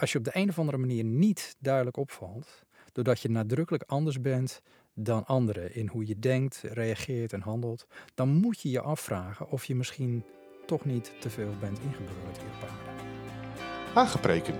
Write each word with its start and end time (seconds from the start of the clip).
als 0.00 0.12
je 0.12 0.18
op 0.18 0.24
de 0.24 0.30
een 0.34 0.48
of 0.48 0.58
andere 0.58 0.78
manier 0.78 1.04
niet 1.04 1.56
duidelijk 1.58 1.96
opvalt, 1.96 2.64
doordat 2.92 3.20
je 3.20 3.30
nadrukkelijk 3.30 3.84
anders 3.86 4.20
bent 4.20 4.62
dan 4.94 5.24
anderen 5.26 5.74
in 5.74 5.86
hoe 5.88 6.06
je 6.06 6.18
denkt, 6.18 6.62
reageert 6.62 7.32
en 7.32 7.40
handelt, 7.40 7.86
dan 8.14 8.28
moet 8.28 8.60
je 8.60 8.70
je 8.70 8.80
afvragen 8.80 9.50
of 9.50 9.64
je 9.64 9.74
misschien 9.74 10.24
toch 10.66 10.84
niet 10.84 11.12
te 11.20 11.30
veel 11.30 11.54
bent 11.60 11.78
ingeburgerd 11.78 12.38
hier 12.38 12.46
op 12.46 12.68
aarde. 12.68 13.02
Aangepreken. 13.94 14.54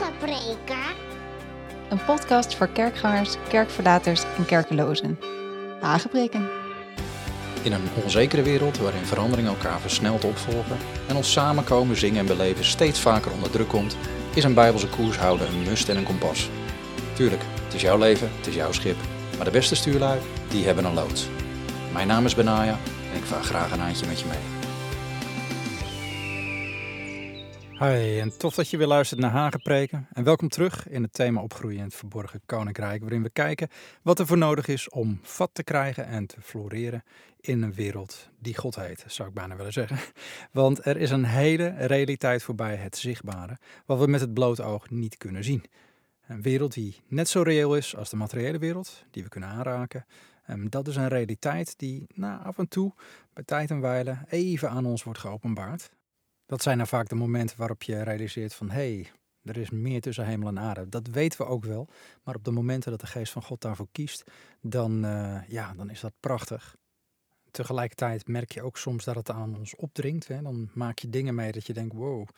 Aangepreken. 0.00 1.08
Een 1.90 2.04
podcast 2.04 2.54
voor 2.54 2.68
kerkgangers, 2.68 3.36
kerkverlaters 3.48 4.24
en 4.36 4.46
kerkelozen. 4.46 5.18
Aangepreken. 5.80 6.69
In 7.62 7.72
een 7.72 7.88
onzekere 8.02 8.42
wereld 8.42 8.78
waarin 8.78 9.04
veranderingen 9.04 9.50
elkaar 9.50 9.80
versneld 9.80 10.24
opvolgen 10.24 10.76
en 11.06 11.16
ons 11.16 11.32
samenkomen, 11.32 11.96
zingen 11.96 12.18
en 12.18 12.26
beleven 12.26 12.64
steeds 12.64 13.00
vaker 13.00 13.32
onder 13.32 13.50
druk 13.50 13.68
komt, 13.68 13.96
is 14.34 14.44
een 14.44 14.54
bijbelse 14.54 14.88
koers 14.88 15.16
houden 15.16 15.46
een 15.46 15.62
must 15.62 15.88
en 15.88 15.96
een 15.96 16.04
kompas. 16.04 16.50
Tuurlijk, 17.12 17.42
het 17.64 17.74
is 17.74 17.80
jouw 17.80 17.98
leven, 17.98 18.30
het 18.36 18.46
is 18.46 18.54
jouw 18.54 18.72
schip, 18.72 18.96
maar 19.36 19.44
de 19.44 19.50
beste 19.50 19.74
stuurlui, 19.74 20.20
die 20.48 20.64
hebben 20.64 20.84
een 20.84 20.94
loods. 20.94 21.28
Mijn 21.92 22.06
naam 22.06 22.24
is 22.24 22.34
Benaya 22.34 22.78
en 23.12 23.16
ik 23.16 23.24
vaar 23.24 23.42
graag 23.42 23.72
een 23.72 23.80
eindje 23.80 24.06
met 24.06 24.20
je 24.20 24.26
mee. 24.26 24.59
Hi, 27.82 28.18
en 28.18 28.38
tof 28.38 28.54
dat 28.54 28.70
je 28.70 28.76
weer 28.76 28.86
luistert 28.86 29.20
naar 29.20 29.30
Hagenpreken. 29.30 30.08
En 30.12 30.24
welkom 30.24 30.48
terug 30.48 30.88
in 30.88 31.02
het 31.02 31.12
thema 31.12 31.42
Opgroeien 31.42 31.78
in 31.78 31.84
het 31.84 31.94
Verborgen 31.94 32.40
Koninkrijk, 32.46 33.00
waarin 33.00 33.22
we 33.22 33.30
kijken 33.30 33.68
wat 34.02 34.18
er 34.18 34.26
voor 34.26 34.38
nodig 34.38 34.68
is 34.68 34.88
om 34.88 35.18
vat 35.22 35.50
te 35.52 35.62
krijgen 35.62 36.06
en 36.06 36.26
te 36.26 36.40
floreren 36.40 37.04
in 37.40 37.62
een 37.62 37.74
wereld 37.74 38.28
die 38.38 38.56
God 38.56 38.74
heet, 38.76 39.04
zou 39.06 39.28
ik 39.28 39.34
bijna 39.34 39.56
willen 39.56 39.72
zeggen. 39.72 39.98
Want 40.52 40.86
er 40.86 40.96
is 40.96 41.10
een 41.10 41.24
hele 41.24 41.74
realiteit 41.78 42.42
voorbij 42.42 42.76
het 42.76 42.96
zichtbare, 42.96 43.58
wat 43.86 43.98
we 43.98 44.06
met 44.06 44.20
het 44.20 44.34
blote 44.34 44.62
oog 44.62 44.90
niet 44.90 45.16
kunnen 45.16 45.44
zien. 45.44 45.64
Een 46.26 46.42
wereld 46.42 46.72
die 46.72 47.00
net 47.08 47.28
zo 47.28 47.42
reëel 47.42 47.76
is 47.76 47.96
als 47.96 48.10
de 48.10 48.16
materiële 48.16 48.58
wereld, 48.58 49.04
die 49.10 49.22
we 49.22 49.28
kunnen 49.28 49.48
aanraken. 49.48 50.06
En 50.44 50.70
dat 50.70 50.88
is 50.88 50.96
een 50.96 51.08
realiteit 51.08 51.78
die 51.78 52.06
nou, 52.14 52.44
af 52.44 52.58
en 52.58 52.68
toe, 52.68 52.92
bij 53.32 53.44
tijd 53.44 53.70
en 53.70 53.80
wijle, 53.80 54.18
even 54.28 54.70
aan 54.70 54.86
ons 54.86 55.02
wordt 55.02 55.18
geopenbaard. 55.18 55.90
Dat 56.50 56.62
zijn 56.62 56.76
nou 56.76 56.88
vaak 56.88 57.08
de 57.08 57.14
momenten 57.14 57.58
waarop 57.58 57.82
je 57.82 58.02
realiseert 58.02 58.54
van 58.54 58.70
hé, 58.70 58.94
hey, 58.94 59.10
er 59.42 59.56
is 59.56 59.70
meer 59.70 60.00
tussen 60.00 60.26
hemel 60.26 60.48
en 60.48 60.58
aarde. 60.58 60.88
Dat 60.88 61.06
weten 61.06 61.38
we 61.38 61.46
ook 61.46 61.64
wel. 61.64 61.88
Maar 62.22 62.34
op 62.34 62.44
de 62.44 62.50
momenten 62.50 62.90
dat 62.90 63.00
de 63.00 63.06
geest 63.06 63.32
van 63.32 63.42
God 63.42 63.60
daarvoor 63.60 63.88
kiest, 63.92 64.30
dan, 64.60 65.04
uh, 65.04 65.48
ja, 65.48 65.74
dan 65.74 65.90
is 65.90 66.00
dat 66.00 66.12
prachtig. 66.20 66.76
Tegelijkertijd 67.50 68.28
merk 68.28 68.52
je 68.52 68.62
ook 68.62 68.78
soms 68.78 69.04
dat 69.04 69.14
het 69.14 69.30
aan 69.30 69.56
ons 69.56 69.76
opdringt. 69.76 70.28
Hè? 70.28 70.42
Dan 70.42 70.70
maak 70.74 70.98
je 70.98 71.08
dingen 71.08 71.34
mee 71.34 71.52
dat 71.52 71.66
je 71.66 71.72
denkt, 71.72 71.94
wow, 71.94 72.28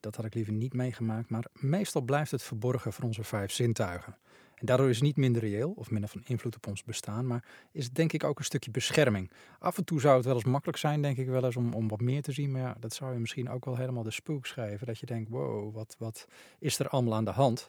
dat 0.00 0.16
had 0.16 0.24
ik 0.24 0.34
liever 0.34 0.52
niet 0.52 0.74
meegemaakt. 0.74 1.30
Maar 1.30 1.44
meestal 1.52 2.02
blijft 2.02 2.30
het 2.30 2.42
verborgen 2.42 2.92
voor 2.92 3.04
onze 3.04 3.24
vijf 3.24 3.52
zintuigen. 3.52 4.18
En 4.54 4.66
daardoor 4.66 4.88
is 4.88 4.94
het 4.94 5.04
niet 5.04 5.16
minder 5.16 5.42
reëel 5.42 5.70
of 5.70 5.90
minder 5.90 6.10
van 6.10 6.22
invloed 6.24 6.56
op 6.56 6.66
ons 6.66 6.84
bestaan, 6.84 7.26
maar 7.26 7.44
is 7.72 7.84
het 7.84 7.94
denk 7.94 8.12
ik 8.12 8.24
ook 8.24 8.38
een 8.38 8.44
stukje 8.44 8.70
bescherming. 8.70 9.30
Af 9.58 9.78
en 9.78 9.84
toe 9.84 10.00
zou 10.00 10.16
het 10.16 10.24
wel 10.24 10.34
eens 10.34 10.44
makkelijk 10.44 10.78
zijn, 10.78 11.02
denk 11.02 11.16
ik 11.16 11.26
wel 11.26 11.44
eens, 11.44 11.56
om, 11.56 11.72
om 11.72 11.88
wat 11.88 12.00
meer 12.00 12.22
te 12.22 12.32
zien. 12.32 12.50
Maar 12.50 12.60
ja, 12.60 12.76
dat 12.80 12.94
zou 12.94 13.12
je 13.12 13.18
misschien 13.18 13.50
ook 13.50 13.64
wel 13.64 13.76
helemaal 13.76 14.02
de 14.02 14.10
spook 14.10 14.46
schrijven. 14.46 14.86
Dat 14.86 14.98
je 14.98 15.06
denkt, 15.06 15.30
wow, 15.30 15.74
wat, 15.74 15.96
wat 15.98 16.26
is 16.58 16.78
er 16.78 16.88
allemaal 16.88 17.14
aan 17.14 17.24
de 17.24 17.30
hand? 17.30 17.68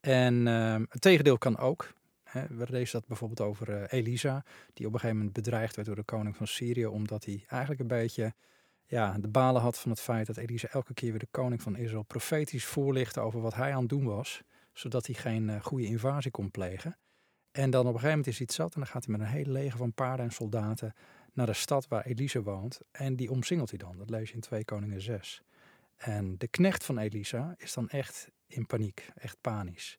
En 0.00 0.46
uh, 0.46 0.76
het 0.88 1.00
tegendeel 1.00 1.38
kan 1.38 1.58
ook. 1.58 1.92
We 2.32 2.66
lezen 2.68 2.98
dat 2.98 3.08
bijvoorbeeld 3.08 3.40
over 3.40 3.68
uh, 3.68 3.82
Elisa, 3.88 4.44
die 4.72 4.86
op 4.86 4.92
een 4.92 4.98
gegeven 4.98 5.16
moment 5.16 5.34
bedreigd 5.34 5.74
werd 5.74 5.86
door 5.86 5.96
de 5.96 6.02
koning 6.02 6.36
van 6.36 6.46
Syrië, 6.46 6.86
omdat 6.86 7.24
hij 7.24 7.44
eigenlijk 7.48 7.80
een 7.80 7.86
beetje 7.86 8.34
ja, 8.86 9.16
de 9.18 9.28
balen 9.28 9.62
had 9.62 9.78
van 9.78 9.90
het 9.90 10.00
feit 10.00 10.26
dat 10.26 10.36
Elisa 10.36 10.68
elke 10.68 10.94
keer 10.94 11.10
weer 11.10 11.18
de 11.18 11.28
koning 11.30 11.62
van 11.62 11.76
Israël 11.76 12.02
profetisch 12.02 12.64
voorlichtte 12.64 13.20
over 13.20 13.40
wat 13.40 13.54
hij 13.54 13.72
aan 13.72 13.80
het 13.80 13.88
doen 13.88 14.04
was 14.04 14.42
zodat 14.74 15.06
hij 15.06 15.14
geen 15.14 15.48
uh, 15.48 15.60
goede 15.60 15.86
invasie 15.86 16.30
kon 16.30 16.50
plegen. 16.50 16.98
En 17.50 17.70
dan 17.70 17.80
op 17.80 17.86
een 17.86 18.00
gegeven 18.00 18.08
moment 18.08 18.26
is 18.26 18.38
hij 18.38 18.46
zat 18.50 18.74
en 18.74 18.80
dan 18.80 18.88
gaat 18.88 19.04
hij 19.04 19.16
met 19.16 19.26
een 19.26 19.32
hele 19.32 19.50
leger 19.50 19.78
van 19.78 19.92
paarden 19.92 20.26
en 20.26 20.32
soldaten 20.32 20.94
naar 21.32 21.46
de 21.46 21.52
stad 21.52 21.88
waar 21.88 22.04
Elisa 22.04 22.40
woont. 22.40 22.80
En 22.90 23.16
die 23.16 23.30
omsingelt 23.30 23.70
hij 23.70 23.78
dan. 23.78 23.96
Dat 23.96 24.10
lees 24.10 24.28
je 24.28 24.34
in 24.34 24.40
2 24.40 24.64
Koningen 24.64 25.00
6. 25.00 25.42
En 25.96 26.38
de 26.38 26.48
knecht 26.48 26.84
van 26.84 26.98
Elisa 26.98 27.54
is 27.58 27.74
dan 27.74 27.88
echt 27.88 28.28
in 28.46 28.66
paniek, 28.66 29.08
echt 29.14 29.40
panisch. 29.40 29.96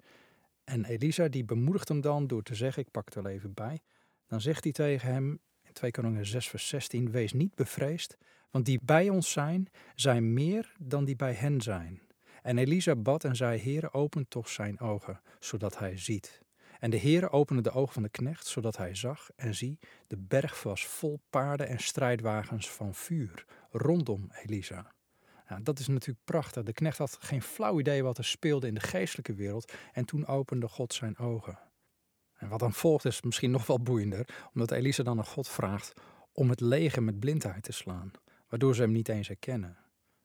En 0.64 0.86
Elisa 0.86 1.28
die 1.28 1.46
bemoedigt 1.46 1.88
hem 1.88 2.02
dan 2.02 2.28
door 2.28 2.44
te 2.44 2.56
zeggen, 2.56 2.84
ik 2.84 2.92
pak 2.92 3.06
het 3.06 3.16
wel 3.16 3.28
even 3.28 3.54
bij. 3.54 3.82
Dan 4.28 4.42
zegt 4.42 4.64
hij 4.64 4.74
tegen 4.74 5.14
hem 5.14 5.40
in 5.62 5.74
2 5.74 5.92
Koningen 5.92 6.26
6 6.26 6.50
vers 6.50 6.68
16, 6.68 7.12
wees 7.12 7.34
niet 7.34 7.56
bevreesd, 7.56 8.18
want 8.52 8.66
die 8.66 8.80
bij 8.84 9.10
ons 9.10 9.32
zijn, 9.32 9.68
zijn 9.96 10.34
meer 10.34 10.74
dan 10.80 11.06
die 11.06 11.16
bij 11.16 11.34
hen 11.34 11.62
zijn. 11.62 12.02
En 12.46 12.58
Elisa 12.58 12.96
bad 12.96 13.24
en 13.24 13.36
zei, 13.36 13.60
Heere, 13.60 13.94
open 13.94 14.28
toch 14.28 14.50
zijn 14.50 14.80
ogen, 14.80 15.22
zodat 15.40 15.80
hij 15.80 15.98
ziet. 15.98 16.42
En 16.80 16.90
de 16.90 17.00
Heere 17.00 17.32
opende 17.32 17.62
de 17.62 17.72
ogen 17.72 17.94
van 17.94 18.04
de 18.04 18.10
knecht, 18.10 18.48
zodat 18.48 18.78
hij 18.78 18.96
zag, 18.96 19.30
en 19.36 19.56
zie, 19.56 19.80
de 20.08 20.18
berg 20.18 20.64
was 20.64 20.86
vol 20.86 21.20
paarden 21.30 21.68
en 21.68 21.80
strijdwagens 21.80 22.72
van 22.72 22.96
vuur, 22.96 23.46
rondom 23.72 24.32
Elisa. 24.44 24.94
Nou, 25.48 25.64
dat 25.64 25.80
is 25.80 25.88
natuurlijk 25.88 26.26
prachtig. 26.26 26.64
De 26.64 26.74
knecht 26.74 26.98
had 26.98 27.18
geen 27.20 27.42
flauw 27.42 27.80
idee 27.80 28.04
wat 28.04 28.18
er 28.18 28.26
speelde 28.26 28.68
in 28.68 28.74
de 28.74 28.80
geestelijke 28.80 29.34
wereld, 29.34 29.74
en 29.94 30.06
toen 30.06 30.28
opende 30.28 30.68
God 30.68 30.94
zijn 30.94 31.18
ogen. 31.18 31.60
En 32.38 32.50
wat 32.50 32.60
dan 32.60 32.74
volgt 32.74 33.06
is 33.06 33.22
misschien 33.22 33.52
nog 33.52 33.66
wel 33.66 33.82
boeiender, 33.82 34.50
omdat 34.54 34.72
Elisa 34.72 35.04
dan 35.04 35.18
aan 35.18 35.26
God 35.26 35.48
vraagt 35.48 35.94
om 36.32 36.50
het 36.50 36.60
leger 36.60 37.04
met 37.04 37.20
blindheid 37.20 37.64
te 37.64 37.72
slaan, 37.72 38.12
waardoor 38.50 38.76
ze 38.76 38.82
hem 38.82 38.92
niet 38.92 39.10
eens 39.10 39.28
herkennen. 39.28 39.78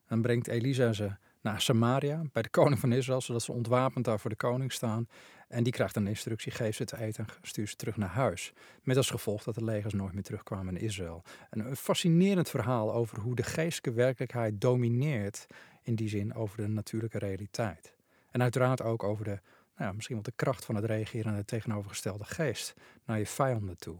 Dan 0.06 0.22
brengt 0.22 0.46
Elisa 0.46 0.92
ze 0.92 1.16
naar 1.40 1.60
Samaria 1.60 2.22
bij 2.32 2.42
de 2.42 2.48
koning 2.48 2.80
van 2.80 2.92
Israël, 2.92 3.20
zodat 3.20 3.42
ze 3.42 3.52
ontwapend 3.52 4.04
daar 4.04 4.20
voor 4.20 4.30
de 4.30 4.36
koning 4.36 4.72
staan. 4.72 5.08
En 5.48 5.62
die 5.62 5.72
krijgt 5.72 5.96
een 5.96 6.06
instructie, 6.06 6.52
geef 6.52 6.76
ze 6.76 6.84
te 6.84 6.98
eten 7.00 7.26
en 7.26 7.34
stuur 7.42 7.68
ze 7.68 7.76
terug 7.76 7.96
naar 7.96 8.08
huis. 8.08 8.52
Met 8.82 8.96
als 8.96 9.10
gevolg 9.10 9.42
dat 9.42 9.54
de 9.54 9.64
legers 9.64 9.94
nooit 9.94 10.12
meer 10.12 10.22
terugkwamen 10.22 10.76
in 10.76 10.82
Israël. 10.82 11.22
een 11.50 11.76
fascinerend 11.76 12.48
verhaal 12.48 12.94
over 12.94 13.20
hoe 13.20 13.34
de 13.34 13.42
geestelijke 13.42 14.00
werkelijkheid 14.00 14.60
domineert, 14.60 15.46
in 15.82 15.94
die 15.94 16.08
zin 16.08 16.34
over 16.34 16.56
de 16.56 16.68
natuurlijke 16.68 17.18
realiteit. 17.18 17.94
En 18.30 18.42
uiteraard 18.42 18.82
ook 18.82 19.02
over 19.02 19.24
de, 19.24 19.40
nou 19.76 19.88
ja, 19.88 19.92
misschien 19.92 20.14
wel 20.14 20.24
de 20.24 20.32
kracht 20.36 20.64
van 20.64 20.74
het 20.74 20.84
reageren 20.84 21.26
naar 21.26 21.40
de 21.40 21.46
tegenovergestelde 21.46 22.24
geest, 22.24 22.74
naar 23.04 23.18
je 23.18 23.26
vijanden 23.26 23.76
toe. 23.76 23.98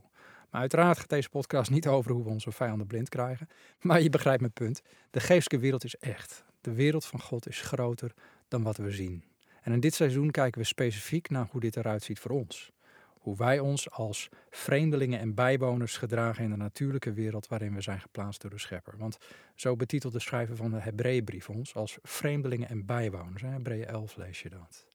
Maar 0.50 0.61
uiteraard 0.61 0.99
gaat 0.99 1.09
deze 1.09 1.29
podcast 1.29 1.71
niet 1.71 1.87
over 1.87 2.12
hoe 2.12 2.25
we 2.25 2.31
onze 2.31 2.53
vijanden 2.53 2.87
blind 2.87 3.09
krijgen. 3.09 3.49
Maar 3.81 4.00
je 4.00 4.11
begrijpt 4.11 4.41
mijn 4.41 4.53
punt. 4.53 4.83
De 5.11 5.21
geestelijke 5.21 5.59
wereld 5.59 5.84
is 5.84 5.97
echt. 5.97 6.45
De 6.60 6.72
wereld 6.72 7.04
van 7.04 7.21
God 7.21 7.48
is 7.48 7.60
groter 7.60 8.12
dan 8.48 8.62
wat 8.62 8.76
we 8.76 8.91
zien. 8.91 9.25
En 9.62 9.72
in 9.72 9.81
dit 9.81 9.94
seizoen 9.94 10.31
kijken 10.31 10.60
we 10.60 10.66
specifiek 10.66 11.31
naar 11.31 11.48
hoe 11.50 11.60
dit 11.60 11.76
eruit 11.76 12.03
ziet 12.03 12.19
voor 12.19 12.31
ons. 12.31 12.72
Hoe 13.09 13.37
wij 13.37 13.59
ons 13.59 13.91
als 13.91 14.28
vreemdelingen 14.50 15.20
en 15.20 15.34
bijwoners 15.34 15.97
gedragen 15.97 16.44
in 16.44 16.50
de 16.50 16.56
natuurlijke 16.56 17.12
wereld 17.12 17.49
waarin 17.49 17.75
we 17.75 17.81
zijn 17.81 18.00
geplaatst 18.00 18.41
door 18.41 18.50
de 18.50 18.59
Schepper. 18.59 18.97
Want 18.97 19.19
zo 19.54 19.76
betitelt 19.76 20.12
de 20.12 20.20
schrijver 20.20 20.56
van 20.56 20.70
de 20.70 20.81
Hebreeënbrief 20.81 21.49
ons 21.49 21.75
als 21.75 21.99
vreemdelingen 22.03 22.69
en 22.69 22.87
bijwoners. 22.87 23.43
Hebreeën 23.43 23.87
11 23.87 24.16
lees 24.16 24.43
je 24.43 24.49
dat. 24.49 24.90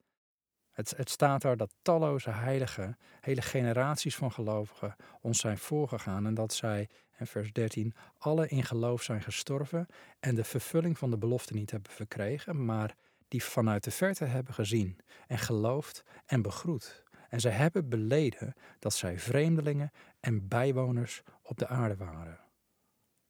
Het, 0.75 0.93
het, 0.97 1.09
staat 1.09 1.41
daar 1.41 1.57
dat 1.57 1.73
talloze 1.81 2.29
heiligen, 2.29 2.97
hele 3.21 3.41
generaties 3.41 4.15
van 4.15 4.31
gelovigen 4.31 4.95
ons 5.21 5.39
zijn 5.39 5.57
voorgegaan 5.57 6.25
en 6.25 6.33
dat 6.33 6.53
zij 6.53 6.89
en 7.17 7.27
vers 7.27 7.53
13, 7.53 7.93
alle 8.17 8.47
in 8.47 8.63
geloof 8.63 9.03
zijn 9.03 9.21
gestorven 9.21 9.87
en 10.19 10.35
de 10.35 10.43
vervulling 10.43 10.97
van 10.97 11.09
de 11.09 11.17
belofte 11.17 11.53
niet 11.53 11.71
hebben 11.71 11.91
verkregen, 11.91 12.65
maar 12.65 12.95
die 13.27 13.43
vanuit 13.43 13.83
de 13.83 13.91
verte 13.91 14.25
hebben 14.25 14.53
gezien 14.53 14.99
en 15.27 15.37
geloofd 15.37 16.03
en 16.25 16.41
begroet. 16.41 17.03
En 17.29 17.39
zij 17.39 17.51
hebben 17.51 17.89
beleden 17.89 18.53
dat 18.79 18.93
zij 18.93 19.19
vreemdelingen 19.19 19.91
en 20.19 20.47
bijwoners 20.47 21.21
op 21.41 21.57
de 21.57 21.67
aarde 21.67 21.95
waren. 21.95 22.39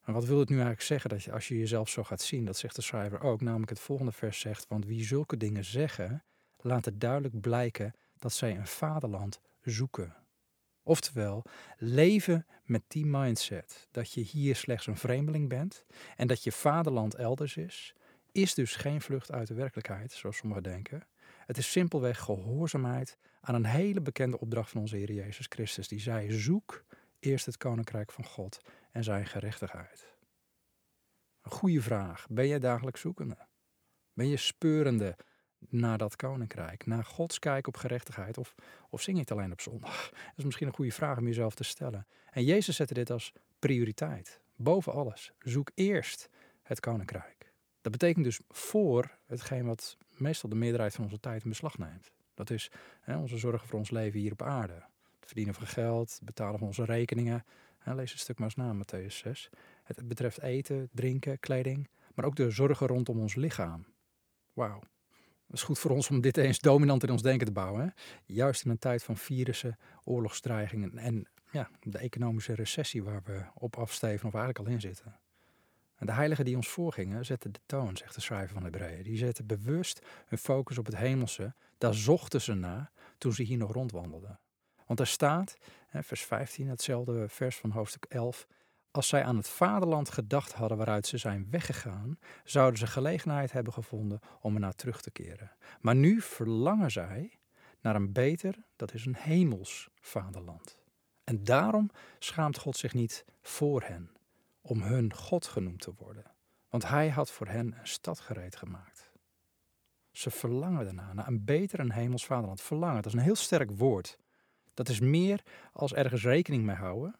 En 0.02 0.12
wat 0.12 0.24
wil 0.24 0.38
het 0.38 0.48
nu 0.48 0.54
eigenlijk 0.54 0.86
zeggen 0.86 1.10
dat 1.10 1.22
je, 1.22 1.32
als 1.32 1.48
je 1.48 1.58
jezelf 1.58 1.88
zo 1.88 2.04
gaat 2.04 2.20
zien? 2.20 2.44
Dat 2.44 2.56
zegt 2.56 2.76
de 2.76 2.82
schrijver 2.82 3.20
ook, 3.20 3.40
namelijk 3.40 3.70
het 3.70 3.80
volgende 3.80 4.12
vers 4.12 4.40
zegt, 4.40 4.66
want 4.68 4.86
wie 4.86 5.04
zulke 5.04 5.36
dingen 5.36 5.64
zeggen, 5.64 6.24
laat 6.66 6.84
het 6.84 7.00
duidelijk 7.00 7.40
blijken 7.40 7.94
dat 8.18 8.32
zij 8.32 8.56
een 8.56 8.66
vaderland 8.66 9.40
zoeken. 9.62 10.14
Oftewel, 10.82 11.44
leven 11.76 12.46
met 12.64 12.82
die 12.88 13.06
mindset 13.06 13.88
dat 13.90 14.12
je 14.12 14.20
hier 14.20 14.56
slechts 14.56 14.86
een 14.86 14.96
vreemdeling 14.96 15.48
bent 15.48 15.84
en 16.16 16.26
dat 16.26 16.42
je 16.42 16.52
vaderland 16.52 17.14
elders 17.14 17.56
is, 17.56 17.94
is 18.32 18.54
dus 18.54 18.76
geen 18.76 19.00
vlucht 19.00 19.32
uit 19.32 19.48
de 19.48 19.54
werkelijkheid, 19.54 20.12
zoals 20.12 20.36
sommigen 20.36 20.62
denken. 20.62 21.06
Het 21.46 21.58
is 21.58 21.70
simpelweg 21.70 22.18
gehoorzaamheid 22.18 23.18
aan 23.40 23.54
een 23.54 23.64
hele 23.64 24.00
bekende 24.00 24.40
opdracht 24.40 24.70
van 24.70 24.80
onze 24.80 24.96
Heer 24.96 25.12
Jezus 25.12 25.46
Christus, 25.48 25.88
die 25.88 26.00
zei: 26.00 26.32
zoek 26.32 26.84
eerst 27.18 27.46
het 27.46 27.56
koninkrijk 27.56 28.12
van 28.12 28.24
God 28.24 28.60
en 28.92 29.04
zijn 29.04 29.26
gerechtigheid. 29.26 30.14
Een 31.42 31.50
goede 31.50 31.82
vraag. 31.82 32.26
Ben 32.30 32.46
je 32.46 32.58
dagelijks 32.58 33.00
zoekende? 33.00 33.36
Ben 34.12 34.28
je 34.28 34.36
speurende 34.36 35.16
naar 35.68 35.98
dat 35.98 36.16
koninkrijk, 36.16 36.86
naar 36.86 37.04
Gods 37.04 37.38
kijk 37.38 37.66
op 37.66 37.76
gerechtigheid? 37.76 38.38
Of, 38.38 38.54
of 38.90 39.02
zing 39.02 39.16
je 39.16 39.22
het 39.22 39.32
alleen 39.32 39.52
op 39.52 39.60
zondag? 39.60 40.10
Dat 40.10 40.32
is 40.36 40.44
misschien 40.44 40.66
een 40.66 40.74
goede 40.74 40.92
vraag 40.92 41.18
om 41.18 41.26
jezelf 41.26 41.54
te 41.54 41.64
stellen. 41.64 42.06
En 42.30 42.44
Jezus 42.44 42.76
zette 42.76 42.94
dit 42.94 43.10
als 43.10 43.32
prioriteit. 43.58 44.40
Boven 44.56 44.92
alles. 44.92 45.32
Zoek 45.38 45.70
eerst 45.74 46.28
het 46.62 46.80
koninkrijk. 46.80 47.52
Dat 47.80 47.92
betekent 47.92 48.24
dus 48.24 48.40
voor 48.48 49.18
hetgeen 49.26 49.64
wat 49.64 49.96
meestal 50.16 50.50
de 50.50 50.56
meerderheid 50.56 50.94
van 50.94 51.04
onze 51.04 51.20
tijd 51.20 51.42
in 51.42 51.48
beslag 51.48 51.78
neemt. 51.78 52.10
Dat 52.34 52.50
is 52.50 52.70
hè, 53.00 53.16
onze 53.16 53.38
zorgen 53.38 53.68
voor 53.68 53.78
ons 53.78 53.90
leven 53.90 54.20
hier 54.20 54.32
op 54.32 54.42
aarde. 54.42 54.74
Het 55.18 55.26
verdienen 55.26 55.54
van 55.54 55.66
geld, 55.66 56.10
het 56.10 56.24
betalen 56.24 56.58
van 56.58 56.66
onze 56.66 56.84
rekeningen. 56.84 57.44
Lees 57.84 58.12
een 58.12 58.18
stuk 58.18 58.38
maar 58.38 58.48
eens 58.56 58.56
na, 58.56 58.74
Matthäus 58.74 59.16
6. 59.16 59.50
Het 59.82 60.08
betreft 60.08 60.42
eten, 60.42 60.88
drinken, 60.92 61.38
kleding, 61.38 61.88
maar 62.14 62.24
ook 62.24 62.36
de 62.36 62.50
zorgen 62.50 62.86
rondom 62.86 63.20
ons 63.20 63.34
lichaam. 63.34 63.86
Wauw. 64.52 64.80
Het 65.46 65.56
is 65.56 65.62
goed 65.62 65.78
voor 65.78 65.90
ons 65.90 66.10
om 66.10 66.20
dit 66.20 66.36
eens 66.36 66.58
dominant 66.58 67.02
in 67.02 67.10
ons 67.10 67.22
denken 67.22 67.46
te 67.46 67.52
bouwen. 67.52 67.82
Hè? 67.82 67.88
Juist 68.24 68.64
in 68.64 68.70
een 68.70 68.78
tijd 68.78 69.02
van 69.02 69.16
virussen, 69.16 69.78
oorlogsdreigingen 70.04 70.98
en 70.98 71.28
ja, 71.50 71.70
de 71.82 71.98
economische 71.98 72.54
recessie 72.54 73.02
waar 73.02 73.22
we 73.24 73.44
op 73.54 73.76
afsteven 73.76 74.26
of 74.26 74.34
eigenlijk 74.34 74.66
al 74.66 74.74
in 74.74 74.80
zitten. 74.80 75.18
En 75.96 76.06
de 76.06 76.12
heiligen 76.12 76.44
die 76.44 76.56
ons 76.56 76.68
voorgingen 76.68 77.24
zetten 77.24 77.52
de 77.52 77.60
toon, 77.66 77.96
zegt 77.96 78.14
de 78.14 78.20
schrijver 78.20 78.54
van 78.54 78.62
Hebreeën. 78.62 79.02
Die 79.02 79.16
zetten 79.16 79.46
bewust 79.46 80.06
hun 80.26 80.38
focus 80.38 80.78
op 80.78 80.86
het 80.86 80.96
hemelse. 80.96 81.54
Daar 81.78 81.94
zochten 81.94 82.40
ze 82.40 82.54
naar 82.54 82.90
toen 83.18 83.32
ze 83.32 83.42
hier 83.42 83.58
nog 83.58 83.72
rondwandelden. 83.72 84.40
Want 84.86 85.00
er 85.00 85.06
staat, 85.06 85.56
vers 85.92 86.22
15, 86.22 86.68
hetzelfde 86.68 87.28
vers 87.28 87.56
van 87.56 87.70
hoofdstuk 87.70 88.04
11. 88.04 88.46
Als 88.96 89.08
zij 89.08 89.24
aan 89.24 89.36
het 89.36 89.48
vaderland 89.48 90.10
gedacht 90.10 90.52
hadden 90.52 90.76
waaruit 90.76 91.06
ze 91.06 91.18
zijn 91.18 91.46
weggegaan, 91.50 92.18
zouden 92.44 92.78
ze 92.78 92.86
gelegenheid 92.86 93.52
hebben 93.52 93.72
gevonden 93.72 94.20
om 94.40 94.54
er 94.54 94.60
naar 94.60 94.74
terug 94.74 95.00
te 95.02 95.10
keren. 95.10 95.52
Maar 95.80 95.94
nu 95.94 96.20
verlangen 96.20 96.90
zij 96.90 97.38
naar 97.80 97.94
een 97.94 98.12
beter, 98.12 98.54
dat 98.76 98.94
is 98.94 99.06
een 99.06 99.16
hemels 99.16 99.88
vaderland. 100.00 100.78
En 101.24 101.44
daarom 101.44 101.90
schaamt 102.18 102.58
God 102.58 102.76
zich 102.76 102.94
niet 102.94 103.24
voor 103.42 103.82
hen, 103.82 104.10
om 104.60 104.82
hun 104.82 105.14
God 105.14 105.46
genoemd 105.46 105.80
te 105.80 105.94
worden. 105.96 106.24
Want 106.68 106.88
hij 106.88 107.08
had 107.08 107.30
voor 107.30 107.46
hen 107.46 107.74
een 107.78 107.88
stad 107.88 108.20
gereed 108.20 108.56
gemaakt. 108.56 109.10
Ze 110.12 110.30
verlangen 110.30 110.84
daarna, 110.84 111.12
naar 111.12 111.26
een 111.26 111.44
beter 111.44 111.78
en 111.78 111.92
hemels 111.92 112.26
vaderland. 112.26 112.60
Verlangen, 112.60 113.02
dat 113.02 113.06
is 113.06 113.12
een 113.12 113.24
heel 113.24 113.34
sterk 113.34 113.70
woord. 113.70 114.18
Dat 114.74 114.88
is 114.88 115.00
meer 115.00 115.42
als 115.72 115.94
ergens 115.94 116.22
rekening 116.22 116.64
mee 116.64 116.76
houden, 116.76 117.16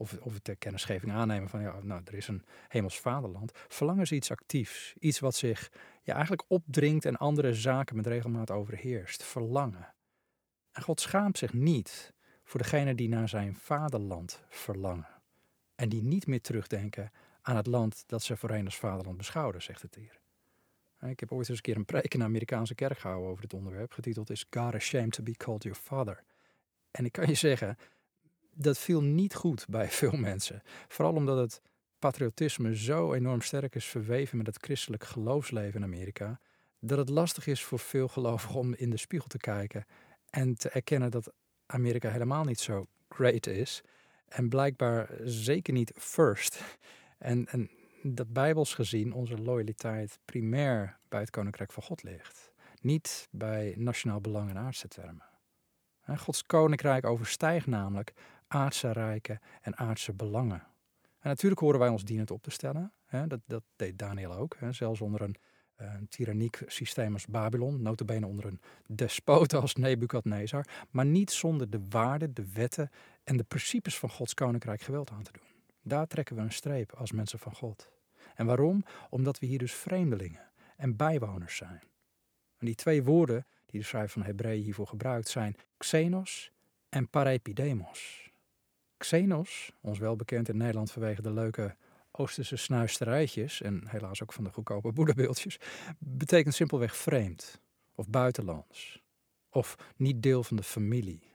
of, 0.00 0.18
of 0.20 0.38
ter 0.38 0.56
kennisgeving 0.56 1.12
aannemen 1.12 1.48
van, 1.48 1.60
ja, 1.60 1.78
nou, 1.82 2.02
er 2.04 2.14
is 2.14 2.28
een 2.28 2.42
hemels 2.68 3.00
vaderland. 3.00 3.52
Verlangen 3.68 4.02
is 4.02 4.12
iets 4.12 4.30
actiefs, 4.30 4.94
iets 4.98 5.18
wat 5.18 5.34
zich 5.34 5.72
ja, 6.02 6.12
eigenlijk 6.12 6.44
opdringt 6.48 7.04
en 7.04 7.16
andere 7.16 7.54
zaken 7.54 7.96
met 7.96 8.06
regelmaat 8.06 8.50
overheerst. 8.50 9.22
Verlangen. 9.22 9.94
En 10.72 10.82
God 10.82 11.00
schaamt 11.00 11.38
zich 11.38 11.52
niet 11.52 12.12
voor 12.44 12.60
degene 12.60 12.94
die 12.94 13.08
naar 13.08 13.28
zijn 13.28 13.54
vaderland 13.54 14.44
verlangen. 14.48 15.08
En 15.74 15.88
die 15.88 16.02
niet 16.02 16.26
meer 16.26 16.40
terugdenken 16.40 17.12
aan 17.42 17.56
het 17.56 17.66
land 17.66 18.04
dat 18.06 18.22
ze 18.22 18.36
voorheen 18.36 18.64
als 18.64 18.78
vaderland 18.78 19.16
beschouwden, 19.16 19.62
zegt 19.62 19.82
het 19.82 19.94
hier. 19.94 20.20
Ik 21.10 21.20
heb 21.20 21.32
ooit 21.32 21.48
eens 21.48 21.56
een 21.56 21.62
keer 21.62 21.76
een 21.76 21.84
preek 21.84 22.14
in 22.14 22.18
de 22.18 22.24
Amerikaanse 22.24 22.74
kerk 22.74 22.98
gehouden 22.98 23.30
over 23.30 23.42
dit 23.42 23.54
onderwerp, 23.54 23.92
getiteld 23.92 24.30
Is 24.30 24.46
God 24.50 24.74
ashamed 24.74 25.12
to 25.12 25.22
be 25.22 25.36
called 25.36 25.62
your 25.62 25.78
father? 25.78 26.22
En 26.90 27.04
ik 27.04 27.12
kan 27.12 27.26
je 27.26 27.34
zeggen, 27.34 27.76
dat 28.52 28.78
viel 28.78 29.02
niet 29.02 29.34
goed 29.34 29.66
bij 29.68 29.88
veel 30.00 30.16
mensen. 30.16 30.62
Vooral 30.88 31.14
omdat 31.14 31.38
het 31.38 31.62
patriotisme 31.98 32.76
zo 32.76 33.12
enorm 33.12 33.40
sterk 33.40 33.74
is 33.74 33.84
verweven 33.84 34.36
met 34.36 34.46
het 34.46 34.58
christelijk 34.60 35.04
geloofsleven 35.04 35.80
in 35.80 35.86
Amerika, 35.86 36.40
dat 36.78 36.98
het 36.98 37.08
lastig 37.08 37.46
is 37.46 37.64
voor 37.64 37.78
veel 37.78 38.08
gelovigen 38.08 38.60
om 38.60 38.74
in 38.74 38.90
de 38.90 38.96
spiegel 38.96 39.28
te 39.28 39.38
kijken 39.38 39.86
en 40.30 40.54
te 40.54 40.68
erkennen 40.68 41.10
dat 41.10 41.32
Amerika 41.66 42.10
helemaal 42.10 42.44
niet 42.44 42.60
zo 42.60 42.86
great 43.08 43.46
is. 43.46 43.82
En 44.28 44.48
blijkbaar 44.48 45.10
zeker 45.24 45.72
niet 45.72 45.92
first. 45.96 46.78
En, 47.18 47.46
en 47.46 47.70
dat 48.02 48.32
bijbels 48.32 48.74
gezien 48.74 49.12
onze 49.12 49.38
loyaliteit 49.38 50.18
primair 50.24 50.98
bij 51.08 51.20
het 51.20 51.30
Koninkrijk 51.30 51.72
van 51.72 51.82
God 51.82 52.02
ligt. 52.02 52.52
Niet 52.80 53.28
bij 53.30 53.74
nationaal 53.76 54.20
belang 54.20 54.50
en 54.50 54.58
aardse 54.58 54.88
termen. 54.88 55.24
Gods 56.16 56.42
Koninkrijk 56.46 57.06
overstijgt 57.06 57.66
namelijk 57.66 58.12
aardse 58.50 58.92
rijken 58.92 59.40
en 59.60 59.76
aardse 59.76 60.12
belangen. 60.12 60.62
En 61.00 61.28
natuurlijk 61.28 61.60
horen 61.60 61.78
wij 61.78 61.88
ons 61.88 62.04
dienend 62.04 62.30
op 62.30 62.42
te 62.42 62.50
stellen. 62.50 62.92
Dat, 63.26 63.40
dat 63.46 63.62
deed 63.76 63.98
Daniel 63.98 64.32
ook. 64.32 64.56
Zelfs 64.70 65.00
onder 65.00 65.22
een 65.22 65.36
een 65.80 66.08
tyranniek 66.08 66.62
systeem 66.66 67.12
als 67.12 67.26
Babylon, 67.26 67.82
notabene 67.82 68.26
onder 68.26 68.44
een 68.44 68.60
despoot 68.86 69.54
als 69.54 69.74
Nebukadnezar, 69.74 70.66
maar 70.90 71.06
niet 71.06 71.30
zonder 71.30 71.70
de 71.70 71.80
waarden, 71.88 72.34
de 72.34 72.52
wetten 72.52 72.90
en 73.24 73.36
de 73.36 73.44
principes 73.44 73.98
van 73.98 74.10
Gods 74.10 74.34
koninkrijk 74.34 74.80
geweld 74.80 75.10
aan 75.10 75.22
te 75.22 75.32
doen. 75.32 75.48
Daar 75.82 76.06
trekken 76.06 76.36
we 76.36 76.42
een 76.42 76.52
streep 76.52 76.92
als 76.92 77.12
mensen 77.12 77.38
van 77.38 77.54
God. 77.54 77.90
En 78.34 78.46
waarom? 78.46 78.84
Omdat 79.10 79.38
we 79.38 79.46
hier 79.46 79.58
dus 79.58 79.74
vreemdelingen 79.74 80.50
en 80.76 80.96
bijwoners 80.96 81.56
zijn. 81.56 81.82
En 82.58 82.66
die 82.66 82.74
twee 82.74 83.02
woorden 83.02 83.46
die 83.66 83.80
de 83.80 83.86
schrijver 83.86 84.10
van 84.10 84.22
Hebreeën 84.22 84.62
hiervoor 84.62 84.86
gebruikt 84.86 85.28
zijn 85.28 85.56
xenos 85.76 86.52
en 86.88 87.08
parepidemos. 87.08 88.29
Xenos, 89.00 89.72
ons 89.80 89.98
wel 89.98 90.16
bekend 90.16 90.48
in 90.48 90.56
Nederland 90.56 90.92
vanwege 90.92 91.22
de 91.22 91.32
leuke 91.32 91.76
Oosterse 92.10 92.56
snuisterijtjes, 92.56 93.62
en 93.62 93.82
helaas 93.86 94.22
ook 94.22 94.32
van 94.32 94.44
de 94.44 94.50
goedkope 94.50 94.92
boeddhabeeldjes, 94.92 95.58
betekent 95.98 96.54
simpelweg 96.54 96.96
vreemd 96.96 97.60
of 97.94 98.08
buitenlands 98.08 99.02
of 99.50 99.76
niet 99.96 100.22
deel 100.22 100.42
van 100.42 100.56
de 100.56 100.62
familie. 100.62 101.28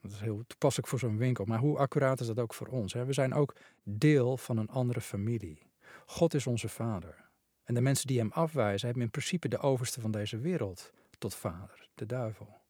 Dat 0.00 0.12
is 0.12 0.20
heel 0.20 0.44
toepasselijk 0.46 0.88
voor 0.88 0.98
zo'n 0.98 1.16
winkel, 1.16 1.44
maar 1.44 1.58
hoe 1.58 1.78
accuraat 1.78 2.20
is 2.20 2.26
dat 2.26 2.38
ook 2.38 2.54
voor 2.54 2.66
ons? 2.66 2.92
Hè? 2.92 3.04
We 3.04 3.12
zijn 3.12 3.34
ook 3.34 3.56
deel 3.82 4.36
van 4.36 4.56
een 4.56 4.68
andere 4.68 5.00
familie. 5.00 5.62
God 6.06 6.34
is 6.34 6.46
onze 6.46 6.68
vader. 6.68 7.30
En 7.64 7.74
de 7.74 7.80
mensen 7.80 8.06
die 8.06 8.18
hem 8.18 8.30
afwijzen, 8.32 8.86
hebben 8.86 9.04
in 9.04 9.10
principe 9.10 9.48
de 9.48 9.58
overste 9.58 10.00
van 10.00 10.10
deze 10.10 10.38
wereld 10.38 10.92
tot 11.18 11.34
vader, 11.34 11.88
de 11.94 12.06
duivel. 12.06 12.60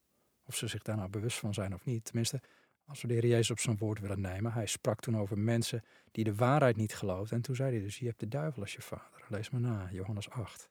Of 0.46 0.56
ze 0.56 0.66
zich 0.66 0.82
daar 0.82 0.96
nou 0.96 1.08
bewust 1.08 1.38
van 1.38 1.54
zijn 1.54 1.74
of 1.74 1.84
niet. 1.84 2.04
Tenminste, 2.04 2.40
als 2.86 3.02
we 3.02 3.08
de 3.08 3.14
Heer 3.14 3.26
Jezus 3.26 3.50
op 3.50 3.58
zijn 3.58 3.76
woord 3.76 4.00
willen 4.00 4.20
nemen. 4.20 4.52
Hij 4.52 4.66
sprak 4.66 5.00
toen 5.00 5.16
over 5.18 5.38
mensen 5.38 5.82
die 6.10 6.24
de 6.24 6.34
waarheid 6.34 6.76
niet 6.76 6.94
geloofden. 6.94 7.36
En 7.36 7.42
toen 7.42 7.56
zei 7.56 7.70
hij 7.70 7.80
dus, 7.84 7.98
je 7.98 8.06
hebt 8.06 8.20
de 8.20 8.28
duivel 8.28 8.62
als 8.62 8.72
je 8.72 8.82
vader. 8.82 9.24
Lees 9.28 9.50
maar 9.50 9.60
na, 9.60 9.88
Johannes 9.92 10.30
8. 10.30 10.68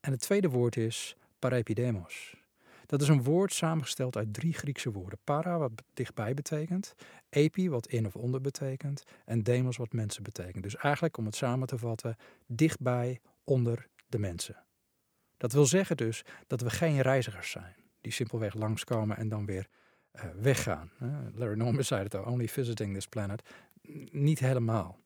En 0.00 0.10
het 0.10 0.20
tweede 0.20 0.48
woord 0.48 0.76
is 0.76 1.16
parepidemos. 1.38 2.38
Dat 2.86 3.02
is 3.02 3.08
een 3.08 3.22
woord 3.22 3.52
samengesteld 3.52 4.16
uit 4.16 4.34
drie 4.34 4.52
Griekse 4.52 4.90
woorden. 4.90 5.18
Para, 5.24 5.58
wat 5.58 5.72
dichtbij 5.94 6.34
betekent. 6.34 6.94
Epi, 7.28 7.70
wat 7.70 7.86
in 7.86 8.06
of 8.06 8.16
onder 8.16 8.40
betekent. 8.40 9.02
En 9.24 9.42
demos, 9.42 9.76
wat 9.76 9.92
mensen 9.92 10.22
betekent. 10.22 10.62
Dus 10.62 10.76
eigenlijk, 10.76 11.16
om 11.16 11.24
het 11.24 11.36
samen 11.36 11.66
te 11.66 11.78
vatten, 11.78 12.16
dichtbij, 12.46 13.20
onder 13.44 13.88
de 14.08 14.18
mensen. 14.18 14.64
Dat 15.36 15.52
wil 15.52 15.66
zeggen 15.66 15.96
dus 15.96 16.24
dat 16.46 16.60
we 16.60 16.70
geen 16.70 17.00
reizigers 17.00 17.50
zijn. 17.50 17.74
Die 18.00 18.12
simpelweg 18.12 18.54
langskomen 18.54 19.16
en 19.16 19.28
dan 19.28 19.46
weer 19.46 19.68
weggaan. 20.40 20.90
Larry 21.34 21.56
Norman 21.56 21.84
zei 21.84 22.02
het 22.02 22.14
al, 22.14 22.24
only 22.24 22.48
visiting 22.48 22.94
this 22.94 23.06
planet. 23.06 23.42
Niet 24.10 24.38
helemaal. 24.38 24.98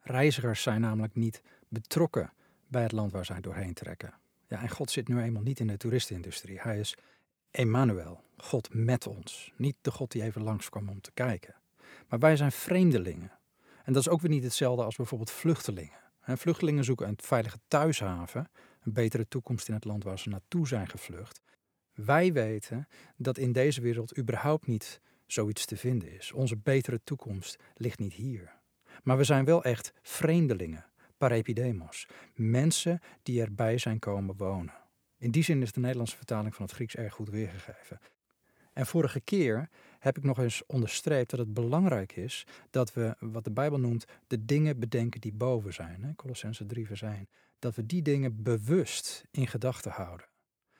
Reizigers 0.00 0.62
zijn 0.62 0.80
namelijk 0.80 1.14
niet 1.14 1.42
betrokken 1.68 2.32
bij 2.66 2.82
het 2.82 2.92
land 2.92 3.12
waar 3.12 3.24
zij 3.24 3.40
doorheen 3.40 3.74
trekken. 3.74 4.14
Ja, 4.48 4.62
en 4.62 4.68
God 4.68 4.90
zit 4.90 5.08
nu 5.08 5.20
eenmaal 5.20 5.42
niet 5.42 5.60
in 5.60 5.66
de 5.66 5.76
toeristenindustrie. 5.76 6.60
Hij 6.60 6.78
is 6.78 6.96
Emmanuel, 7.50 8.20
God 8.36 8.68
met 8.74 9.06
ons. 9.06 9.52
Niet 9.56 9.76
de 9.80 9.90
God 9.90 10.12
die 10.12 10.22
even 10.22 10.42
langskwam 10.42 10.88
om 10.88 11.00
te 11.00 11.10
kijken. 11.14 11.54
Maar 12.08 12.18
wij 12.18 12.36
zijn 12.36 12.52
vreemdelingen. 12.52 13.32
En 13.84 13.92
dat 13.92 14.02
is 14.02 14.08
ook 14.08 14.20
weer 14.20 14.30
niet 14.30 14.42
hetzelfde 14.42 14.84
als 14.84 14.96
bijvoorbeeld 14.96 15.30
vluchtelingen. 15.30 15.98
vluchtelingen 16.24 16.84
zoeken 16.84 17.08
een 17.08 17.18
veilige 17.22 17.58
thuishaven, 17.68 18.50
een 18.82 18.92
betere 18.92 19.28
toekomst 19.28 19.68
in 19.68 19.74
het 19.74 19.84
land 19.84 20.04
waar 20.04 20.18
ze 20.18 20.28
naartoe 20.28 20.66
zijn 20.66 20.88
gevlucht. 20.88 21.40
Wij 22.04 22.32
weten 22.32 22.88
dat 23.16 23.38
in 23.38 23.52
deze 23.52 23.80
wereld 23.80 24.18
überhaupt 24.18 24.66
niet 24.66 25.00
zoiets 25.26 25.64
te 25.64 25.76
vinden 25.76 26.12
is. 26.12 26.32
Onze 26.32 26.56
betere 26.56 27.00
toekomst 27.04 27.56
ligt 27.74 27.98
niet 27.98 28.12
hier. 28.12 28.52
Maar 29.02 29.16
we 29.16 29.24
zijn 29.24 29.44
wel 29.44 29.64
echt 29.64 29.92
vreemdelingen, 30.02 30.86
parepidemos, 31.16 32.08
mensen 32.34 33.00
die 33.22 33.40
erbij 33.40 33.78
zijn 33.78 33.98
komen 33.98 34.36
wonen. 34.36 34.74
In 35.16 35.30
die 35.30 35.42
zin 35.42 35.62
is 35.62 35.72
de 35.72 35.80
Nederlandse 35.80 36.16
vertaling 36.16 36.54
van 36.54 36.64
het 36.64 36.74
Grieks 36.74 36.96
erg 36.96 37.12
goed 37.14 37.30
weergegeven. 37.30 38.00
En 38.72 38.86
vorige 38.86 39.20
keer 39.20 39.68
heb 39.98 40.16
ik 40.16 40.24
nog 40.24 40.38
eens 40.38 40.66
onderstreept 40.66 41.30
dat 41.30 41.38
het 41.38 41.54
belangrijk 41.54 42.16
is 42.16 42.46
dat 42.70 42.92
we, 42.92 43.16
wat 43.18 43.44
de 43.44 43.50
Bijbel 43.50 43.78
noemt, 43.78 44.04
de 44.26 44.44
dingen 44.44 44.78
bedenken 44.78 45.20
die 45.20 45.32
boven 45.32 45.74
zijn. 45.74 46.12
Colossense 46.16 46.66
3 46.66 46.86
vers 46.86 47.02
1. 47.02 47.28
Dat 47.58 47.74
we 47.74 47.86
die 47.86 48.02
dingen 48.02 48.42
bewust 48.42 49.24
in 49.30 49.46
gedachten 49.46 49.90
houden. 49.90 50.27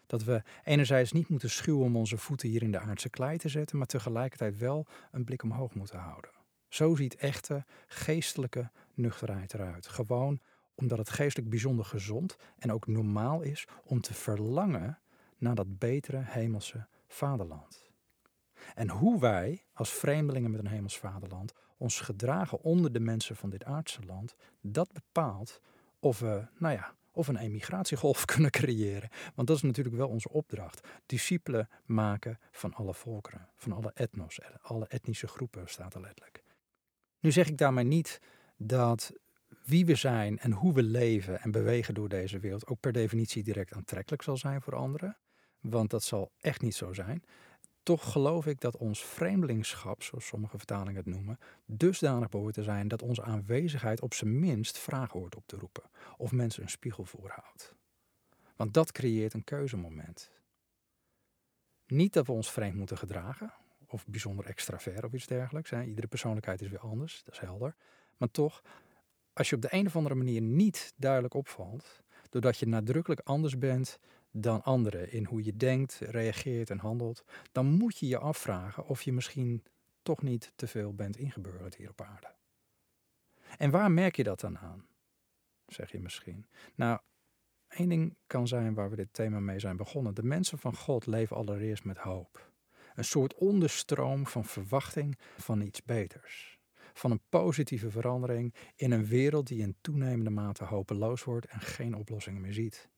Dat 0.08 0.24
we 0.24 0.42
enerzijds 0.64 1.12
niet 1.12 1.28
moeten 1.28 1.50
schuwen 1.50 1.84
om 1.84 1.96
onze 1.96 2.16
voeten 2.16 2.48
hier 2.48 2.62
in 2.62 2.70
de 2.70 2.78
aardse 2.78 3.08
klei 3.08 3.38
te 3.38 3.48
zetten, 3.48 3.78
maar 3.78 3.86
tegelijkertijd 3.86 4.58
wel 4.58 4.86
een 5.12 5.24
blik 5.24 5.42
omhoog 5.42 5.74
moeten 5.74 5.98
houden. 5.98 6.30
Zo 6.68 6.94
ziet 6.94 7.16
echte 7.16 7.64
geestelijke 7.86 8.70
nuchterheid 8.94 9.54
eruit. 9.54 9.86
Gewoon 9.86 10.40
omdat 10.74 10.98
het 10.98 11.10
geestelijk 11.10 11.50
bijzonder 11.50 11.84
gezond 11.84 12.36
en 12.58 12.72
ook 12.72 12.86
normaal 12.86 13.40
is 13.42 13.66
om 13.84 14.00
te 14.00 14.14
verlangen 14.14 14.98
naar 15.36 15.54
dat 15.54 15.78
betere 15.78 16.22
hemelse 16.24 16.86
vaderland. 17.06 17.86
En 18.74 18.88
hoe 18.88 19.20
wij 19.20 19.64
als 19.72 19.92
vreemdelingen 19.92 20.50
met 20.50 20.60
een 20.60 20.66
hemels 20.66 20.98
vaderland 20.98 21.52
ons 21.76 22.00
gedragen 22.00 22.60
onder 22.62 22.92
de 22.92 23.00
mensen 23.00 23.36
van 23.36 23.50
dit 23.50 23.64
aardse 23.64 24.04
land, 24.06 24.36
dat 24.60 24.92
bepaalt 24.92 25.60
of 25.98 26.18
we, 26.18 26.46
nou 26.58 26.74
ja, 26.74 26.94
of 27.18 27.28
een 27.28 27.36
emigratiegolf 27.36 28.24
kunnen 28.34 28.50
creëren. 28.50 29.08
Want 29.34 29.48
dat 29.48 29.56
is 29.56 29.62
natuurlijk 29.62 29.96
wel 29.96 30.08
onze 30.08 30.28
opdracht. 30.28 30.88
Discipelen 31.06 31.68
maken 31.84 32.38
van 32.50 32.74
alle 32.74 32.94
volkeren, 32.94 33.48
van 33.56 33.72
alle 33.72 33.90
etnos, 33.94 34.40
alle 34.62 34.86
etnische 34.86 35.26
groepen 35.26 35.68
staat 35.68 35.94
er 35.94 36.00
letterlijk. 36.00 36.42
Nu 37.20 37.32
zeg 37.32 37.48
ik 37.48 37.58
daarmee 37.58 37.84
niet 37.84 38.20
dat 38.56 39.12
wie 39.64 39.86
we 39.86 39.94
zijn 39.94 40.38
en 40.38 40.52
hoe 40.52 40.74
we 40.74 40.82
leven 40.82 41.40
en 41.40 41.50
bewegen 41.50 41.94
door 41.94 42.08
deze 42.08 42.38
wereld 42.38 42.66
ook 42.66 42.80
per 42.80 42.92
definitie 42.92 43.42
direct 43.42 43.72
aantrekkelijk 43.72 44.22
zal 44.22 44.36
zijn 44.36 44.62
voor 44.62 44.74
anderen. 44.74 45.16
Want 45.60 45.90
dat 45.90 46.02
zal 46.02 46.32
echt 46.40 46.62
niet 46.62 46.74
zo 46.74 46.92
zijn. 46.92 47.22
Toch 47.88 48.12
geloof 48.12 48.46
ik 48.46 48.60
dat 48.60 48.76
ons 48.76 49.04
vreemdelingschap, 49.04 50.02
zoals 50.02 50.26
sommige 50.26 50.56
vertalingen 50.56 50.96
het 50.96 51.06
noemen, 51.06 51.38
dusdanig 51.66 52.28
behoort 52.28 52.54
te 52.54 52.62
zijn 52.62 52.88
dat 52.88 53.02
onze 53.02 53.22
aanwezigheid 53.22 54.00
op 54.00 54.14
zijn 54.14 54.38
minst 54.38 54.78
vragen 54.78 55.20
hoort 55.20 55.36
op 55.36 55.46
te 55.46 55.56
roepen 55.56 55.82
of 56.16 56.32
mensen 56.32 56.62
een 56.62 56.68
spiegel 56.68 57.04
voorhoudt. 57.04 57.74
Want 58.56 58.74
dat 58.74 58.92
creëert 58.92 59.34
een 59.34 59.44
keuzemoment. 59.44 60.30
Niet 61.86 62.12
dat 62.12 62.26
we 62.26 62.32
ons 62.32 62.50
vreemd 62.50 62.74
moeten 62.74 62.98
gedragen, 62.98 63.52
of 63.86 64.06
bijzonder 64.06 64.46
extravert 64.46 65.04
of 65.04 65.12
iets 65.12 65.26
dergelijks. 65.26 65.70
Hè. 65.70 65.82
Iedere 65.82 66.06
persoonlijkheid 66.06 66.60
is 66.60 66.68
weer 66.68 66.80
anders, 66.80 67.22
dat 67.24 67.34
is 67.34 67.40
helder. 67.40 67.74
Maar 68.16 68.30
toch, 68.30 68.62
als 69.32 69.48
je 69.48 69.56
op 69.56 69.62
de 69.62 69.68
een 69.70 69.86
of 69.86 69.96
andere 69.96 70.14
manier 70.14 70.40
niet 70.40 70.92
duidelijk 70.96 71.34
opvalt, 71.34 72.02
doordat 72.28 72.58
je 72.58 72.66
nadrukkelijk 72.66 73.20
anders 73.20 73.58
bent 73.58 73.98
dan 74.30 74.62
anderen 74.62 75.12
in 75.12 75.24
hoe 75.24 75.44
je 75.44 75.56
denkt, 75.56 75.98
reageert 75.98 76.70
en 76.70 76.78
handelt, 76.78 77.24
dan 77.52 77.66
moet 77.66 77.98
je 77.98 78.08
je 78.08 78.18
afvragen 78.18 78.86
of 78.86 79.02
je 79.02 79.12
misschien 79.12 79.64
toch 80.02 80.22
niet 80.22 80.52
te 80.56 80.66
veel 80.66 80.94
bent 80.94 81.16
ingeburgerd 81.16 81.74
hier 81.74 81.90
op 81.90 82.00
aarde. 82.00 82.34
En 83.58 83.70
waar 83.70 83.90
merk 83.90 84.16
je 84.16 84.22
dat 84.22 84.40
dan 84.40 84.58
aan? 84.58 84.86
Zeg 85.66 85.92
je 85.92 86.00
misschien. 86.00 86.46
Nou, 86.74 87.00
één 87.68 87.88
ding 87.88 88.16
kan 88.26 88.48
zijn 88.48 88.74
waar 88.74 88.90
we 88.90 88.96
dit 88.96 89.12
thema 89.12 89.40
mee 89.40 89.58
zijn 89.58 89.76
begonnen. 89.76 90.14
De 90.14 90.22
mensen 90.22 90.58
van 90.58 90.76
God 90.76 91.06
leven 91.06 91.36
allereerst 91.36 91.84
met 91.84 91.98
hoop. 91.98 92.52
Een 92.94 93.04
soort 93.04 93.34
onderstroom 93.34 94.26
van 94.26 94.44
verwachting 94.44 95.18
van 95.36 95.60
iets 95.60 95.84
beters 95.84 96.58
van 96.98 97.10
een 97.10 97.22
positieve 97.28 97.90
verandering 97.90 98.54
in 98.76 98.90
een 98.90 99.06
wereld 99.06 99.46
die 99.46 99.62
in 99.62 99.76
toenemende 99.80 100.30
mate 100.30 100.64
hopeloos 100.64 101.24
wordt 101.24 101.46
en 101.46 101.60
geen 101.60 101.94
oplossingen 101.94 102.40
meer 102.40 102.52
ziet. 102.52 102.88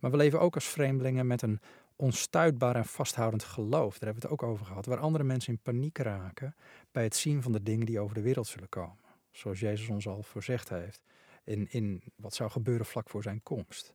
Maar 0.00 0.10
we 0.10 0.16
leven 0.16 0.40
ook 0.40 0.54
als 0.54 0.68
vreemdelingen 0.68 1.26
met 1.26 1.42
een 1.42 1.60
onstuitbaar 1.96 2.76
en 2.76 2.84
vasthoudend 2.84 3.44
geloof. 3.44 3.98
Daar 3.98 4.12
hebben 4.12 4.22
we 4.22 4.28
het 4.28 4.42
ook 4.42 4.50
over 4.50 4.66
gehad. 4.66 4.86
Waar 4.86 4.98
andere 4.98 5.24
mensen 5.24 5.52
in 5.52 5.58
paniek 5.62 5.98
raken 5.98 6.54
bij 6.92 7.02
het 7.02 7.16
zien 7.16 7.42
van 7.42 7.52
de 7.52 7.62
dingen 7.62 7.86
die 7.86 8.00
over 8.00 8.14
de 8.14 8.22
wereld 8.22 8.46
zullen 8.46 8.68
komen. 8.68 8.98
Zoals 9.30 9.60
Jezus 9.60 9.88
ons 9.88 10.06
al 10.06 10.22
voorzegd 10.22 10.68
heeft. 10.68 11.02
In, 11.44 11.66
in 11.70 12.02
wat 12.16 12.34
zou 12.34 12.50
gebeuren 12.50 12.86
vlak 12.86 13.10
voor 13.10 13.22
zijn 13.22 13.42
komst. 13.42 13.94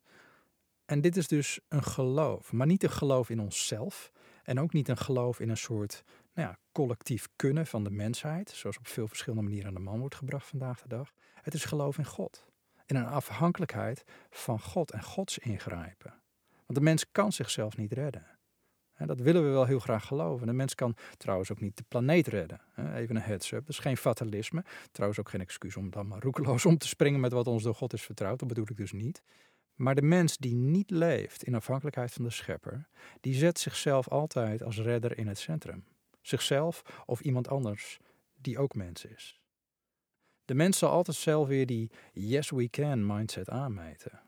En 0.86 1.02
dit 1.02 1.18
is 1.18 1.28
dus 1.28 1.60
een 1.68 1.84
geloof. 1.84 2.52
Maar 2.52 2.68
niet 2.68 2.84
een 2.84 2.92
geloof 2.92 3.30
in 3.30 3.40
onszelf. 3.40 4.12
En 4.44 4.60
ook 4.60 4.74
niet 4.74 4.88
een 4.88 4.98
geloof 4.98 5.40
in 5.40 5.50
een 5.50 5.58
soort 5.58 6.04
nou 6.34 6.48
ja, 6.48 6.58
collectief 6.72 7.28
kunnen 7.36 7.68
van 7.68 7.84
de 7.84 7.92
mensheid, 7.92 8.50
zoals 8.50 8.78
op 8.78 8.88
veel 8.88 9.08
verschillende 9.08 9.44
manieren 9.44 9.68
aan 9.68 9.74
de 9.74 9.80
man 9.80 10.00
wordt 10.00 10.16
gebracht 10.16 10.48
vandaag 10.48 10.82
de 10.82 10.88
dag. 10.88 11.14
Het 11.42 11.54
is 11.54 11.66
geloof 11.66 11.98
in 11.98 12.06
God. 12.06 12.49
In 12.90 12.96
een 12.96 13.06
afhankelijkheid 13.06 14.04
van 14.30 14.60
God 14.60 14.92
en 14.92 15.04
Gods 15.04 15.38
ingrijpen. 15.38 16.14
Want 16.66 16.80
de 16.80 16.82
mens 16.82 17.12
kan 17.12 17.32
zichzelf 17.32 17.78
niet 17.78 17.92
redden. 17.92 18.26
Dat 18.98 19.20
willen 19.20 19.44
we 19.44 19.50
wel 19.50 19.66
heel 19.66 19.80
graag 19.80 20.06
geloven. 20.06 20.48
De 20.48 20.54
mens 20.54 20.76
kan 20.76 20.96
trouwens 21.18 21.52
ook 21.52 21.60
niet 21.60 21.78
de 21.78 21.84
planeet 21.88 22.28
redden. 22.28 22.62
Even 22.94 23.16
een 23.16 23.22
heads-up. 23.22 23.60
Dat 23.60 23.70
is 23.70 23.80
geen 23.80 23.98
fatalisme. 23.98 24.64
Trouwens 24.92 25.20
ook 25.20 25.30
geen 25.30 25.42
excuus 25.42 25.76
om 25.76 25.90
dan 25.90 26.08
maar 26.08 26.22
roekeloos 26.22 26.66
om 26.66 26.78
te 26.78 26.88
springen 26.88 27.20
met 27.20 27.32
wat 27.32 27.48
ons 27.48 27.64
door 27.64 27.76
God 27.76 27.94
is 27.94 28.04
vertrouwd. 28.04 28.40
Dat 28.40 28.48
bedoel 28.48 28.66
ik 28.70 28.78
dus 28.78 28.92
niet. 28.92 29.22
Maar 29.76 29.96
de 29.96 30.02
mens 30.02 30.38
die 30.38 30.56
niet 30.56 30.90
leeft 30.90 31.44
in 31.44 31.56
afhankelijkheid 31.56 32.12
van 32.14 32.24
de 32.24 32.32
schepper, 32.32 32.88
die 33.22 33.34
zet 33.34 33.60
zichzelf 33.60 34.08
altijd 34.08 34.64
als 34.64 34.80
redder 34.80 35.18
in 35.18 35.28
het 35.28 35.38
centrum 35.38 35.84
zichzelf 36.22 37.04
of 37.06 37.20
iemand 37.20 37.48
anders 37.48 38.00
die 38.36 38.60
ook 38.60 38.76
mens 38.76 39.06
is. 39.06 39.39
De 40.50 40.56
mens 40.56 40.78
zal 40.78 40.90
altijd 40.90 41.18
zelf 41.18 41.48
weer 41.48 41.66
die 41.66 41.92
yes 42.14 42.50
we 42.50 42.70
can 42.70 43.06
mindset 43.06 43.50
aanmeten. 43.50 44.22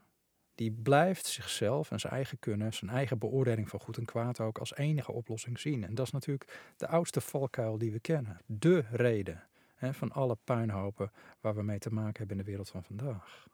Die 0.55 0.71
blijft 0.71 1.25
zichzelf 1.25 1.91
en 1.91 1.99
zijn 1.99 2.13
eigen 2.13 2.39
kunnen, 2.39 2.73
zijn 2.73 2.91
eigen 2.91 3.17
beoordeling 3.17 3.69
van 3.69 3.79
goed 3.79 3.97
en 3.97 4.05
kwaad 4.05 4.39
ook 4.39 4.57
als 4.57 4.75
enige 4.75 5.11
oplossing 5.11 5.59
zien. 5.59 5.83
En 5.83 5.95
dat 5.95 6.05
is 6.05 6.11
natuurlijk 6.11 6.73
de 6.77 6.87
oudste 6.87 7.21
valkuil 7.21 7.77
die 7.77 7.91
we 7.91 7.99
kennen. 7.99 8.41
De 8.45 8.83
reden 8.91 9.47
hè, 9.75 9.93
van 9.93 10.11
alle 10.11 10.37
puinhopen 10.43 11.11
waar 11.39 11.55
we 11.55 11.63
mee 11.63 11.79
te 11.79 11.93
maken 11.93 12.17
hebben 12.17 12.37
in 12.37 12.43
de 12.43 12.49
wereld 12.49 12.69
van 12.69 12.83
vandaag. 12.83 13.47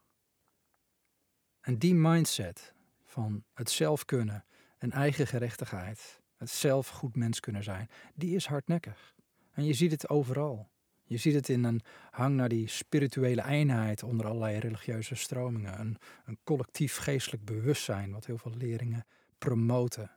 En 1.61 1.77
die 1.77 1.95
mindset 1.95 2.73
van 3.03 3.43
het 3.53 3.69
zelf 3.69 4.05
kunnen 4.05 4.45
en 4.77 4.91
eigen 4.91 5.27
gerechtigheid, 5.27 6.21
het 6.35 6.49
zelf 6.49 6.87
goed 6.87 7.15
mens 7.15 7.39
kunnen 7.39 7.63
zijn, 7.63 7.89
die 8.15 8.35
is 8.35 8.45
hardnekkig. 8.45 9.15
En 9.51 9.65
je 9.65 9.73
ziet 9.73 9.91
het 9.91 10.09
overal. 10.09 10.69
Je 11.07 11.17
ziet 11.17 11.33
het 11.33 11.49
in 11.49 11.63
een 11.63 11.81
hang 12.11 12.35
naar 12.35 12.49
die 12.49 12.67
spirituele 12.67 13.45
eenheid 13.45 14.03
onder 14.03 14.25
allerlei 14.25 14.59
religieuze 14.59 15.15
stromingen. 15.15 15.79
Een, 15.79 15.97
een 16.25 16.37
collectief 16.43 16.97
geestelijk 16.97 17.45
bewustzijn, 17.45 18.11
wat 18.11 18.25
heel 18.25 18.37
veel 18.37 18.53
leerlingen 18.57 19.05
promoten. 19.37 20.11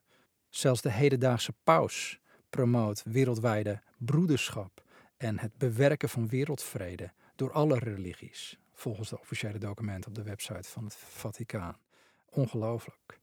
Zelfs 0.48 0.82
de 0.82 0.92
hedendaagse 0.92 1.54
paus 1.64 2.20
promoot 2.50 3.02
wereldwijde 3.04 3.80
broederschap 3.98 4.84
en 5.16 5.38
het 5.38 5.58
bewerken 5.58 6.08
van 6.08 6.28
wereldvrede 6.28 7.12
door 7.34 7.52
alle 7.52 7.78
religies, 7.78 8.58
volgens 8.72 9.08
de 9.08 9.20
officiële 9.20 9.58
documenten 9.58 10.10
op 10.10 10.16
de 10.16 10.22
website 10.22 10.68
van 10.68 10.84
het 10.84 10.96
Vaticaan. 10.96 11.78
Ongelooflijk. 12.24 13.18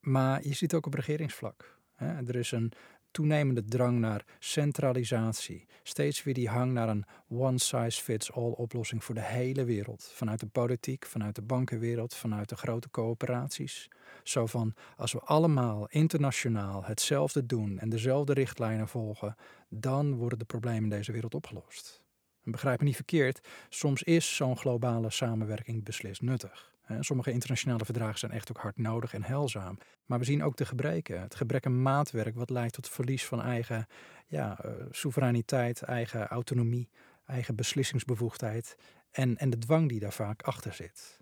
Maar 0.00 0.46
je 0.46 0.54
ziet 0.54 0.74
ook 0.74 0.86
op 0.86 0.94
regeringsvlak. 0.94 1.78
Er 1.96 2.36
is 2.36 2.50
een 2.50 2.72
toenemende 3.14 3.64
drang 3.64 3.98
naar 3.98 4.24
centralisatie. 4.38 5.66
Steeds 5.82 6.22
weer 6.22 6.34
die 6.34 6.48
hang 6.48 6.72
naar 6.72 6.88
een 6.88 7.04
one-size-fits-all 7.28 8.50
oplossing 8.50 9.04
voor 9.04 9.14
de 9.14 9.22
hele 9.22 9.64
wereld. 9.64 10.10
Vanuit 10.14 10.40
de 10.40 10.46
politiek, 10.46 11.06
vanuit 11.06 11.34
de 11.34 11.42
bankenwereld, 11.42 12.14
vanuit 12.14 12.48
de 12.48 12.56
grote 12.56 12.90
coöperaties. 12.90 13.88
Zo 14.22 14.46
van, 14.46 14.74
als 14.96 15.12
we 15.12 15.20
allemaal 15.20 15.88
internationaal 15.88 16.84
hetzelfde 16.84 17.46
doen 17.46 17.78
en 17.78 17.88
dezelfde 17.88 18.32
richtlijnen 18.32 18.88
volgen, 18.88 19.34
dan 19.68 20.14
worden 20.14 20.38
de 20.38 20.44
problemen 20.44 20.82
in 20.82 20.88
deze 20.88 21.12
wereld 21.12 21.34
opgelost. 21.34 22.02
En 22.44 22.50
begrijp 22.50 22.78
me 22.78 22.84
niet 22.84 22.94
verkeerd, 22.94 23.48
soms 23.68 24.02
is 24.02 24.36
zo'n 24.36 24.56
globale 24.56 25.10
samenwerking 25.10 25.84
beslist 25.84 26.22
nuttig. 26.22 26.73
Sommige 27.00 27.30
internationale 27.30 27.84
verdragen 27.84 28.18
zijn 28.18 28.32
echt 28.32 28.50
ook 28.50 28.62
hard 28.62 28.78
nodig 28.78 29.14
en 29.14 29.22
heilzaam. 29.22 29.78
Maar 30.06 30.18
we 30.18 30.24
zien 30.24 30.42
ook 30.42 30.56
de 30.56 30.64
gebreken. 30.64 31.20
Het 31.20 31.34
gebrek 31.34 31.66
aan 31.66 31.82
maatwerk 31.82 32.34
wat 32.34 32.50
leidt 32.50 32.74
tot 32.74 32.88
verlies 32.88 33.24
van 33.24 33.42
eigen 33.42 33.86
ja, 34.26 34.58
uh, 34.64 34.72
soevereiniteit, 34.90 35.82
eigen 35.82 36.28
autonomie, 36.28 36.88
eigen 37.26 37.56
beslissingsbevoegdheid 37.56 38.76
en, 39.10 39.36
en 39.36 39.50
de 39.50 39.58
dwang 39.58 39.88
die 39.88 40.00
daar 40.00 40.12
vaak 40.12 40.42
achter 40.42 40.72
zit. 40.72 41.18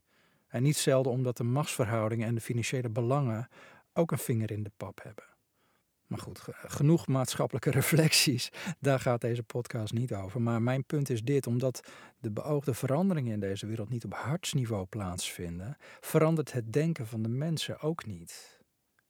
En 0.49 0.63
niet 0.63 0.77
zelden 0.77 1.13
omdat 1.13 1.37
de 1.37 1.45
machtsverhoudingen 1.45 2.27
en 2.27 2.35
de 2.35 2.41
financiële 2.41 2.89
belangen 2.89 3.49
ook 3.93 4.11
een 4.11 4.19
vinger 4.19 4.51
in 4.51 4.63
de 4.63 4.73
pap 4.77 5.03
hebben. 5.03 5.25
Maar 6.13 6.21
goed, 6.21 6.43
genoeg 6.53 7.07
maatschappelijke 7.07 7.71
reflecties. 7.81 8.53
Daar 8.81 9.01
gaat 9.01 9.21
deze 9.21 9.43
podcast 9.43 9.93
niet 9.93 10.15
over. 10.15 10.43
Maar 10.43 10.63
mijn 10.63 10.85
punt 10.85 11.11
is 11.11 11.23
dit: 11.23 11.47
omdat 11.47 11.81
de 12.19 12.31
beoogde 12.31 12.75
veranderingen 12.75 13.33
in 13.33 13.41
deze 13.41 13.67
wereld 13.67 13.89
niet 13.89 14.05
op 14.05 14.15
hartsniveau 14.15 14.87
plaatsvinden, 14.87 15.77
verandert 16.01 16.53
het 16.53 16.73
denken 16.73 17.07
van 17.07 17.23
de 17.23 17.29
mensen 17.29 17.81
ook 17.81 18.07
niet. 18.07 18.61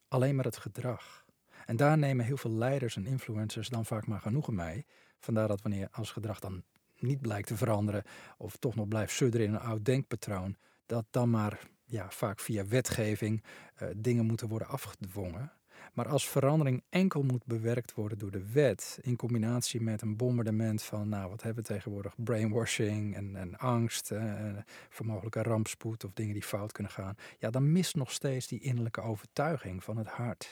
Alleen 0.07 0.35
maar 0.35 0.45
het 0.45 0.57
gedrag. 0.57 1.25
En 1.65 1.75
daar 1.75 1.97
nemen 1.97 2.25
heel 2.25 2.37
veel 2.37 2.51
leiders 2.51 2.95
en 2.95 3.05
influencers 3.05 3.69
dan 3.69 3.85
vaak 3.85 4.07
maar 4.07 4.21
genoegen 4.21 4.55
mee. 4.55 4.85
Vandaar 5.19 5.47
dat 5.47 5.61
wanneer 5.61 5.87
als 5.91 6.11
gedrag 6.11 6.39
dan 6.39 6.63
niet 6.99 7.21
blijkt 7.21 7.47
te 7.47 7.57
veranderen, 7.57 8.03
of 8.37 8.57
toch 8.57 8.75
nog 8.75 8.87
blijft 8.87 9.13
sudderen 9.13 9.47
in 9.47 9.53
een 9.53 9.59
oud 9.59 9.85
denkpatroon, 9.85 10.57
dat 10.85 11.05
dan 11.09 11.29
maar 11.29 11.59
ja, 11.83 12.09
vaak 12.09 12.39
via 12.39 12.65
wetgeving 12.65 13.43
uh, 13.81 13.89
dingen 13.95 14.25
moeten 14.25 14.47
worden 14.47 14.67
afgedwongen. 14.67 15.51
Maar 15.93 16.07
als 16.07 16.29
verandering 16.29 16.83
enkel 16.89 17.23
moet 17.23 17.45
bewerkt 17.45 17.93
worden 17.93 18.17
door 18.17 18.31
de 18.31 18.51
wet, 18.51 18.99
in 19.01 19.15
combinatie 19.15 19.81
met 19.81 20.01
een 20.01 20.17
bombardement 20.17 20.83
van, 20.83 21.09
nou 21.09 21.29
wat 21.29 21.43
hebben 21.43 21.63
we 21.63 21.69
tegenwoordig, 21.73 22.13
brainwashing 22.17 23.15
en, 23.15 23.35
en 23.35 23.57
angst, 23.57 24.11
eh, 24.11 24.49
voor 24.89 25.05
mogelijke 25.05 25.43
rampspoed 25.43 26.03
of 26.03 26.13
dingen 26.13 26.33
die 26.33 26.43
fout 26.43 26.71
kunnen 26.71 26.91
gaan, 26.91 27.15
ja, 27.39 27.49
dan 27.49 27.71
mist 27.71 27.95
nog 27.95 28.11
steeds 28.11 28.47
die 28.47 28.59
innerlijke 28.59 29.01
overtuiging 29.01 29.83
van 29.83 29.97
het 29.97 30.07
hart. 30.07 30.49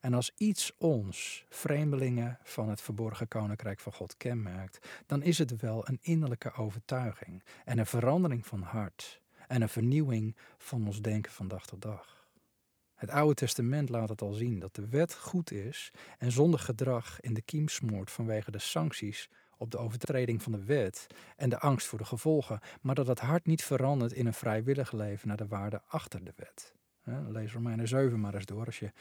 En 0.00 0.14
als 0.14 0.32
iets 0.36 0.72
ons, 0.78 1.44
vreemdelingen 1.48 2.38
van 2.42 2.68
het 2.68 2.80
verborgen 2.80 3.28
koninkrijk 3.28 3.80
van 3.80 3.92
God, 3.92 4.16
kenmerkt, 4.16 4.88
dan 5.06 5.22
is 5.22 5.38
het 5.38 5.60
wel 5.60 5.88
een 5.88 5.98
innerlijke 6.02 6.52
overtuiging 6.52 7.42
en 7.64 7.78
een 7.78 7.86
verandering 7.86 8.46
van 8.46 8.62
hart 8.62 9.20
en 9.48 9.62
een 9.62 9.68
vernieuwing 9.68 10.36
van 10.58 10.86
ons 10.86 11.00
denken 11.00 11.32
van 11.32 11.48
dag 11.48 11.66
tot 11.66 11.82
dag. 11.82 12.17
Het 12.98 13.10
Oude 13.10 13.34
Testament 13.34 13.88
laat 13.88 14.08
het 14.08 14.22
al 14.22 14.32
zien 14.32 14.58
dat 14.58 14.74
de 14.74 14.88
wet 14.88 15.14
goed 15.14 15.50
is 15.50 15.90
en 16.18 16.32
zonder 16.32 16.60
gedrag 16.60 17.20
in 17.20 17.34
de 17.34 17.42
kiem 17.42 17.68
smoort 17.68 18.10
vanwege 18.10 18.50
de 18.50 18.58
sancties 18.58 19.28
op 19.56 19.70
de 19.70 19.78
overtreding 19.78 20.42
van 20.42 20.52
de 20.52 20.64
wet 20.64 21.06
en 21.36 21.48
de 21.48 21.58
angst 21.58 21.86
voor 21.86 21.98
de 21.98 22.04
gevolgen, 22.04 22.60
maar 22.80 22.94
dat 22.94 23.06
het 23.06 23.20
hart 23.20 23.46
niet 23.46 23.64
verandert 23.64 24.12
in 24.12 24.26
een 24.26 24.34
vrijwillig 24.34 24.92
leven 24.92 25.28
naar 25.28 25.36
de 25.36 25.46
waarde 25.46 25.82
achter 25.86 26.24
de 26.24 26.32
wet. 26.36 26.74
Lees 27.28 27.52
Romeinen 27.52 27.88
7 27.88 28.20
maar 28.20 28.34
eens 28.34 28.46
door 28.46 28.66
als 28.66 28.78
je 28.78 28.92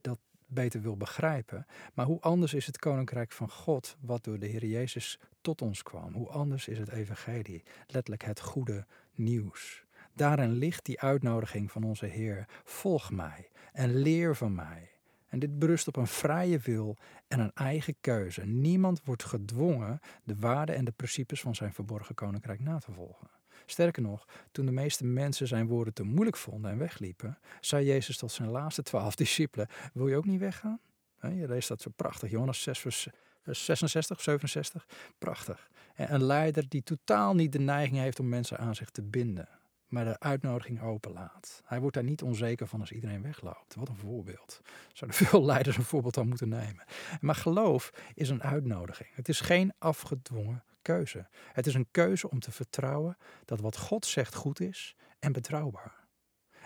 dat 0.00 0.18
beter 0.46 0.80
wil 0.82 0.96
begrijpen. 0.96 1.66
Maar 1.94 2.06
hoe 2.06 2.20
anders 2.20 2.54
is 2.54 2.66
het 2.66 2.78
koninkrijk 2.78 3.32
van 3.32 3.50
God, 3.50 3.96
wat 4.00 4.24
door 4.24 4.38
de 4.38 4.46
Heer 4.46 4.64
Jezus 4.66 5.18
tot 5.40 5.62
ons 5.62 5.82
kwam? 5.82 6.12
Hoe 6.12 6.28
anders 6.28 6.68
is 6.68 6.78
het 6.78 6.88
evangelie, 6.88 7.62
letterlijk 7.86 8.24
het 8.24 8.40
goede 8.40 8.86
nieuws? 9.14 9.84
Daarin 10.14 10.52
ligt 10.52 10.84
die 10.84 11.00
uitnodiging 11.00 11.72
van 11.72 11.82
onze 11.82 12.06
Heer: 12.06 12.48
volg 12.64 13.10
mij 13.10 13.48
en 13.72 13.94
leer 13.94 14.36
van 14.36 14.54
mij. 14.54 14.90
En 15.28 15.38
dit 15.38 15.58
berust 15.58 15.88
op 15.88 15.96
een 15.96 16.06
vrije 16.06 16.58
wil 16.58 16.96
en 17.28 17.40
een 17.40 17.52
eigen 17.54 17.94
keuze. 18.00 18.46
Niemand 18.46 19.04
wordt 19.04 19.24
gedwongen 19.24 20.00
de 20.24 20.36
waarden 20.36 20.74
en 20.74 20.84
de 20.84 20.92
principes 20.92 21.40
van 21.40 21.54
zijn 21.54 21.72
verborgen 21.72 22.14
koninkrijk 22.14 22.60
na 22.60 22.78
te 22.78 22.92
volgen. 22.92 23.30
Sterker 23.66 24.02
nog, 24.02 24.28
toen 24.52 24.66
de 24.66 24.72
meeste 24.72 25.04
mensen 25.04 25.46
zijn 25.46 25.66
woorden 25.66 25.94
te 25.94 26.02
moeilijk 26.02 26.36
vonden 26.36 26.70
en 26.70 26.78
wegliepen, 26.78 27.38
zei 27.60 27.86
Jezus 27.86 28.16
tot 28.16 28.32
zijn 28.32 28.48
laatste 28.48 28.82
twaalf 28.82 29.14
discipelen: 29.14 29.68
Wil 29.92 30.08
je 30.08 30.16
ook 30.16 30.24
niet 30.24 30.40
weggaan? 30.40 30.80
Je 31.20 31.48
leest 31.48 31.68
dat 31.68 31.80
zo 31.80 31.90
prachtig, 31.96 32.30
Johannes 32.30 32.62
6, 32.62 32.78
vers 32.78 33.08
66, 33.42 34.20
67. 34.20 34.86
Prachtig. 35.18 35.70
En 35.94 36.14
een 36.14 36.24
leider 36.24 36.68
die 36.68 36.82
totaal 36.82 37.34
niet 37.34 37.52
de 37.52 37.58
neiging 37.58 37.98
heeft 37.98 38.20
om 38.20 38.28
mensen 38.28 38.58
aan 38.58 38.74
zich 38.74 38.90
te 38.90 39.02
binden 39.02 39.48
maar 39.88 40.04
de 40.04 40.18
uitnodiging 40.18 40.82
openlaat. 40.82 41.62
Hij 41.64 41.80
wordt 41.80 41.94
daar 41.94 42.04
niet 42.04 42.22
onzeker 42.22 42.66
van 42.66 42.80
als 42.80 42.92
iedereen 42.92 43.22
wegloopt. 43.22 43.74
Wat 43.74 43.88
een 43.88 43.96
voorbeeld. 43.96 44.60
Zouden 44.92 45.20
veel 45.26 45.44
leiders 45.44 45.76
een 45.76 45.82
voorbeeld 45.82 46.18
aan 46.18 46.28
moeten 46.28 46.48
nemen. 46.48 46.84
Maar 47.20 47.34
geloof 47.34 47.92
is 48.14 48.28
een 48.28 48.42
uitnodiging. 48.42 49.08
Het 49.14 49.28
is 49.28 49.40
geen 49.40 49.72
afgedwongen 49.78 50.64
keuze. 50.82 51.26
Het 51.52 51.66
is 51.66 51.74
een 51.74 51.88
keuze 51.90 52.30
om 52.30 52.40
te 52.40 52.52
vertrouwen 52.52 53.16
dat 53.44 53.60
wat 53.60 53.76
God 53.76 54.06
zegt 54.06 54.34
goed 54.34 54.60
is 54.60 54.96
en 55.18 55.32
betrouwbaar. 55.32 56.04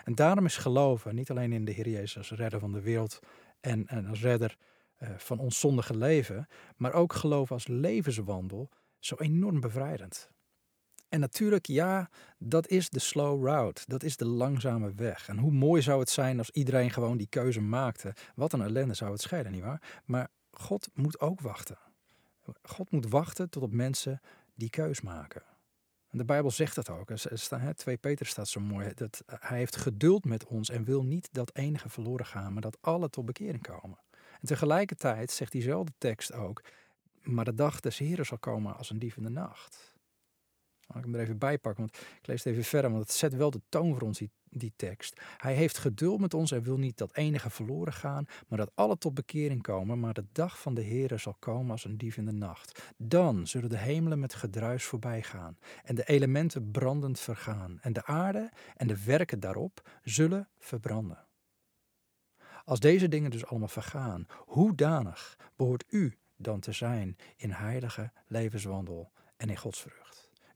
En 0.03 0.15
daarom 0.15 0.45
is 0.45 0.57
geloven 0.57 1.15
niet 1.15 1.29
alleen 1.29 1.53
in 1.53 1.65
de 1.65 1.71
Heer 1.71 1.89
Jezus 1.89 2.17
als 2.17 2.31
redder 2.31 2.59
van 2.59 2.71
de 2.71 2.81
wereld 2.81 3.19
en, 3.59 3.87
en 3.87 4.05
als 4.05 4.21
redder 4.21 4.57
uh, 4.99 5.09
van 5.17 5.39
ons 5.39 5.59
zondige 5.59 5.97
leven, 5.97 6.47
maar 6.75 6.93
ook 6.93 7.13
geloven 7.13 7.55
als 7.55 7.67
levenswandel 7.67 8.69
zo 8.99 9.15
enorm 9.15 9.59
bevrijdend. 9.59 10.29
En 11.09 11.19
natuurlijk, 11.19 11.65
ja, 11.65 12.09
dat 12.37 12.67
is 12.67 12.89
de 12.89 12.99
slow 12.99 13.45
route. 13.45 13.81
Dat 13.87 14.03
is 14.03 14.17
de 14.17 14.25
langzame 14.25 14.93
weg. 14.93 15.27
En 15.27 15.37
hoe 15.37 15.51
mooi 15.51 15.81
zou 15.81 15.99
het 15.99 16.09
zijn 16.09 16.37
als 16.37 16.49
iedereen 16.49 16.91
gewoon 16.91 17.17
die 17.17 17.27
keuze 17.27 17.61
maakte. 17.61 18.13
Wat 18.35 18.53
een 18.53 18.61
ellende 18.61 18.93
zou 18.93 19.11
het 19.11 19.21
scheiden, 19.21 19.51
nietwaar? 19.51 20.01
Maar 20.05 20.27
God 20.51 20.89
moet 20.93 21.19
ook 21.19 21.41
wachten. 21.41 21.77
God 22.61 22.91
moet 22.91 23.09
wachten 23.09 23.49
tot 23.49 23.63
op 23.63 23.73
mensen 23.73 24.21
die 24.55 24.69
keus 24.69 25.01
maken. 25.01 25.41
En 26.09 26.17
de 26.17 26.25
Bijbel 26.25 26.51
zegt 26.51 26.75
dat 26.75 26.89
ook. 26.89 27.11
2 27.75 27.97
Peter 27.97 28.25
staat 28.25 28.47
zo 28.47 28.59
mooi. 28.59 28.91
Dat 28.95 29.23
hij 29.25 29.57
heeft 29.57 29.75
geduld 29.75 30.25
met 30.25 30.45
ons 30.45 30.69
en 30.69 30.83
wil 30.83 31.03
niet 31.03 31.29
dat 31.31 31.55
enige 31.55 31.89
verloren 31.89 32.25
gaan, 32.25 32.53
maar 32.53 32.61
dat 32.61 32.77
alle 32.81 33.09
tot 33.09 33.25
bekering 33.25 33.61
komen. 33.61 33.99
En 34.41 34.47
tegelijkertijd 34.47 35.31
zegt 35.31 35.51
diezelfde 35.51 35.93
tekst 35.97 36.33
ook, 36.33 36.63
maar 37.21 37.45
de 37.45 37.55
dag 37.55 37.79
des 37.79 37.97
Heren 37.97 38.25
zal 38.25 38.37
komen 38.37 38.77
als 38.77 38.89
een 38.89 38.99
dief 38.99 39.17
in 39.17 39.23
de 39.23 39.29
nacht. 39.29 39.88
Mag 40.93 40.97
ik 40.97 41.03
hem 41.03 41.15
er 41.15 41.21
even 41.21 41.37
bij 41.37 41.57
pakken, 41.57 41.83
want 41.83 41.97
ik 41.97 42.27
lees 42.27 42.43
het 42.43 42.53
even 42.53 42.65
verder, 42.65 42.91
want 42.91 43.03
het 43.03 43.11
zet 43.11 43.35
wel 43.35 43.51
de 43.51 43.61
toon 43.69 43.93
voor 43.93 44.01
ons, 44.01 44.17
die, 44.17 44.29
die 44.43 44.73
tekst. 44.75 45.21
Hij 45.37 45.53
heeft 45.53 45.77
geduld 45.77 46.19
met 46.19 46.33
ons 46.33 46.51
en 46.51 46.63
wil 46.63 46.77
niet 46.77 46.97
dat 46.97 47.15
enige 47.15 47.49
verloren 47.49 47.93
gaan, 47.93 48.25
maar 48.47 48.57
dat 48.57 48.71
alle 48.75 48.97
tot 48.97 49.13
bekering 49.13 49.61
komen. 49.61 49.99
Maar 49.99 50.13
de 50.13 50.25
dag 50.31 50.59
van 50.59 50.73
de 50.73 50.83
Heere 50.83 51.17
zal 51.17 51.35
komen 51.39 51.71
als 51.71 51.85
een 51.85 51.97
dief 51.97 52.17
in 52.17 52.25
de 52.25 52.31
nacht. 52.31 52.93
Dan 52.97 53.47
zullen 53.47 53.69
de 53.69 53.77
hemelen 53.77 54.19
met 54.19 54.33
gedruis 54.33 54.83
voorbij 54.83 55.23
gaan 55.23 55.57
en 55.83 55.95
de 55.95 56.07
elementen 56.07 56.71
brandend 56.71 57.19
vergaan. 57.19 57.77
En 57.81 57.93
de 57.93 58.05
aarde 58.05 58.51
en 58.75 58.87
de 58.87 59.03
werken 59.03 59.39
daarop 59.39 59.89
zullen 60.03 60.49
verbranden. 60.57 61.27
Als 62.65 62.79
deze 62.79 63.07
dingen 63.07 63.31
dus 63.31 63.45
allemaal 63.45 63.67
vergaan, 63.67 64.27
hoe 64.37 64.75
danig 64.75 65.37
behoort 65.55 65.85
u 65.89 66.17
dan 66.35 66.59
te 66.59 66.71
zijn 66.71 67.17
in 67.35 67.51
heilige 67.51 68.11
levenswandel 68.27 69.11
en 69.37 69.49
in 69.49 69.57
godsvrucht? 69.57 70.08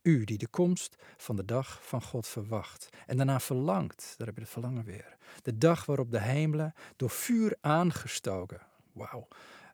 U 0.03 0.23
die 0.23 0.37
de 0.37 0.47
komst 0.47 0.95
van 1.17 1.35
de 1.35 1.45
dag 1.45 1.87
van 1.87 2.01
God 2.01 2.27
verwacht 2.27 2.89
en 3.05 3.17
daarna 3.17 3.39
verlangt, 3.39 4.13
daar 4.17 4.27
heb 4.27 4.35
je 4.35 4.41
het 4.41 4.51
verlangen 4.51 4.83
weer. 4.83 5.17
De 5.41 5.57
dag 5.57 5.85
waarop 5.85 6.11
de 6.11 6.19
hemelen 6.19 6.73
door 6.95 7.09
vuur 7.09 7.57
aangestoken, 7.61 8.61
wauw, 8.91 9.27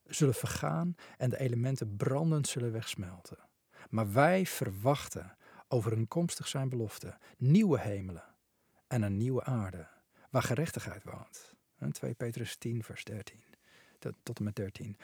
zullen 0.05 0.33
vergaan 0.33 0.95
en 1.17 1.29
de 1.29 1.39
elementen 1.39 1.95
brandend 1.95 2.47
zullen 2.47 2.71
wegsmelten. 2.71 3.37
Maar 3.89 4.13
wij 4.13 4.45
verwachten 4.45 5.35
over 5.67 5.91
een 5.91 6.07
komstig 6.07 6.47
zijn 6.47 6.69
belofte 6.69 7.17
nieuwe 7.37 7.79
hemelen 7.79 8.35
en 8.87 9.01
een 9.01 9.17
nieuwe 9.17 9.43
aarde 9.43 9.87
waar 10.29 10.43
gerechtigheid 10.43 11.03
woont. 11.03 11.53
2 11.91 12.13
Petrus 12.13 12.55
10, 12.55 12.83
vers 12.83 13.03
13 13.03 13.43
tot 14.23 14.37
en 14.37 14.43
met 14.43 14.55
13. 14.55 14.97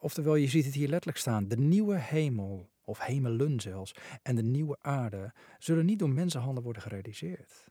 Oftewel, 0.00 0.34
je 0.34 0.48
ziet 0.48 0.64
het 0.64 0.74
hier 0.74 0.88
letterlijk 0.88 1.18
staan: 1.18 1.48
de 1.48 1.56
nieuwe 1.56 1.98
hemel 1.98 2.70
of 2.84 2.98
hemelen 2.98 3.60
zelfs, 3.60 3.94
en 4.22 4.36
de 4.36 4.42
nieuwe 4.42 4.76
aarde 4.80 5.32
zullen 5.58 5.86
niet 5.86 5.98
door 5.98 6.10
mensenhanden 6.10 6.62
worden 6.62 6.82
gerealiseerd. 6.82 7.66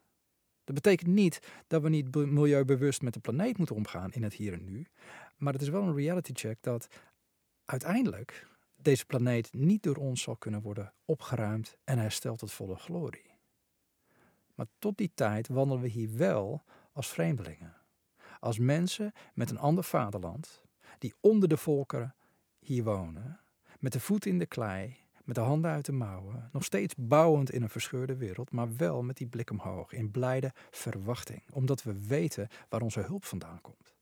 Dat 0.64 0.74
betekent 0.74 1.10
niet 1.10 1.40
dat 1.66 1.82
we 1.82 1.88
niet 1.88 2.14
milieubewust 2.14 3.02
met 3.02 3.14
de 3.14 3.20
planeet 3.20 3.58
moeten 3.58 3.76
omgaan 3.76 4.12
in 4.12 4.22
het 4.22 4.34
hier 4.34 4.52
en 4.52 4.64
nu, 4.64 4.86
maar 5.36 5.52
het 5.52 5.62
is 5.62 5.68
wel 5.68 5.82
een 5.82 5.94
reality 5.94 6.32
check 6.34 6.58
dat 6.60 6.86
uiteindelijk 7.64 8.46
deze 8.76 9.06
planeet 9.06 9.52
niet 9.52 9.82
door 9.82 9.96
ons 9.96 10.22
zal 10.22 10.36
kunnen 10.36 10.62
worden 10.62 10.92
opgeruimd 11.04 11.76
en 11.84 11.98
hersteld 11.98 12.38
tot 12.38 12.52
volle 12.52 12.76
glorie. 12.76 13.32
Maar 14.54 14.66
tot 14.78 14.96
die 14.96 15.10
tijd 15.14 15.48
wandelen 15.48 15.82
we 15.82 15.88
hier 15.88 16.16
wel 16.16 16.64
als 16.92 17.08
vreemdelingen, 17.08 17.76
als 18.40 18.58
mensen 18.58 19.12
met 19.34 19.50
een 19.50 19.58
ander 19.58 19.84
vaderland, 19.84 20.62
die 20.98 21.14
onder 21.20 21.48
de 21.48 21.56
volkeren 21.56 22.14
hier 22.58 22.84
wonen, 22.84 23.40
met 23.78 23.92
de 23.92 24.00
voet 24.00 24.26
in 24.26 24.38
de 24.38 24.46
klei 24.46 25.03
met 25.24 25.34
de 25.34 25.40
handen 25.40 25.70
uit 25.70 25.84
de 25.84 25.92
mouwen, 25.92 26.48
nog 26.52 26.64
steeds 26.64 26.94
bouwend 26.96 27.50
in 27.50 27.62
een 27.62 27.68
verscheurde 27.68 28.16
wereld, 28.16 28.50
maar 28.50 28.76
wel 28.76 29.02
met 29.02 29.16
die 29.16 29.26
blik 29.26 29.50
omhoog, 29.50 29.92
in 29.92 30.10
blijde 30.10 30.52
verwachting, 30.70 31.42
omdat 31.52 31.82
we 31.82 32.06
weten 32.06 32.48
waar 32.68 32.82
onze 32.82 33.00
hulp 33.00 33.24
vandaan 33.24 33.60
komt. 33.60 33.94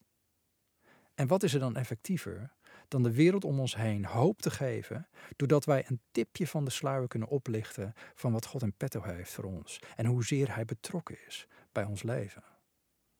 En 1.14 1.26
wat 1.26 1.42
is 1.42 1.54
er 1.54 1.60
dan 1.60 1.76
effectiever 1.76 2.52
dan 2.88 3.02
de 3.02 3.12
wereld 3.12 3.44
om 3.44 3.60
ons 3.60 3.76
heen 3.76 4.04
hoop 4.04 4.42
te 4.42 4.50
geven, 4.50 5.08
doordat 5.36 5.64
wij 5.64 5.84
een 5.88 6.00
tipje 6.10 6.46
van 6.46 6.64
de 6.64 6.70
sluier 6.70 7.08
kunnen 7.08 7.28
oplichten 7.28 7.92
van 8.14 8.32
wat 8.32 8.46
God 8.46 8.62
in 8.62 8.76
petto 8.76 9.02
heeft 9.02 9.32
voor 9.32 9.44
ons 9.44 9.80
en 9.96 10.06
hoezeer 10.06 10.54
Hij 10.54 10.64
betrokken 10.64 11.16
is 11.26 11.46
bij 11.72 11.84
ons 11.84 12.02
leven. 12.02 12.42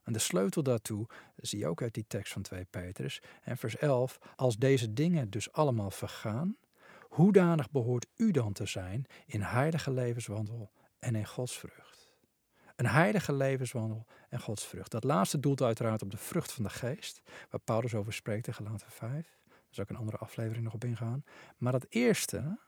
En 0.03 0.13
de 0.13 0.19
sleutel 0.19 0.63
daartoe 0.63 1.07
zie 1.37 1.59
je 1.59 1.67
ook 1.67 1.83
uit 1.83 1.95
die 1.95 2.05
tekst 2.09 2.33
van 2.33 2.43
2 2.43 2.65
Petrus 2.65 3.23
en 3.43 3.57
vers 3.57 3.77
11. 3.77 4.19
Als 4.37 4.57
deze 4.57 4.93
dingen 4.93 5.31
dus 5.31 5.53
allemaal 5.53 5.91
vergaan, 5.91 6.57
Hoedanig 7.13 7.71
behoort 7.71 8.07
u 8.17 8.31
dan 8.31 8.53
te 8.53 8.67
zijn 8.67 9.07
in 9.27 9.41
heilige 9.41 9.91
levenswandel 9.91 10.73
en 10.99 11.15
in 11.15 11.27
godsvrucht? 11.27 12.17
Een 12.77 12.87
heilige 12.87 13.33
levenswandel 13.33 14.07
en 14.29 14.41
godsvrucht. 14.41 14.91
Dat 14.91 15.05
laatste 15.05 15.41
doelt 15.41 15.63
uiteraard 15.63 16.03
op 16.03 16.11
de 16.11 16.17
vrucht 16.17 16.53
van 16.53 16.65
de 16.65 16.71
geest, 16.71 17.23
waar 17.51 17.61
Paulus 17.61 17.95
over 17.95 18.13
spreekt 18.13 18.47
in 18.47 18.55
Galaten 18.55 18.91
5. 18.91 19.13
Daar 19.49 19.57
zal 19.71 19.85
ik 19.85 19.91
een 19.91 19.97
andere 19.97 20.17
aflevering 20.17 20.65
nog 20.65 20.75
op 20.75 20.85
ingaan. 20.85 21.25
Maar 21.57 21.73
dat 21.73 21.87
eerste, 21.89 22.59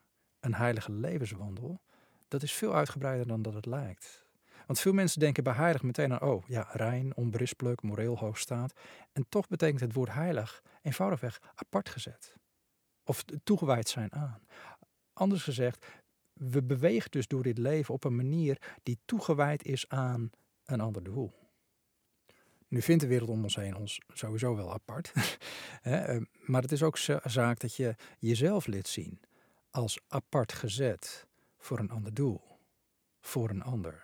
een 0.40 0.54
heilige 0.54 0.92
levenswandel, 0.92 1.80
dat 2.28 2.42
is 2.42 2.52
veel 2.52 2.74
uitgebreider 2.74 3.26
dan 3.26 3.42
dat 3.42 3.54
het 3.54 3.66
lijkt. 3.66 4.26
Want 4.66 4.80
veel 4.80 4.92
mensen 4.92 5.20
denken 5.20 5.44
bij 5.44 5.52
heilig 5.52 5.82
meteen 5.82 6.12
aan, 6.12 6.28
oh 6.28 6.48
ja, 6.48 6.68
rein, 6.72 7.16
onberispelijk, 7.16 7.82
moreel 7.82 8.18
hoog 8.18 8.38
staat. 8.38 8.72
En 9.12 9.26
toch 9.28 9.48
betekent 9.48 9.80
het 9.80 9.92
woord 9.92 10.12
heilig 10.12 10.62
eenvoudigweg 10.82 11.40
apart 11.54 11.88
gezet 11.88 12.36
of 13.04 13.24
toegewijd 13.44 13.88
zijn 13.88 14.12
aan. 14.12 14.40
Anders 15.12 15.42
gezegd, 15.42 15.86
we 16.32 16.62
bewegen 16.62 17.10
dus 17.10 17.26
door 17.26 17.42
dit 17.42 17.58
leven 17.58 17.94
op 17.94 18.04
een 18.04 18.16
manier 18.16 18.74
die 18.82 18.98
toegewijd 19.04 19.64
is 19.64 19.88
aan 19.88 20.30
een 20.64 20.80
ander 20.80 21.02
doel. 21.02 21.32
Nu 22.68 22.82
vindt 22.82 23.02
de 23.02 23.08
wereld 23.08 23.30
om 23.30 23.42
ons 23.42 23.56
heen 23.56 23.76
ons 23.76 24.00
sowieso 24.08 24.56
wel 24.56 24.72
apart. 24.72 25.12
Eh, 25.82 26.16
maar 26.40 26.62
het 26.62 26.72
is 26.72 26.82
ook 26.82 26.98
zaak 27.24 27.58
dat 27.58 27.76
je 27.76 27.94
jezelf 28.18 28.66
liet 28.66 28.88
zien 28.88 29.20
als 29.70 30.00
apart 30.08 30.52
gezet 30.52 31.26
voor 31.58 31.78
een 31.78 31.90
ander 31.90 32.14
doel. 32.14 32.42
Voor 33.20 33.50
een 33.50 33.62
ander. 33.62 34.02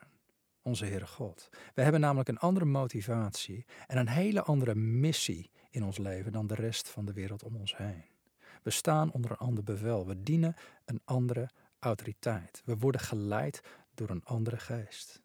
Onze 0.63 0.85
Heere 0.85 1.07
God. 1.07 1.49
We 1.75 1.83
hebben 1.83 2.01
namelijk 2.01 2.29
een 2.29 2.39
andere 2.39 2.65
motivatie 2.65 3.67
en 3.87 3.99
een 3.99 4.09
hele 4.09 4.43
andere 4.43 4.75
missie 4.75 5.51
in 5.71 5.85
ons 5.85 5.99
leven 5.99 6.33
dan 6.33 6.47
de 6.47 6.55
rest 6.55 6.89
van 6.89 7.05
de 7.05 7.13
wereld 7.13 7.43
om 7.43 7.57
ons 7.57 7.77
heen. 7.77 8.05
We 8.62 8.70
staan 8.70 9.12
onder 9.12 9.31
een 9.31 9.37
ander 9.37 9.64
bevel. 9.64 10.07
We 10.07 10.23
dienen 10.23 10.55
een 10.85 11.01
andere 11.05 11.51
autoriteit. 11.79 12.62
We 12.64 12.77
worden 12.77 13.01
geleid 13.01 13.61
door 13.94 14.11
een 14.11 14.25
andere 14.25 14.57
geest. 14.57 15.23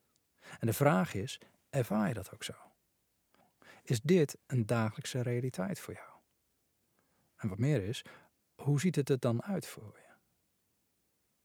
En 0.60 0.68
de 0.68 0.74
vraag 0.74 1.14
is: 1.14 1.42
ervaar 1.70 2.08
je 2.08 2.14
dat 2.14 2.34
ook 2.34 2.44
zo? 2.44 2.54
Is 3.84 4.02
dit 4.02 4.38
een 4.48 4.66
dagelijkse 4.66 5.22
realiteit 5.22 5.80
voor 5.80 5.94
jou? 5.94 6.10
En 7.36 7.50
wat 7.50 7.58
meer 7.58 7.84
is, 7.84 8.06
hoe 8.56 8.80
ziet 8.80 8.96
het 8.96 9.10
er 9.10 9.20
dan 9.20 9.44
uit 9.44 9.68
voor 9.68 9.94
je? 9.96 10.14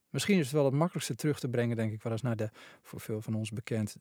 Misschien 0.08 0.38
is 0.38 0.44
het 0.44 0.54
wel 0.54 0.64
het 0.64 0.74
makkelijkste 0.74 1.14
terug 1.14 1.40
te 1.40 1.48
brengen, 1.48 1.76
denk 1.76 1.92
ik, 1.92 2.02
wel 2.02 2.12
eens 2.12 2.22
naar 2.22 2.36
de, 2.36 2.50
voor 2.82 3.00
veel 3.00 3.22
van 3.22 3.34
ons 3.34 3.50
bekend, 3.50 3.96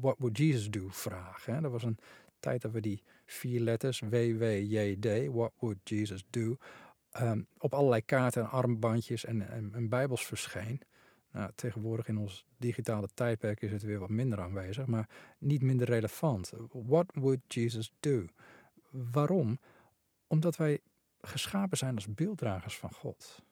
What 0.00 0.16
would 0.18 0.38
Jesus 0.38 0.70
do 0.70 0.88
vraag. 0.88 1.44
Hè? 1.44 1.60
Dat 1.60 1.70
was 1.70 1.82
een 1.82 1.98
tijd 2.40 2.62
dat 2.62 2.72
we 2.72 2.80
die 2.80 3.02
vier 3.24 3.60
letters, 3.60 4.00
W, 4.00 4.38
W, 4.38 4.42
J, 4.42 4.96
D, 4.96 5.26
What 5.32 5.52
would 5.58 5.78
Jesus 5.88 6.24
do, 6.30 6.56
um, 7.20 7.46
op 7.58 7.74
allerlei 7.74 8.04
kaarten 8.04 8.42
en 8.42 8.50
armbandjes 8.50 9.24
en, 9.24 9.50
en, 9.72 9.88
bijbels 9.88 10.26
verscheen. 10.26 10.80
Nou, 11.30 11.50
tegenwoordig 11.54 12.08
in 12.08 12.18
ons 12.18 12.46
digitale 12.58 13.08
tijdperk 13.14 13.60
is 13.60 13.72
het 13.72 13.82
weer 13.82 13.98
wat 13.98 14.08
minder 14.08 14.40
aanwezig, 14.40 14.86
maar 14.86 15.08
niet 15.38 15.62
minder 15.62 15.86
relevant. 15.86 16.52
What 16.72 17.06
would 17.14 17.40
Jesus 17.48 17.92
do? 18.00 18.24
Waarom? 18.90 19.58
Omdat 20.26 20.56
wij 20.56 20.80
geschapen 21.20 21.78
zijn 21.78 21.94
als 21.94 22.14
beelddragers 22.14 22.78
van 22.78 22.92
God. 22.92 23.42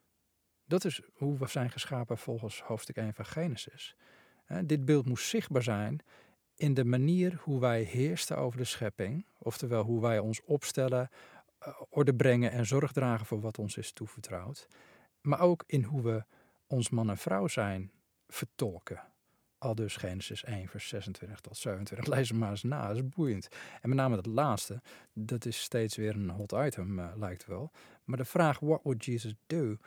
Dat 0.65 0.85
is 0.85 1.01
hoe 1.13 1.37
we 1.37 1.47
zijn 1.47 1.69
geschapen 1.69 2.17
volgens 2.17 2.61
hoofdstuk 2.61 2.95
1 2.95 3.13
van 3.13 3.25
Genesis. 3.25 3.95
Dit 4.63 4.85
beeld 4.85 5.05
moest 5.05 5.27
zichtbaar 5.27 5.63
zijn 5.63 6.01
in 6.55 6.73
de 6.73 6.85
manier 6.85 7.39
hoe 7.43 7.59
wij 7.59 7.81
heersten 7.81 8.37
over 8.37 8.57
de 8.57 8.63
schepping, 8.63 9.25
oftewel 9.37 9.83
hoe 9.83 10.01
wij 10.01 10.19
ons 10.19 10.41
opstellen, 10.43 11.09
orde 11.89 12.15
brengen 12.15 12.51
en 12.51 12.65
zorg 12.65 12.91
dragen 12.91 13.25
voor 13.25 13.41
wat 13.41 13.57
ons 13.57 13.77
is 13.77 13.91
toevertrouwd, 13.91 14.67
maar 15.21 15.39
ook 15.39 15.63
in 15.67 15.83
hoe 15.83 16.01
we 16.01 16.23
ons 16.67 16.89
man 16.89 17.09
en 17.09 17.17
vrouw 17.17 17.47
zijn 17.47 17.91
vertolken. 18.27 19.01
Al 19.57 19.75
dus 19.75 19.95
Genesis 19.95 20.43
1, 20.43 20.67
vers 20.67 20.87
26 20.87 21.39
tot 21.39 21.57
27. 21.57 22.15
Lees 22.15 22.29
hem 22.29 22.37
maar 22.37 22.49
eens 22.49 22.63
na, 22.63 22.87
dat 22.87 22.95
is 22.95 23.09
boeiend. 23.09 23.47
En 23.81 23.89
met 23.89 23.97
name 23.97 24.15
dat 24.15 24.25
laatste, 24.25 24.81
dat 25.13 25.45
is 25.45 25.61
steeds 25.61 25.95
weer 25.95 26.15
een 26.15 26.29
hot 26.29 26.51
item, 26.51 26.99
uh, 26.99 27.11
lijkt 27.15 27.45
wel. 27.45 27.71
Maar 28.03 28.17
de 28.17 28.25
vraag, 28.25 28.59
what 28.59 28.83
would 28.83 29.05
Jesus 29.05 29.35
do, 29.47 29.77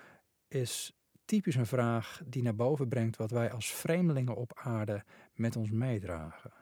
is 0.49 0.97
typisch 1.25 1.55
een 1.55 1.67
vraag 1.67 2.21
die 2.27 2.43
naar 2.43 2.55
boven 2.55 2.89
brengt 2.89 3.17
wat 3.17 3.31
wij 3.31 3.53
als 3.53 3.73
vreemdelingen 3.73 4.37
op 4.37 4.53
aarde 4.55 5.05
met 5.35 5.57
ons 5.57 5.71
meedragen. 5.71 6.53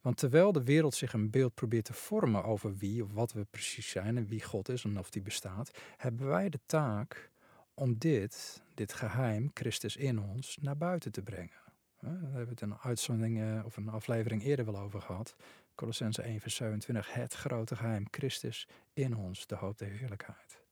Want 0.00 0.16
terwijl 0.16 0.52
de 0.52 0.64
wereld 0.64 0.94
zich 0.94 1.12
een 1.12 1.30
beeld 1.30 1.54
probeert 1.54 1.84
te 1.84 1.92
vormen 1.92 2.44
over 2.44 2.76
wie 2.76 3.02
of 3.02 3.12
wat 3.12 3.32
we 3.32 3.44
precies 3.50 3.88
zijn 3.88 4.16
en 4.16 4.26
wie 4.26 4.42
God 4.42 4.68
is 4.68 4.84
en 4.84 4.98
of 4.98 5.10
die 5.10 5.22
bestaat, 5.22 5.70
hebben 5.96 6.26
wij 6.26 6.48
de 6.48 6.60
taak 6.66 7.30
om 7.74 7.98
dit, 7.98 8.62
dit 8.74 8.92
geheim, 8.92 9.50
Christus 9.54 9.96
in 9.96 10.20
ons, 10.20 10.58
naar 10.60 10.76
buiten 10.76 11.12
te 11.12 11.22
brengen. 11.22 11.60
Daar 12.00 12.10
hebben 12.10 12.44
we 12.44 12.50
het 12.50 12.60
een 12.60 12.78
uitzending 12.78 13.40
eh, 13.40 13.64
of 13.64 13.76
een 13.76 13.88
aflevering 13.88 14.42
eerder 14.42 14.64
wel 14.64 14.78
over 14.78 15.00
gehad. 15.00 15.36
Colossense 15.74 16.22
1 16.22 16.40
vers 16.40 16.54
27, 16.54 17.12
het 17.12 17.34
grote 17.34 17.76
geheim, 17.76 18.06
Christus 18.10 18.68
in 18.92 19.16
ons, 19.16 19.46
de 19.46 19.54
hoop 19.54 19.78
der 19.78 19.88
heerlijkheid. 19.88 20.62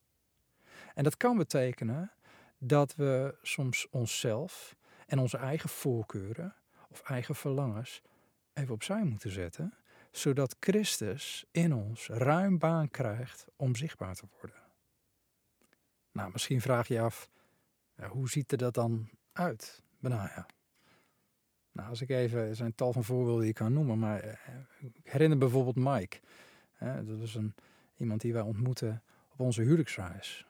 En 0.94 1.04
dat 1.04 1.16
kan 1.16 1.36
betekenen 1.36 2.12
dat 2.58 2.94
we 2.94 3.34
soms 3.42 3.86
onszelf 3.90 4.76
en 5.06 5.18
onze 5.18 5.36
eigen 5.36 5.68
voorkeuren 5.68 6.54
of 6.88 7.00
eigen 7.02 7.34
verlangens 7.34 8.02
even 8.56 8.74
opzij 8.74 9.04
moeten 9.04 9.30
zetten, 9.30 9.74
zodat 10.10 10.56
Christus 10.60 11.44
in 11.50 11.74
ons 11.74 12.08
ruim 12.08 12.58
baan 12.58 12.90
krijgt 12.90 13.46
om 13.56 13.76
zichtbaar 13.76 14.14
te 14.14 14.26
worden. 14.40 14.62
Nou, 16.12 16.30
misschien 16.32 16.60
vraag 16.60 16.88
je 16.88 16.94
je 16.94 17.00
af, 17.00 17.28
hoe 18.08 18.28
ziet 18.28 18.52
er 18.52 18.58
dat 18.58 18.74
dan 18.74 19.08
uit, 19.32 19.82
Benaya? 19.98 20.46
Nou, 21.72 21.88
als 21.88 22.00
ik 22.00 22.10
even, 22.10 22.40
er 22.40 22.56
zijn 22.56 22.74
tal 22.74 22.92
van 22.92 23.04
voorbeelden 23.04 23.40
die 23.40 23.48
ik 23.48 23.54
kan 23.54 23.72
noemen, 23.72 23.98
maar 23.98 24.20
eh, 24.20 24.54
ik 24.78 25.00
herinner 25.02 25.38
bijvoorbeeld 25.38 25.76
Mike. 25.76 26.20
dat 26.78 27.18
was 27.18 27.34
een, 27.34 27.54
iemand 27.96 28.20
die 28.20 28.32
wij 28.32 28.42
ontmoeten 28.42 29.02
op 29.32 29.40
onze 29.40 29.62
huwelijksreis. 29.62 30.46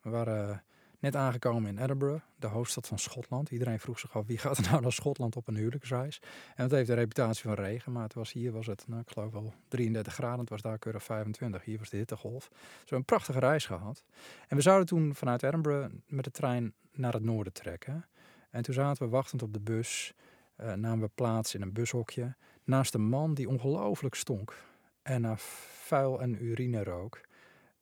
We 0.00 0.10
waren 0.10 0.64
net 1.00 1.16
aangekomen 1.16 1.70
in 1.70 1.82
Edinburgh, 1.82 2.24
de 2.36 2.46
hoofdstad 2.46 2.86
van 2.86 2.98
Schotland. 2.98 3.50
Iedereen 3.50 3.80
vroeg 3.80 3.98
zich 3.98 4.16
af, 4.16 4.26
wie 4.26 4.38
gaat 4.38 4.58
er 4.58 4.70
nou 4.70 4.82
naar 4.82 4.92
Schotland 4.92 5.36
op 5.36 5.48
een 5.48 5.56
huwelijksreis? 5.56 6.20
En 6.54 6.62
het 6.62 6.72
heeft 6.72 6.86
de 6.86 6.94
reputatie 6.94 7.42
van 7.42 7.54
regen, 7.54 7.92
maar 7.92 8.02
het 8.02 8.14
was, 8.14 8.32
hier 8.32 8.52
was 8.52 8.66
het, 8.66 8.84
nou, 8.86 9.00
ik 9.00 9.10
geloof 9.10 9.32
wel 9.32 9.54
33 9.68 10.12
graden. 10.12 10.40
Het 10.40 10.48
was 10.48 10.62
daar 10.62 10.78
keurig 10.78 11.02
25. 11.02 11.64
Hier 11.64 11.78
was 11.78 11.90
de 11.90 11.96
hittegolf. 11.96 12.50
Zo 12.84 12.94
een 12.94 13.04
prachtige 13.04 13.38
reis 13.38 13.66
gehad. 13.66 14.04
En 14.48 14.56
we 14.56 14.62
zouden 14.62 14.86
toen 14.86 15.14
vanuit 15.14 15.42
Edinburgh 15.42 15.94
met 16.06 16.24
de 16.24 16.30
trein 16.30 16.74
naar 16.92 17.12
het 17.12 17.22
noorden 17.22 17.52
trekken. 17.52 18.06
En 18.50 18.62
toen 18.62 18.74
zaten 18.74 19.02
we 19.02 19.08
wachtend 19.08 19.42
op 19.42 19.52
de 19.52 19.60
bus, 19.60 20.14
uh, 20.60 20.72
namen 20.72 21.00
we 21.00 21.10
plaats 21.14 21.54
in 21.54 21.62
een 21.62 21.72
bushokje, 21.72 22.34
naast 22.64 22.94
een 22.94 23.08
man 23.08 23.34
die 23.34 23.48
ongelooflijk 23.48 24.14
stonk 24.14 24.54
en 25.02 25.20
naar 25.20 25.38
vuil 25.38 26.20
en 26.20 26.44
urine 26.44 26.84
rook. 26.84 27.20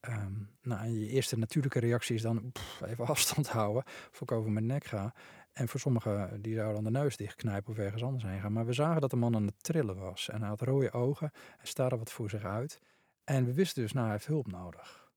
Um, 0.00 0.50
nou, 0.62 0.80
en 0.80 1.00
je 1.00 1.08
eerste 1.08 1.38
natuurlijke 1.38 1.78
reactie 1.78 2.14
is 2.14 2.22
dan 2.22 2.52
even 2.84 3.06
afstand 3.14 3.48
houden, 3.48 3.82
voor 3.86 4.30
ik 4.30 4.32
over 4.32 4.50
mijn 4.50 4.66
nek 4.66 4.84
ga. 4.84 5.14
En 5.52 5.68
voor 5.68 5.80
sommigen, 5.80 6.42
die 6.42 6.54
zouden 6.54 6.82
dan 6.82 6.92
de 6.92 6.98
neus 6.98 7.16
dichtknijpen 7.16 7.70
of 7.70 7.78
ergens 7.78 8.02
anders 8.02 8.24
heen 8.24 8.40
gaan. 8.40 8.52
Maar 8.52 8.66
we 8.66 8.72
zagen 8.72 9.00
dat 9.00 9.10
de 9.10 9.16
man 9.16 9.34
aan 9.34 9.46
het 9.46 9.62
trillen 9.62 9.96
was. 9.96 10.28
En 10.28 10.40
hij 10.40 10.48
had 10.48 10.60
rode 10.60 10.92
ogen, 10.92 11.30
hij 11.32 11.66
staarde 11.66 11.96
wat 11.96 12.12
voor 12.12 12.30
zich 12.30 12.44
uit. 12.44 12.80
En 13.24 13.44
we 13.44 13.52
wisten 13.52 13.82
dus, 13.82 13.92
nou, 13.92 14.04
hij 14.04 14.14
heeft 14.14 14.26
hulp 14.26 14.46
nodig. 14.46 15.10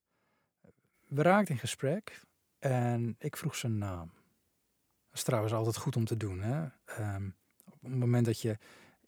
We 1.08 1.22
raakten 1.22 1.54
in 1.54 1.60
gesprek 1.60 2.22
en 2.60 3.15
ik 3.20 3.38
vroeg 3.38 3.56
zijn 3.56 3.78
naam. 3.78 4.12
Dat 5.08 5.20
is 5.20 5.24
trouwens 5.24 5.54
altijd 5.54 5.78
goed 5.78 5.96
om 5.96 6.06
te 6.06 6.17
doen. 6.17 6.41
Hè? 6.41 6.62
Um, 7.15 7.36
op 7.65 7.82
het 7.82 8.00
moment 8.00 8.26
dat 8.26 8.41
je 8.41 8.58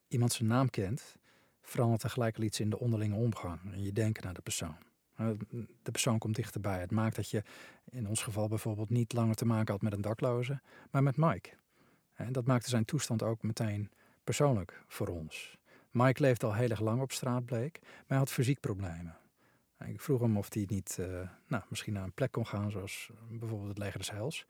iemand 0.08 0.34
zijn 0.34 0.50
naam 0.50 0.70
kent, 0.70 1.16
verandert 1.62 2.04
er 2.04 2.10
gelijk 2.10 2.38
al 2.38 2.44
iets 2.44 2.60
in 2.60 2.70
de 2.70 2.80
onderlinge 2.80 3.16
omgang. 3.16 3.74
En 3.74 3.84
je 3.84 3.94
denken 3.94 4.24
naar 4.24 4.34
de 4.34 4.42
persoon. 4.42 4.78
De 5.84 5.92
persoon 5.92 6.18
komt 6.18 6.36
dichterbij. 6.36 6.80
Het 6.80 6.92
maakt 6.92 7.16
dat 7.16 7.30
je 7.30 7.44
in 7.90 8.08
ons 8.08 8.24
geval 8.24 8.48
bijvoorbeeld 8.48 8.90
niet 8.90 9.14
langer 9.14 9.36
te 9.36 9.46
maken 9.46 9.74
had 9.74 9.82
met 9.82 9.94
een 9.94 10.02
dakloze, 10.02 10.62
maar 10.92 11.04
met 11.04 11.18
Mike. 11.18 11.50
En 12.14 12.32
dat 12.32 12.46
maakte 12.46 12.70
zijn 12.70 12.86
toestand 12.86 13.24
ook 13.24 13.44
meteen 13.44 13.90
persoonlijk 14.24 14.84
voor 14.88 15.08
ons. 15.08 15.58
Mike 15.92 16.22
leefde 16.22 16.46
al 16.46 16.54
heel 16.54 16.70
erg 16.70 16.80
lang 16.80 17.02
op 17.02 17.12
straat, 17.12 17.46
bleek, 17.46 17.80
maar 17.82 18.04
hij 18.08 18.18
had 18.18 18.32
fysiek 18.32 18.60
problemen. 18.60 19.18
Ik 19.86 20.02
vroeg 20.02 20.22
hem 20.22 20.38
of 20.38 20.54
hij 20.54 20.66
niet 20.68 20.98
uh, 21.00 21.30
nou, 21.48 21.64
misschien 21.70 21.94
naar 21.94 22.04
een 22.04 22.14
plek 22.14 22.32
kon 22.32 22.48
gaan, 22.48 22.72
zoals 22.72 23.10
bijvoorbeeld 23.30 23.70
het 23.70 23.78
leger 23.78 23.98
des 24.00 24.12
Heils. 24.12 24.46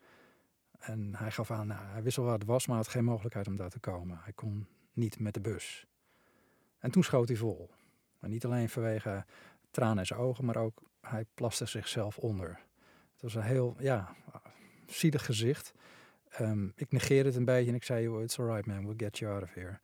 En 0.78 1.14
hij 1.14 1.30
gaf 1.30 1.50
aan, 1.50 1.66
nou, 1.66 1.86
hij 1.86 2.02
wist 2.02 2.16
wel 2.16 2.24
waar 2.24 2.38
het 2.38 2.44
was, 2.44 2.66
maar 2.66 2.76
had 2.76 2.88
geen 2.88 3.04
mogelijkheid 3.04 3.46
om 3.46 3.56
daar 3.56 3.70
te 3.70 3.78
komen. 3.78 4.18
Hij 4.22 4.32
kon 4.32 4.66
niet 4.92 5.18
met 5.18 5.34
de 5.34 5.40
bus. 5.40 5.86
En 6.78 6.90
toen 6.90 7.02
schoot 7.02 7.28
hij 7.28 7.36
vol. 7.36 7.70
Maar 8.18 8.30
niet 8.30 8.44
alleen 8.44 8.68
vanwege 8.68 9.24
tranen 9.74 9.98
in 9.98 10.06
zijn 10.06 10.20
ogen, 10.20 10.44
maar 10.44 10.56
ook 10.56 10.82
hij 11.00 11.24
plaste 11.34 11.66
zichzelf 11.66 12.18
onder. 12.18 12.60
Het 13.12 13.22
was 13.22 13.34
een 13.34 13.42
heel, 13.42 13.76
ja, 13.78 14.14
zielig 14.86 15.24
gezicht. 15.24 15.72
Um, 16.40 16.72
ik 16.76 16.92
negeerde 16.92 17.28
het 17.28 17.38
een 17.38 17.44
beetje 17.44 17.68
en 17.70 17.74
ik 17.76 17.84
zei, 17.84 18.22
it's 18.22 18.38
alright 18.38 18.66
man, 18.66 18.84
we'll 18.84 18.94
get 18.96 19.18
you 19.18 19.32
out 19.32 19.42
of 19.42 19.54
here. 19.54 19.78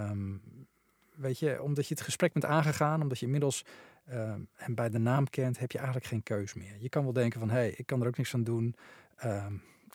Um, 0.00 0.42
weet 1.14 1.38
je, 1.38 1.62
omdat 1.62 1.88
je 1.88 1.94
het 1.94 2.02
gesprek 2.02 2.32
bent 2.32 2.44
aangegaan, 2.44 3.02
omdat 3.02 3.18
je 3.18 3.24
inmiddels 3.24 3.64
um, 4.10 4.48
hem 4.54 4.74
bij 4.74 4.90
de 4.90 4.98
naam 4.98 5.30
kent, 5.30 5.58
heb 5.58 5.72
je 5.72 5.78
eigenlijk 5.78 6.06
geen 6.06 6.22
keus 6.22 6.54
meer. 6.54 6.76
Je 6.78 6.88
kan 6.88 7.04
wel 7.04 7.12
denken 7.12 7.40
van, 7.40 7.48
hé, 7.48 7.56
hey, 7.56 7.70
ik 7.70 7.86
kan 7.86 8.00
er 8.00 8.06
ook 8.06 8.16
niks 8.16 8.34
aan 8.34 8.44
doen. 8.44 8.76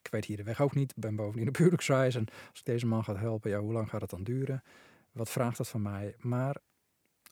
ik 0.02 0.12
weet 0.12 0.26
hier 0.26 0.38
de 0.38 0.44
weg 0.44 0.62
ook 0.62 0.76
niet, 0.76 0.92
ik 0.92 1.02
ben 1.02 1.16
bovendien 1.16 1.48
op 1.48 1.58
huwelijksreis 1.58 2.16
en 2.16 2.26
als 2.50 2.60
ik 2.60 2.66
deze 2.66 2.86
man 2.86 3.04
ga 3.04 3.16
helpen, 3.16 3.50
ja, 3.50 3.60
hoe 3.60 3.74
lang 3.74 3.90
gaat 3.90 4.02
het 4.02 4.10
dan 4.10 4.24
duren? 4.24 4.64
Wat 5.12 5.30
vraagt 5.30 5.58
dat 5.58 5.68
van 5.68 5.82
mij? 5.82 6.16
Maar 6.18 6.56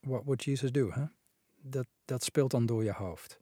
what 0.02 0.24
would 0.24 0.44
Jesus 0.44 0.72
do, 0.72 0.92
hè? 0.92 1.04
Dat, 1.70 1.88
dat 2.06 2.24
speelt 2.24 2.52
dan 2.52 2.66
door 2.66 2.84
je 2.84 2.94
hoofd. 2.94 3.40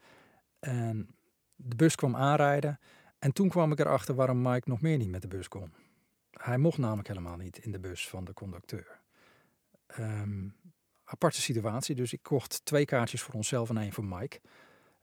En 0.60 1.16
de 1.56 1.76
bus 1.76 1.96
kwam 1.96 2.16
aanrijden. 2.16 2.80
En 3.20 3.34
toen 3.34 3.50
kwam 3.50 3.72
ik 3.72 3.80
erachter 3.80 4.16
waarom 4.16 4.42
Mike 4.42 4.70
nog 4.70 4.82
meer 4.82 4.98
niet 4.98 5.10
met 5.10 5.22
de 5.22 5.28
bus 5.28 5.48
kon. 5.48 5.74
Hij 6.32 6.58
mocht 6.58 6.78
namelijk 6.78 7.08
helemaal 7.08 7.38
niet 7.38 7.58
in 7.58 7.72
de 7.72 7.80
bus 7.80 8.10
van 8.10 8.26
de 8.26 8.34
conducteur. 8.34 9.00
Um, 10.00 10.56
aparte 11.04 11.42
situatie. 11.42 11.96
Dus 11.96 12.14
ik 12.14 12.24
kocht 12.24 12.66
twee 12.66 12.86
kaartjes 12.86 13.22
voor 13.22 13.34
onszelf 13.34 13.70
en 13.70 13.78
één 13.78 13.94
voor 13.94 14.06
Mike. 14.06 14.40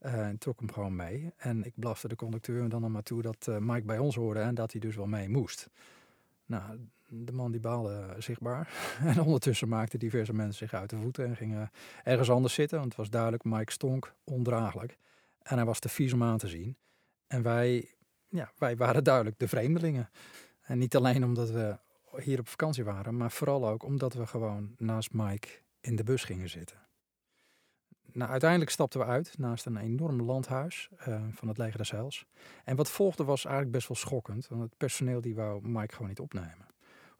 Uh, 0.00 0.26
en 0.26 0.38
trok 0.38 0.58
hem 0.58 0.72
gewoon 0.72 0.96
mee. 0.96 1.32
En 1.36 1.64
ik 1.64 1.72
blafte 1.76 2.08
de 2.08 2.16
conducteur 2.16 2.68
dan 2.68 2.80
nog 2.80 2.90
maar 2.90 3.02
toe 3.02 3.22
dat 3.22 3.46
uh, 3.48 3.58
Mike 3.58 3.86
bij 3.86 3.98
ons 3.98 4.14
hoorde 4.14 4.40
en 4.40 4.54
dat 4.54 4.72
hij 4.72 4.80
dus 4.80 4.96
wel 4.96 5.06
mee 5.06 5.28
moest. 5.28 5.68
Nou, 6.46 6.88
de 7.14 7.32
man 7.32 7.50
die 7.50 7.60
baalde 7.60 8.14
zichtbaar. 8.18 8.72
En 9.04 9.20
ondertussen 9.20 9.68
maakten 9.68 9.98
diverse 9.98 10.34
mensen 10.34 10.68
zich 10.68 10.80
uit 10.80 10.90
de 10.90 10.96
voeten 10.96 11.26
en 11.26 11.36
gingen 11.36 11.70
ergens 12.04 12.30
anders 12.30 12.54
zitten. 12.54 12.78
Want 12.78 12.88
het 12.88 12.98
was 12.98 13.10
duidelijk, 13.10 13.44
Mike 13.44 13.72
stonk 13.72 14.14
ondraaglijk. 14.24 14.98
En 15.42 15.56
hij 15.56 15.64
was 15.64 15.78
te 15.78 15.88
vies 15.88 16.12
om 16.12 16.22
aan 16.22 16.38
te 16.38 16.48
zien. 16.48 16.76
En 17.26 17.42
wij, 17.42 17.94
ja, 18.28 18.52
wij 18.58 18.76
waren 18.76 19.04
duidelijk 19.04 19.38
de 19.38 19.48
vreemdelingen. 19.48 20.10
En 20.62 20.78
niet 20.78 20.96
alleen 20.96 21.24
omdat 21.24 21.50
we 21.50 21.78
hier 22.16 22.38
op 22.38 22.48
vakantie 22.48 22.84
waren, 22.84 23.16
maar 23.16 23.30
vooral 23.30 23.68
ook 23.68 23.82
omdat 23.82 24.14
we 24.14 24.26
gewoon 24.26 24.74
naast 24.76 25.12
Mike 25.12 25.48
in 25.80 25.96
de 25.96 26.04
bus 26.04 26.24
gingen 26.24 26.48
zitten. 26.48 26.76
Nou, 28.12 28.30
uiteindelijk 28.30 28.70
stapten 28.70 29.00
we 29.00 29.06
uit 29.06 29.38
naast 29.38 29.66
een 29.66 29.76
enorm 29.76 30.22
landhuis 30.22 30.88
uh, 31.08 31.22
van 31.30 31.48
het 31.48 31.58
leger 31.58 31.78
des 31.78 31.90
Heils. 31.90 32.26
En 32.64 32.76
wat 32.76 32.90
volgde 32.90 33.24
was 33.24 33.44
eigenlijk 33.44 33.74
best 33.74 33.88
wel 33.88 33.96
schokkend, 33.96 34.48
want 34.48 34.62
het 34.62 34.76
personeel 34.76 35.20
die 35.20 35.34
wou 35.34 35.68
Mike 35.68 35.92
gewoon 35.92 36.08
niet 36.08 36.20
opnemen. 36.20 36.71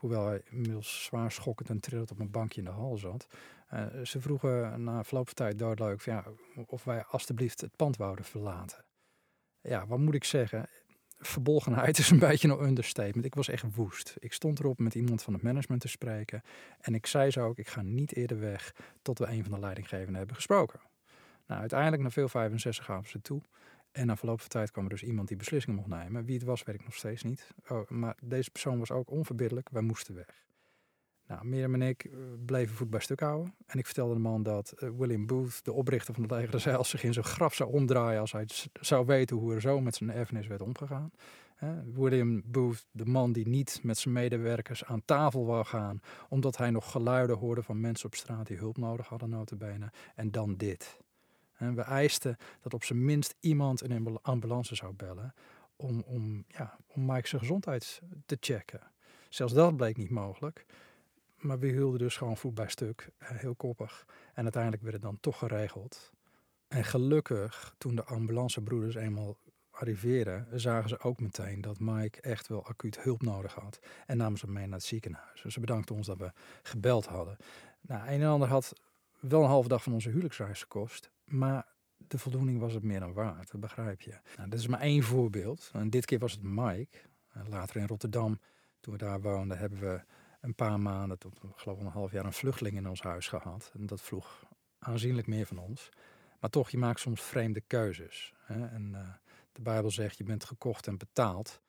Hoewel 0.02 0.26
hij 0.26 0.42
inmiddels 0.50 1.04
zwaar 1.04 1.32
schokkend 1.32 1.68
en 1.68 1.80
trillend 1.80 2.10
op 2.10 2.20
een 2.20 2.30
bankje 2.30 2.60
in 2.60 2.64
de 2.64 2.72
hal 2.72 2.96
zat. 2.96 3.26
Uh, 3.74 3.86
ze 4.02 4.20
vroegen 4.20 4.82
na 4.84 5.04
verloop 5.04 5.26
van 5.26 5.34
tijd 5.34 5.58
van, 6.02 6.12
ja, 6.12 6.24
of 6.66 6.84
wij 6.84 7.04
alstublieft 7.04 7.60
het 7.60 7.76
pand 7.76 7.96
wouden 7.96 8.24
verlaten. 8.24 8.84
Ja, 9.60 9.86
wat 9.86 9.98
moet 9.98 10.14
ik 10.14 10.24
zeggen? 10.24 10.68
verbolgenheid 11.18 11.98
is 11.98 12.10
een 12.10 12.18
beetje 12.18 12.48
een 12.48 12.64
understatement. 12.64 13.24
Ik 13.24 13.34
was 13.34 13.48
echt 13.48 13.74
woest. 13.74 14.16
Ik 14.18 14.32
stond 14.32 14.58
erop 14.58 14.78
met 14.78 14.94
iemand 14.94 15.22
van 15.22 15.32
het 15.32 15.42
management 15.42 15.80
te 15.80 15.88
spreken. 15.88 16.42
En 16.80 16.94
ik 16.94 17.06
zei 17.06 17.30
zo 17.30 17.46
ook, 17.46 17.58
ik 17.58 17.68
ga 17.68 17.82
niet 17.82 18.16
eerder 18.16 18.40
weg 18.40 18.74
tot 19.02 19.18
we 19.18 19.26
een 19.26 19.42
van 19.42 19.52
de 19.52 19.58
leidinggevenden 19.58 20.16
hebben 20.16 20.36
gesproken. 20.36 20.80
Nou, 21.46 21.60
uiteindelijk 21.60 22.02
na 22.02 22.10
veel 22.10 22.28
65 22.28 22.84
gaven 22.84 23.10
ze 23.10 23.20
toe. 23.20 23.42
En 23.92 24.06
na 24.06 24.16
verloop 24.16 24.40
van 24.40 24.48
tijd 24.48 24.70
kwam 24.70 24.84
er 24.84 24.90
dus 24.90 25.02
iemand 25.02 25.28
die 25.28 25.36
beslissingen 25.36 25.78
mocht 25.78 26.02
nemen. 26.02 26.24
Wie 26.24 26.34
het 26.34 26.44
was, 26.44 26.62
weet 26.62 26.74
ik 26.74 26.84
nog 26.84 26.94
steeds 26.94 27.22
niet. 27.22 27.54
Oh, 27.68 27.88
maar 27.88 28.16
deze 28.22 28.50
persoon 28.50 28.78
was 28.78 28.90
ook 28.90 29.10
onverbiddelijk. 29.10 29.68
Wij 29.70 29.82
moesten 29.82 30.14
weg. 30.14 30.44
Nou, 31.26 31.44
Mirjam 31.44 31.74
en 31.74 31.82
ik 31.82 32.04
eh, 32.04 32.12
bleven 32.46 32.76
voet 32.76 32.90
bij 32.90 33.00
stuk 33.00 33.20
houden. 33.20 33.54
En 33.66 33.78
ik 33.78 33.84
vertelde 33.84 34.14
de 34.14 34.20
man 34.20 34.42
dat 34.42 34.70
eh, 34.70 34.88
William 34.96 35.26
Booth, 35.26 35.64
de 35.64 35.72
oprichter 35.72 36.14
van 36.14 36.22
het 36.22 36.32
leger 36.32 36.60
zeil, 36.60 36.84
zich 36.84 37.02
in 37.02 37.12
zijn 37.12 37.24
graf 37.24 37.54
zou 37.54 37.72
omdraaien 37.72 38.20
als 38.20 38.32
hij 38.32 38.46
zou 38.80 39.06
weten 39.06 39.36
hoe 39.36 39.54
er 39.54 39.60
zo 39.60 39.80
met 39.80 39.94
zijn 39.94 40.10
erfenis 40.10 40.46
werd 40.46 40.62
omgegaan. 40.62 41.12
William 41.94 42.42
Booth, 42.44 42.86
de 42.90 43.04
man 43.04 43.32
die 43.32 43.48
niet 43.48 43.80
met 43.82 43.98
zijn 43.98 44.14
medewerkers 44.14 44.84
aan 44.84 45.04
tafel 45.04 45.46
wou 45.46 45.64
gaan, 45.64 46.00
omdat 46.28 46.56
hij 46.56 46.70
nog 46.70 46.90
geluiden 46.90 47.36
hoorde 47.36 47.62
van 47.62 47.80
mensen 47.80 48.06
op 48.06 48.14
straat 48.14 48.46
die 48.46 48.56
hulp 48.56 48.76
nodig 48.76 49.08
hadden, 49.08 49.30
notabene. 49.30 49.92
En 50.14 50.30
dan 50.30 50.56
dit. 50.56 50.98
We 51.70 51.82
eisten 51.82 52.36
dat 52.60 52.74
op 52.74 52.84
zijn 52.84 53.04
minst 53.04 53.34
iemand 53.40 53.80
een 53.80 54.18
ambulance 54.22 54.74
zou 54.74 54.92
bellen 54.92 55.34
om, 55.76 56.02
om, 56.06 56.44
ja, 56.48 56.76
om 56.86 57.06
Mike 57.06 57.28
zijn 57.28 57.40
gezondheid 57.40 58.00
te 58.26 58.36
checken. 58.40 58.80
Zelfs 59.28 59.52
dat 59.52 59.76
bleek 59.76 59.96
niet 59.96 60.10
mogelijk. 60.10 60.66
Maar 61.36 61.58
we 61.58 61.66
hielden 61.66 61.98
dus 61.98 62.16
gewoon 62.16 62.36
voet 62.36 62.54
bij 62.54 62.68
stuk, 62.68 63.10
eh, 63.18 63.28
heel 63.30 63.54
koppig. 63.54 64.06
En 64.34 64.42
uiteindelijk 64.42 64.82
werd 64.82 64.94
het 64.94 65.02
dan 65.02 65.20
toch 65.20 65.38
geregeld. 65.38 66.12
En 66.68 66.84
gelukkig, 66.84 67.74
toen 67.78 67.94
de 67.94 68.04
ambulancebroeders 68.04 68.94
eenmaal 68.94 69.36
arriveerden, 69.70 70.60
zagen 70.60 70.88
ze 70.88 71.00
ook 71.00 71.20
meteen 71.20 71.60
dat 71.60 71.80
Mike 71.80 72.20
echt 72.20 72.46
wel 72.46 72.66
acuut 72.66 73.02
hulp 73.02 73.22
nodig 73.22 73.54
had. 73.54 73.78
En 74.06 74.16
namen 74.16 74.38
ze 74.38 74.50
mee 74.50 74.66
naar 74.66 74.78
het 74.78 74.86
ziekenhuis. 74.86 75.42
Dus 75.42 75.52
ze 75.54 75.60
bedankten 75.60 75.94
ons 75.94 76.06
dat 76.06 76.18
we 76.18 76.32
gebeld 76.62 77.06
hadden. 77.06 77.36
Nou, 77.80 78.02
een 78.02 78.20
en 78.20 78.28
ander 78.28 78.48
had 78.48 78.72
wel 79.28 79.42
een 79.42 79.48
halve 79.48 79.68
dag 79.68 79.82
van 79.82 79.92
onze 79.92 80.08
huwelijksreis 80.08 80.60
gekost. 80.60 81.10
Maar 81.24 81.66
de 81.96 82.18
voldoening 82.18 82.58
was 82.60 82.72
het 82.72 82.82
meer 82.82 83.00
dan 83.00 83.12
waard, 83.12 83.50
dat 83.50 83.60
begrijp 83.60 84.00
je. 84.00 84.18
Nou, 84.36 84.48
dit 84.48 84.58
is 84.58 84.66
maar 84.66 84.80
één 84.80 85.02
voorbeeld. 85.02 85.70
En 85.72 85.90
dit 85.90 86.04
keer 86.04 86.18
was 86.18 86.32
het 86.32 86.42
Mike. 86.42 86.98
Later 87.48 87.76
in 87.76 87.86
Rotterdam, 87.86 88.40
toen 88.80 88.92
we 88.92 88.98
daar 88.98 89.20
woonden, 89.20 89.58
hebben 89.58 89.80
we 89.80 90.00
een 90.40 90.54
paar 90.54 90.80
maanden 90.80 91.18
tot 91.18 91.40
geloof 91.54 91.78
ik 91.78 91.84
een 91.84 91.90
half 91.90 92.12
jaar 92.12 92.24
een 92.24 92.32
vluchteling 92.32 92.76
in 92.76 92.88
ons 92.88 93.02
huis 93.02 93.28
gehad. 93.28 93.70
En 93.74 93.86
dat 93.86 94.00
vroeg 94.00 94.44
aanzienlijk 94.78 95.26
meer 95.26 95.46
van 95.46 95.58
ons. 95.58 95.88
Maar 96.40 96.50
toch, 96.50 96.70
je 96.70 96.78
maakt 96.78 97.00
soms 97.00 97.22
vreemde 97.22 97.60
keuzes. 97.60 98.32
Hè? 98.42 98.66
En 98.66 98.90
uh, 98.94 99.08
de 99.52 99.62
Bijbel 99.62 99.90
zegt, 99.90 100.18
je 100.18 100.24
bent 100.24 100.44
gekocht 100.44 100.86
en 100.86 100.98
betaald. 100.98 101.60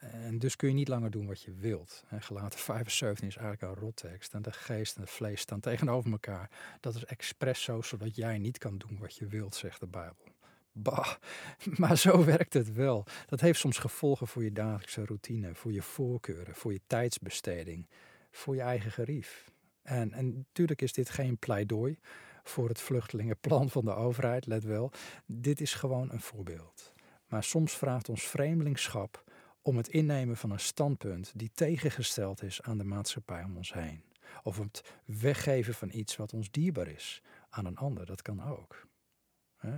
En 0.00 0.38
dus 0.38 0.56
kun 0.56 0.68
je 0.68 0.74
niet 0.74 0.88
langer 0.88 1.10
doen 1.10 1.26
wat 1.26 1.42
je 1.42 1.52
wilt. 1.52 2.04
Gelaten 2.18 2.58
75 2.68 3.26
is 3.26 3.36
eigenlijk 3.36 3.74
een 3.74 3.82
rottekst. 3.82 4.34
En 4.34 4.42
de 4.42 4.52
geest 4.52 4.96
en 4.96 5.00
het 5.00 5.10
vlees 5.10 5.40
staan 5.40 5.60
tegenover 5.60 6.10
elkaar. 6.10 6.50
Dat 6.80 6.94
is 6.94 7.04
expres 7.04 7.62
zo, 7.62 7.82
zodat 7.82 8.16
jij 8.16 8.38
niet 8.38 8.58
kan 8.58 8.78
doen 8.78 8.98
wat 8.98 9.16
je 9.16 9.26
wilt, 9.26 9.54
zegt 9.54 9.80
de 9.80 9.86
Bijbel. 9.86 10.24
Bah, 10.72 11.14
maar 11.80 11.96
zo 11.96 12.24
werkt 12.24 12.52
het 12.52 12.72
wel. 12.72 13.06
Dat 13.26 13.40
heeft 13.40 13.58
soms 13.58 13.78
gevolgen 13.78 14.28
voor 14.28 14.44
je 14.44 14.52
dagelijkse 14.52 15.04
routine, 15.04 15.54
voor 15.54 15.72
je 15.72 15.82
voorkeuren, 15.82 16.54
voor 16.54 16.72
je 16.72 16.80
tijdsbesteding 16.86 17.86
voor 18.30 18.54
je 18.54 18.60
eigen 18.60 18.90
gerief. 18.90 19.50
En, 19.82 20.12
en 20.12 20.34
natuurlijk 20.34 20.82
is 20.82 20.92
dit 20.92 21.10
geen 21.10 21.38
pleidooi 21.38 21.98
voor 22.42 22.68
het 22.68 22.80
vluchtelingenplan 22.80 23.70
van 23.70 23.84
de 23.84 23.94
overheid, 23.94 24.46
let 24.46 24.64
wel. 24.64 24.92
Dit 25.26 25.60
is 25.60 25.74
gewoon 25.74 26.10
een 26.10 26.20
voorbeeld. 26.20 26.92
Maar 27.26 27.44
soms 27.44 27.72
vraagt 27.72 28.08
ons 28.08 28.22
vreemdelingschap 28.22 29.24
om 29.70 29.76
het 29.76 29.88
innemen 29.88 30.36
van 30.36 30.50
een 30.50 30.60
standpunt 30.60 31.32
die 31.34 31.50
tegengesteld 31.54 32.42
is 32.42 32.62
aan 32.62 32.78
de 32.78 32.84
maatschappij 32.84 33.42
om 33.44 33.56
ons 33.56 33.72
heen. 33.72 34.02
Of 34.42 34.58
het 34.58 34.84
weggeven 35.04 35.74
van 35.74 35.90
iets 35.92 36.16
wat 36.16 36.32
ons 36.32 36.50
dierbaar 36.50 36.88
is 36.88 37.22
aan 37.48 37.66
een 37.66 37.76
ander, 37.76 38.06
dat 38.06 38.22
kan 38.22 38.44
ook. 38.44 38.86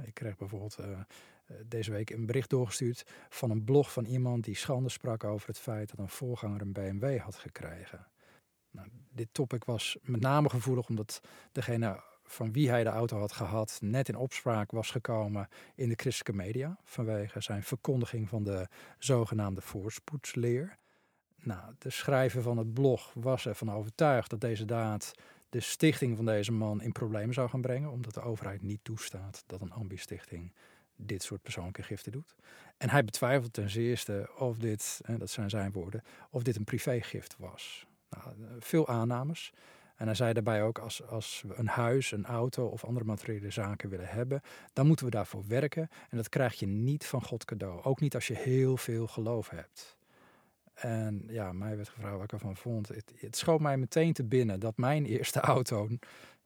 Ik 0.05 0.15
kreeg 0.15 0.37
bijvoorbeeld 0.37 0.79
uh, 0.81 0.99
deze 1.67 1.91
week 1.91 2.11
een 2.11 2.27
bericht 2.27 2.51
doorgestuurd 2.51 3.07
van 3.29 3.51
een 3.51 3.65
blog 3.65 3.93
van 3.93 4.05
iemand 4.05 4.45
die 4.45 4.57
schande 4.57 4.89
sprak 4.89 5.25
over 5.25 5.49
het 5.49 5.59
feit 5.59 5.91
dat 5.91 5.99
een 5.99 6.09
voorganger 6.09 6.61
een 6.61 6.73
BMW 6.73 7.19
had 7.19 7.37
gekregen. 7.37 8.07
Nou, 8.71 8.89
dit 9.11 9.29
topic 9.33 9.65
was 9.65 9.97
met 10.03 10.21
name 10.21 10.49
gevoelig 10.49 10.89
omdat 10.89 11.21
degene 11.53 12.03
van 12.25 12.53
wie 12.53 12.69
hij 12.69 12.85
de 12.85 12.91
auto 12.91 13.19
had 13.19 13.33
gehad 13.33 13.79
net 13.83 14.09
in 14.09 14.17
opspraak 14.17 14.71
was 14.71 14.91
gekomen 14.91 15.49
in 15.75 15.89
de 15.89 15.95
christelijke 15.97 16.43
media 16.43 16.79
vanwege 16.85 17.41
zijn 17.41 17.63
verkondiging 17.63 18.29
van 18.29 18.43
de 18.43 18.69
zogenaamde 18.99 19.61
voorspoedsleer. 19.61 20.79
Nou, 21.37 21.75
de 21.79 21.91
schrijver 21.91 22.43
van 22.43 22.59
het 22.59 22.75
blog 22.75 23.13
was 23.15 23.47
ervan 23.47 23.73
overtuigd 23.73 24.31
dat 24.31 24.41
deze 24.41 24.65
daad 24.65 25.13
de 25.49 25.61
stichting 25.61 26.17
van 26.17 26.25
deze 26.25 26.53
man 26.53 26.83
in 26.83 26.93
problemen 26.93 27.35
zou 27.35 27.49
gaan 27.49 27.61
brengen, 27.61 27.91
omdat 27.91 28.15
de 28.15 28.23
overheid 28.23 28.63
niet 28.63 28.81
toestaat 28.83 29.45
dat 29.47 29.61
een 29.61 29.73
ambi-stichting 29.73 30.53
dit 30.97 31.23
soort 31.23 31.43
persoonlijke 31.43 31.83
giften 31.83 32.13
doet. 32.13 32.35
En 32.77 32.91
hij 32.91 33.05
betwijfelt 33.05 33.53
ten 33.53 33.71
zeerste 33.71 34.31
of 34.39 34.57
dit, 34.57 35.01
dat 35.19 35.31
zijn 35.31 35.51
zijn 35.51 35.73
woorden, 35.73 36.03
of 36.31 36.43
dit 36.43 36.57
een 36.57 36.65
privégift 36.65 37.37
was. 37.39 37.87
Nou, 38.11 38.37
veel 38.59 38.89
aannames. 38.89 39.53
En 40.03 40.09
hij 40.09 40.17
zei 40.17 40.33
daarbij 40.33 40.63
ook, 40.63 40.79
als, 40.79 41.07
als 41.07 41.45
we 41.47 41.55
een 41.55 41.67
huis, 41.67 42.13
een 42.13 42.25
auto 42.25 42.67
of 42.67 42.85
andere 42.85 43.07
materiële 43.07 43.51
zaken 43.51 43.89
willen 43.89 44.09
hebben, 44.09 44.41
dan 44.73 44.87
moeten 44.87 45.05
we 45.05 45.11
daarvoor 45.11 45.45
werken. 45.47 45.89
En 46.11 46.17
dat 46.17 46.29
krijg 46.29 46.55
je 46.55 46.67
niet 46.67 47.07
van 47.07 47.23
God 47.23 47.45
cadeau. 47.45 47.83
Ook 47.83 48.01
niet 48.01 48.15
als 48.15 48.27
je 48.27 48.35
heel 48.35 48.77
veel 48.77 49.07
geloof 49.07 49.49
hebt. 49.49 49.97
En 50.75 51.25
ja, 51.29 51.53
mij 51.53 51.77
werd 51.77 51.89
gevraagd 51.89 52.15
wat 52.15 52.25
ik 52.25 52.33
ervan 52.33 52.57
vond. 52.57 52.89
Het, 52.89 53.13
het 53.17 53.37
schoot 53.37 53.61
mij 53.61 53.77
meteen 53.77 54.13
te 54.13 54.25
binnen 54.25 54.61
dat 54.61 54.77
mijn 54.77 55.05
eerste 55.17 55.41
auto, 55.41 55.89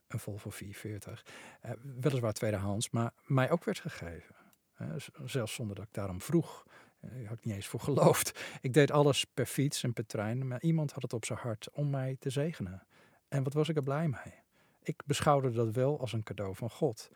een 0.09 0.19
Volvo 0.19 0.51
440, 0.51 1.25
eh, 1.61 1.71
weliswaar 2.01 2.33
tweedehands, 2.33 2.91
maar 2.91 3.13
mij 3.25 3.51
ook 3.51 3.65
werd 3.65 3.79
gegeven. 3.79 4.35
Eh, 4.77 4.87
zelfs 5.25 5.55
zonder 5.55 5.77
dat 5.77 5.85
ik 5.85 5.95
daarom 5.95 6.21
vroeg. 6.21 6.67
Eh, 7.01 7.21
ik 7.21 7.27
had 7.27 7.45
niet 7.45 7.55
eens 7.55 7.67
voor 7.67 7.81
geloofd. 7.81 8.41
Ik 8.61 8.75
deed 8.75 8.91
alles 8.91 9.25
per 9.25 9.47
fiets 9.47 9.83
en 9.83 9.93
per 9.93 10.07
trein, 10.07 10.49
maar 10.49 10.63
iemand 10.63 10.93
had 10.93 11.03
het 11.03 11.13
op 11.13 11.25
zijn 11.25 11.39
hart 11.39 11.69
om 11.73 11.91
mij 11.91 12.17
te 12.19 12.31
zegenen. 12.31 12.87
En 13.37 13.43
wat 13.43 13.53
was 13.53 13.69
ik 13.69 13.77
er 13.77 13.83
blij 13.83 14.09
mee? 14.09 14.35
Ik 14.83 15.03
beschouwde 15.07 15.51
dat 15.51 15.75
wel 15.75 16.01
als 16.01 16.13
een 16.13 16.23
cadeau 16.23 16.55
van 16.55 16.71
God. 16.71 17.11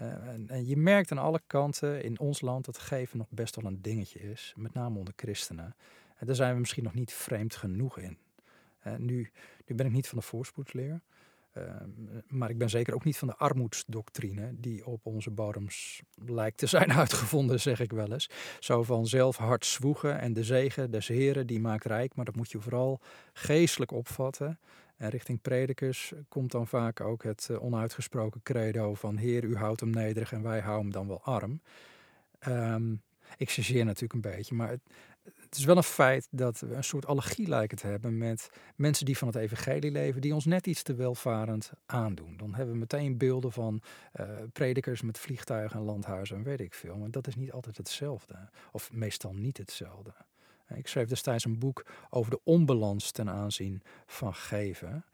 Uh, 0.00 0.28
en, 0.28 0.48
en, 0.48 0.66
je 0.66 0.76
merkt 0.76 1.10
aan 1.10 1.18
alle 1.18 1.40
kanten 1.46 2.02
in 2.02 2.18
ons 2.18 2.40
land 2.40 2.64
dat 2.64 2.78
geven 2.78 3.18
nog 3.18 3.30
best 3.30 3.56
wel 3.56 3.64
een 3.64 3.82
dingetje 3.82 4.18
is, 4.18 4.52
met 4.56 4.74
name 4.74 4.98
onder 4.98 5.14
christenen. 5.16 5.76
En 6.16 6.26
daar 6.26 6.34
zijn 6.34 6.54
we 6.54 6.60
misschien 6.60 6.84
nog 6.84 6.94
niet 6.94 7.12
vreemd 7.12 7.54
genoeg 7.54 7.98
in. 7.98 8.18
Uh, 8.86 8.96
nu, 8.96 9.30
nu 9.66 9.74
ben 9.74 9.86
ik 9.86 9.92
niet 9.92 10.08
van 10.08 10.18
de 10.18 10.24
voorspoedsleer. 10.24 11.02
Ehm, 11.52 11.90
maar 12.26 12.50
ik 12.50 12.58
ben 12.58 12.70
zeker 12.70 12.94
ook 12.94 13.04
niet 13.04 13.18
van 13.18 13.28
de 13.28 13.36
armoedsdoctrine 13.36 14.50
die 14.54 14.86
op 14.86 15.06
onze 15.06 15.30
bodems 15.30 16.02
lijkt 16.14 16.58
te 16.58 16.66
zijn 16.66 16.92
uitgevonden, 17.02 17.60
zeg 17.60 17.80
ik 17.80 17.92
wel 17.92 18.12
eens. 18.12 18.30
Zo 18.60 18.82
van 18.82 19.06
zelf 19.06 19.36
hard 19.36 19.66
zwoegen 19.66 20.20
en 20.20 20.32
de 20.32 20.44
zegen 20.44 20.90
des 20.90 21.08
Heren 21.08 21.46
die 21.46 21.60
maakt 21.60 21.84
rijk, 21.84 22.14
maar 22.14 22.24
dat 22.24 22.36
moet 22.36 22.50
je 22.50 22.60
vooral 22.60 23.00
geestelijk 23.32 23.90
opvatten. 23.90 24.58
En 24.98 25.08
richting 25.08 25.40
predikers 25.40 26.12
komt 26.28 26.50
dan 26.50 26.66
vaak 26.66 27.00
ook 27.00 27.22
het 27.22 27.48
eh, 27.50 27.62
onuitgesproken 27.62 28.42
credo 28.42 28.94
van 28.94 29.16
Heer, 29.16 29.44
u 29.44 29.56
houdt 29.56 29.80
hem 29.80 29.90
nederig 29.90 30.32
en 30.32 30.42
wij 30.42 30.60
houden 30.60 30.82
hem 30.82 30.92
dan 30.92 31.06
wel 31.06 31.22
arm. 31.22 31.60
Um, 32.48 33.02
ik 33.36 33.50
chargeer 33.50 33.84
natuurlijk 33.84 34.12
een 34.12 34.30
beetje, 34.32 34.54
maar 34.54 34.68
het, 34.68 34.80
het 35.34 35.56
is 35.56 35.64
wel 35.64 35.76
een 35.76 35.82
feit 35.82 36.28
dat 36.30 36.60
we 36.60 36.74
een 36.74 36.84
soort 36.84 37.06
allergie 37.06 37.48
lijken 37.48 37.76
te 37.76 37.86
hebben 37.86 38.18
met 38.18 38.50
mensen 38.76 39.06
die 39.06 39.18
van 39.18 39.28
het 39.28 39.36
evangelie 39.36 39.90
leven, 39.90 40.20
die 40.20 40.34
ons 40.34 40.44
net 40.44 40.66
iets 40.66 40.82
te 40.82 40.94
welvarend 40.94 41.72
aandoen. 41.86 42.36
Dan 42.36 42.54
hebben 42.54 42.74
we 42.74 42.80
meteen 42.80 43.18
beelden 43.18 43.52
van 43.52 43.82
uh, 44.20 44.28
predikers 44.52 45.02
met 45.02 45.18
vliegtuigen 45.18 45.78
en 45.78 45.84
landhuizen 45.84 46.36
en 46.36 46.42
weet 46.42 46.60
ik 46.60 46.74
veel. 46.74 46.96
Maar 46.96 47.10
dat 47.10 47.26
is 47.26 47.36
niet 47.36 47.52
altijd 47.52 47.76
hetzelfde, 47.76 48.48
of 48.72 48.92
meestal 48.92 49.34
niet 49.34 49.56
hetzelfde. 49.56 50.14
Ik 50.74 50.88
schreef 50.88 51.08
destijds 51.08 51.44
een 51.44 51.58
boek 51.58 51.86
over 52.10 52.30
de 52.30 52.40
onbalans 52.44 53.10
ten 53.10 53.30
aanzien 53.30 53.82
van 54.06 54.34
geven 54.34 55.04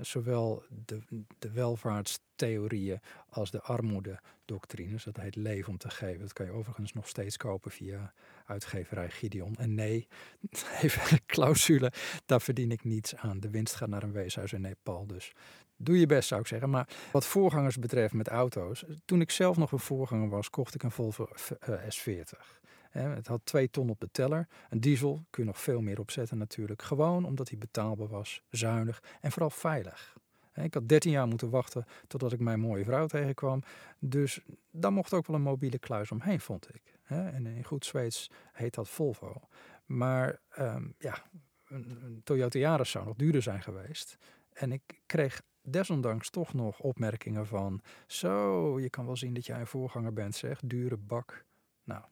zowel 0.00 0.62
de, 0.84 1.00
de 1.38 1.50
welvaartstheorieën 1.50 3.00
als 3.28 3.50
de 3.50 3.60
armoededoctrines. 3.60 5.04
Dat 5.04 5.16
heet 5.16 5.36
Leven 5.36 5.70
om 5.70 5.78
te 5.78 5.90
geven. 5.90 6.20
Dat 6.20 6.32
kan 6.32 6.46
je 6.46 6.52
overigens 6.52 6.92
nog 6.92 7.08
steeds 7.08 7.36
kopen 7.36 7.70
via 7.70 8.12
uitgeverij 8.46 9.10
Gideon. 9.10 9.54
En 9.54 9.74
nee, 9.74 10.08
even 10.82 11.26
clausule, 11.26 11.92
daar 12.26 12.40
verdien 12.40 12.70
ik 12.70 12.84
niets 12.84 13.16
aan. 13.16 13.40
De 13.40 13.50
winst 13.50 13.74
gaat 13.74 13.88
naar 13.88 14.02
een 14.02 14.12
weeshuis 14.12 14.52
in 14.52 14.60
Nepal. 14.60 15.06
Dus 15.06 15.32
doe 15.76 15.98
je 15.98 16.06
best 16.06 16.28
zou 16.28 16.40
ik 16.40 16.46
zeggen. 16.46 16.70
Maar 16.70 16.88
wat 17.12 17.26
voorgangers 17.26 17.78
betreft 17.78 18.14
met 18.14 18.28
auto's. 18.28 18.84
Toen 19.04 19.20
ik 19.20 19.30
zelf 19.30 19.56
nog 19.56 19.72
een 19.72 19.78
voorganger 19.78 20.28
was, 20.28 20.50
kocht 20.50 20.74
ik 20.74 20.82
een 20.82 20.90
Volvo 20.90 21.28
eh, 21.60 21.74
S40. 21.74 22.62
Het 22.98 23.26
had 23.26 23.40
twee 23.44 23.70
ton 23.70 23.90
op 23.90 24.00
de 24.00 24.08
teller. 24.12 24.48
Een 24.70 24.80
diesel 24.80 25.24
kun 25.30 25.42
je 25.42 25.48
nog 25.48 25.60
veel 25.60 25.80
meer 25.80 26.00
opzetten 26.00 26.38
natuurlijk. 26.38 26.82
Gewoon 26.82 27.24
omdat 27.24 27.48
hij 27.48 27.58
betaalbaar 27.58 28.08
was, 28.08 28.42
zuinig 28.50 29.02
en 29.20 29.32
vooral 29.32 29.50
veilig. 29.50 30.16
Ik 30.54 30.74
had 30.74 30.88
13 30.88 31.10
jaar 31.10 31.26
moeten 31.26 31.50
wachten 31.50 31.84
totdat 32.06 32.32
ik 32.32 32.40
mijn 32.40 32.60
mooie 32.60 32.84
vrouw 32.84 33.06
tegenkwam. 33.06 33.62
Dus 33.98 34.40
daar 34.70 34.92
mocht 34.92 35.12
ook 35.12 35.26
wel 35.26 35.36
een 35.36 35.42
mobiele 35.42 35.78
kluis 35.78 36.10
omheen, 36.10 36.40
vond 36.40 36.74
ik. 36.74 36.82
En 37.04 37.46
in 37.46 37.64
goed 37.64 37.84
Zweeds 37.84 38.30
heet 38.52 38.74
dat 38.74 38.88
Volvo. 38.88 39.40
Maar 39.84 40.40
ehm, 40.48 40.88
ja, 40.98 41.22
een 41.64 42.20
Toyota 42.24 42.58
Yaris 42.58 42.90
zou 42.90 43.04
nog 43.04 43.16
duurder 43.16 43.42
zijn 43.42 43.62
geweest. 43.62 44.16
En 44.52 44.72
ik 44.72 45.00
kreeg 45.06 45.42
desondanks 45.62 46.30
toch 46.30 46.54
nog 46.54 46.78
opmerkingen 46.78 47.46
van... 47.46 47.80
Zo, 48.06 48.80
je 48.80 48.90
kan 48.90 49.06
wel 49.06 49.16
zien 49.16 49.34
dat 49.34 49.46
jij 49.46 49.60
een 49.60 49.66
voorganger 49.66 50.12
bent, 50.12 50.34
zeg. 50.34 50.60
Dure 50.64 50.96
bak. 50.96 51.44
Nou, 51.84 52.04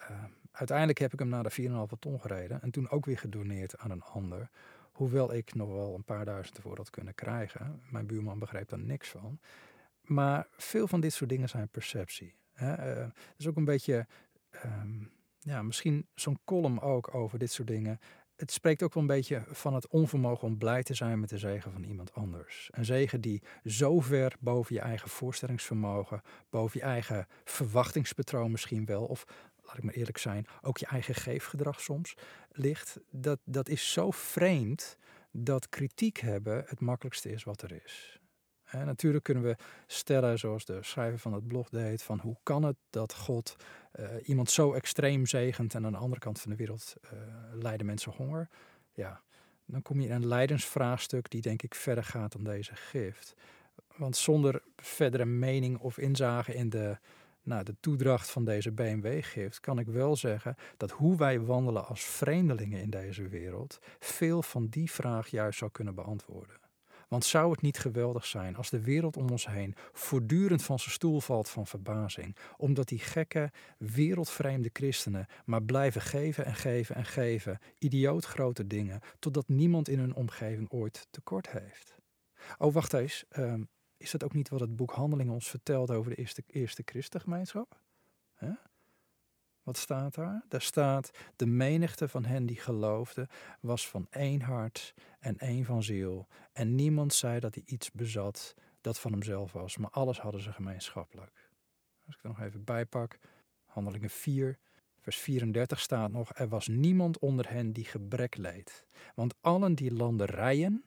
uh, 0.00 0.24
uiteindelijk 0.50 0.98
heb 0.98 1.12
ik 1.12 1.18
hem 1.18 1.28
naar 1.28 1.42
de 1.42 1.62
4,5 1.92 1.98
ton 1.98 2.20
gereden. 2.20 2.62
En 2.62 2.70
toen 2.70 2.90
ook 2.90 3.06
weer 3.06 3.18
gedoneerd 3.18 3.78
aan 3.78 3.90
een 3.90 4.02
ander. 4.02 4.50
Hoewel 4.92 5.34
ik 5.34 5.54
nog 5.54 5.68
wel 5.68 5.94
een 5.94 6.04
paar 6.04 6.24
duizend 6.24 6.56
ervoor 6.56 6.76
had 6.76 6.90
kunnen 6.90 7.14
krijgen. 7.14 7.80
Mijn 7.90 8.06
buurman 8.06 8.38
begreep 8.38 8.68
daar 8.68 8.78
niks 8.78 9.08
van. 9.08 9.40
Maar 10.02 10.46
veel 10.56 10.88
van 10.88 11.00
dit 11.00 11.12
soort 11.12 11.30
dingen 11.30 11.48
zijn 11.48 11.68
perceptie. 11.68 12.34
Hè? 12.52 12.96
Uh, 12.96 13.06
is 13.36 13.46
ook 13.46 13.56
een 13.56 13.64
beetje... 13.64 14.06
Um, 14.64 15.14
ja, 15.38 15.62
misschien 15.62 16.06
zo'n 16.14 16.38
column 16.44 16.80
ook 16.80 17.14
over 17.14 17.38
dit 17.38 17.52
soort 17.52 17.68
dingen 17.68 18.00
het 18.36 18.52
spreekt 18.52 18.82
ook 18.82 18.94
wel 18.94 19.02
een 19.02 19.08
beetje 19.08 19.42
van 19.46 19.74
het 19.74 19.88
onvermogen 19.88 20.48
om 20.48 20.58
blij 20.58 20.82
te 20.82 20.94
zijn 20.94 21.20
met 21.20 21.28
de 21.28 21.38
zegen 21.38 21.72
van 21.72 21.84
iemand 21.84 22.14
anders. 22.14 22.68
Een 22.72 22.84
zegen 22.84 23.20
die 23.20 23.42
zo 23.64 24.00
ver 24.00 24.36
boven 24.40 24.74
je 24.74 24.80
eigen 24.80 25.08
voorstellingsvermogen, 25.08 26.22
boven 26.50 26.80
je 26.80 26.86
eigen 26.86 27.26
verwachtingspatroon 27.44 28.50
misschien 28.50 28.84
wel, 28.84 29.04
of 29.04 29.24
laat 29.66 29.76
ik 29.76 29.82
maar 29.82 29.94
eerlijk 29.94 30.18
zijn, 30.18 30.46
ook 30.62 30.78
je 30.78 30.86
eigen 30.86 31.14
geefgedrag 31.14 31.80
soms 31.80 32.14
ligt. 32.50 33.00
Dat, 33.10 33.38
dat 33.44 33.68
is 33.68 33.92
zo 33.92 34.10
vreemd 34.10 34.96
dat 35.30 35.68
kritiek 35.68 36.18
hebben 36.18 36.64
het 36.66 36.80
makkelijkste 36.80 37.30
is 37.30 37.44
wat 37.44 37.62
er 37.62 37.72
is. 37.84 38.20
Natuurlijk 38.72 39.24
kunnen 39.24 39.42
we 39.42 39.56
stellen, 39.86 40.38
zoals 40.38 40.64
de 40.64 40.78
schrijver 40.82 41.18
van 41.18 41.32
het 41.32 41.46
blog 41.46 41.68
deed, 41.68 42.02
van 42.02 42.20
hoe 42.20 42.36
kan 42.42 42.62
het 42.62 42.76
dat 42.90 43.14
God 43.14 43.56
uh, 44.00 44.06
iemand 44.22 44.50
zo 44.50 44.72
extreem 44.72 45.26
zegent 45.26 45.74
en 45.74 45.86
aan 45.86 45.92
de 45.92 45.98
andere 45.98 46.20
kant 46.20 46.40
van 46.40 46.50
de 46.50 46.56
wereld 46.56 46.94
uh, 47.04 47.10
lijden 47.52 47.86
mensen 47.86 48.12
honger. 48.12 48.48
Ja, 48.92 49.22
dan 49.64 49.82
kom 49.82 50.00
je 50.00 50.08
in 50.08 50.14
een 50.14 50.26
lijdensvraagstuk 50.26 51.30
die 51.30 51.40
denk 51.40 51.62
ik 51.62 51.74
verder 51.74 52.04
gaat 52.04 52.32
dan 52.32 52.44
deze 52.44 52.74
gift. 52.74 53.34
Want 53.96 54.16
zonder 54.16 54.62
verdere 54.76 55.24
mening 55.24 55.78
of 55.78 55.98
inzage 55.98 56.54
in 56.54 56.68
de, 56.68 56.98
nou, 57.46 57.64
de 57.64 57.76
toedracht 57.80 58.30
van 58.30 58.44
deze 58.44 58.72
BMW-gift 58.72 59.60
kan 59.60 59.78
ik 59.78 59.86
wel 59.86 60.16
zeggen 60.16 60.56
dat 60.76 60.90
hoe 60.90 61.16
wij 61.16 61.40
wandelen 61.40 61.86
als 61.86 62.04
vreemdelingen 62.04 62.80
in 62.80 62.90
deze 62.90 63.28
wereld 63.28 63.78
veel 63.98 64.42
van 64.42 64.66
die 64.66 64.90
vraag 64.90 65.28
juist 65.28 65.58
zou 65.58 65.70
kunnen 65.70 65.94
beantwoorden. 65.94 66.56
Want 67.08 67.24
zou 67.24 67.50
het 67.50 67.60
niet 67.60 67.78
geweldig 67.78 68.26
zijn 68.26 68.56
als 68.56 68.70
de 68.70 68.80
wereld 68.80 69.16
om 69.16 69.30
ons 69.30 69.46
heen 69.46 69.74
voortdurend 69.92 70.62
van 70.62 70.78
zijn 70.78 70.90
stoel 70.90 71.20
valt 71.20 71.48
van 71.48 71.66
verbazing, 71.66 72.36
omdat 72.56 72.88
die 72.88 72.98
gekke, 72.98 73.50
wereldvreemde 73.78 74.70
christenen 74.72 75.26
maar 75.44 75.62
blijven 75.62 76.00
geven 76.00 76.44
en 76.44 76.54
geven 76.54 76.94
en 76.96 77.04
geven, 77.04 77.58
idioot 77.78 78.24
grote 78.24 78.66
dingen, 78.66 79.00
totdat 79.18 79.48
niemand 79.48 79.88
in 79.88 79.98
hun 79.98 80.14
omgeving 80.14 80.70
ooit 80.70 81.06
tekort 81.10 81.50
heeft? 81.50 81.96
Oh, 82.58 82.72
wacht 82.72 82.92
eens. 82.92 83.24
Uh, 83.38 83.54
is 83.96 84.10
dat 84.10 84.24
ook 84.24 84.34
niet 84.34 84.48
wat 84.48 84.60
het 84.60 84.76
boek 84.76 84.90
Handelingen 84.90 85.32
ons 85.32 85.48
vertelt 85.48 85.90
over 85.90 86.10
de 86.10 86.16
eerste, 86.16 86.42
eerste 86.46 86.82
christengemeenschap? 86.84 87.80
Wat 89.66 89.76
staat 89.76 90.14
daar? 90.14 90.44
Daar 90.48 90.62
staat: 90.62 91.10
De 91.36 91.46
menigte 91.46 92.08
van 92.08 92.24
hen 92.24 92.46
die 92.46 92.56
geloofden 92.56 93.28
was 93.60 93.88
van 93.88 94.06
één 94.10 94.40
hart 94.40 94.94
en 95.18 95.38
één 95.38 95.64
van 95.64 95.82
ziel. 95.82 96.26
En 96.52 96.74
niemand 96.74 97.14
zei 97.14 97.40
dat 97.40 97.54
hij 97.54 97.62
iets 97.66 97.92
bezat 97.92 98.54
dat 98.80 98.98
van 98.98 99.12
hemzelf 99.12 99.52
was, 99.52 99.76
maar 99.76 99.90
alles 99.90 100.20
hadden 100.20 100.40
ze 100.40 100.52
gemeenschappelijk. 100.52 101.50
Als 102.06 102.14
ik 102.16 102.22
er 102.22 102.28
nog 102.28 102.40
even 102.40 102.64
bijpak, 102.64 103.18
Handelingen 103.64 104.10
4, 104.10 104.58
vers 104.98 105.16
34 105.16 105.80
staat 105.80 106.12
nog: 106.12 106.34
Er 106.34 106.48
was 106.48 106.68
niemand 106.68 107.18
onder 107.18 107.50
hen 107.50 107.72
die 107.72 107.84
gebrek 107.84 108.36
leed. 108.36 108.86
Want 109.14 109.34
allen 109.40 109.74
die 109.74 109.92
landerijen 109.92 110.84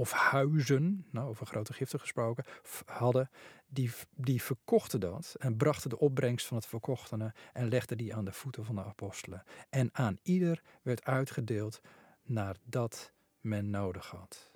of 0.00 0.12
huizen, 0.12 1.06
nou 1.10 1.28
over 1.28 1.46
grote 1.46 1.72
giften 1.72 2.00
gesproken, 2.00 2.44
hadden, 2.84 3.30
die, 3.68 3.90
die 4.14 4.42
verkochten 4.42 5.00
dat 5.00 5.36
en 5.38 5.56
brachten 5.56 5.90
de 5.90 5.98
opbrengst 5.98 6.46
van 6.46 6.56
het 6.56 6.66
verkochtene 6.66 7.34
en 7.52 7.68
legden 7.68 7.96
die 7.96 8.14
aan 8.14 8.24
de 8.24 8.32
voeten 8.32 8.64
van 8.64 8.74
de 8.74 8.84
apostelen. 8.84 9.44
En 9.70 9.88
aan 9.92 10.18
ieder 10.22 10.62
werd 10.82 11.04
uitgedeeld 11.04 11.80
naar 12.22 12.56
dat 12.64 13.12
men 13.40 13.70
nodig 13.70 14.10
had. 14.10 14.50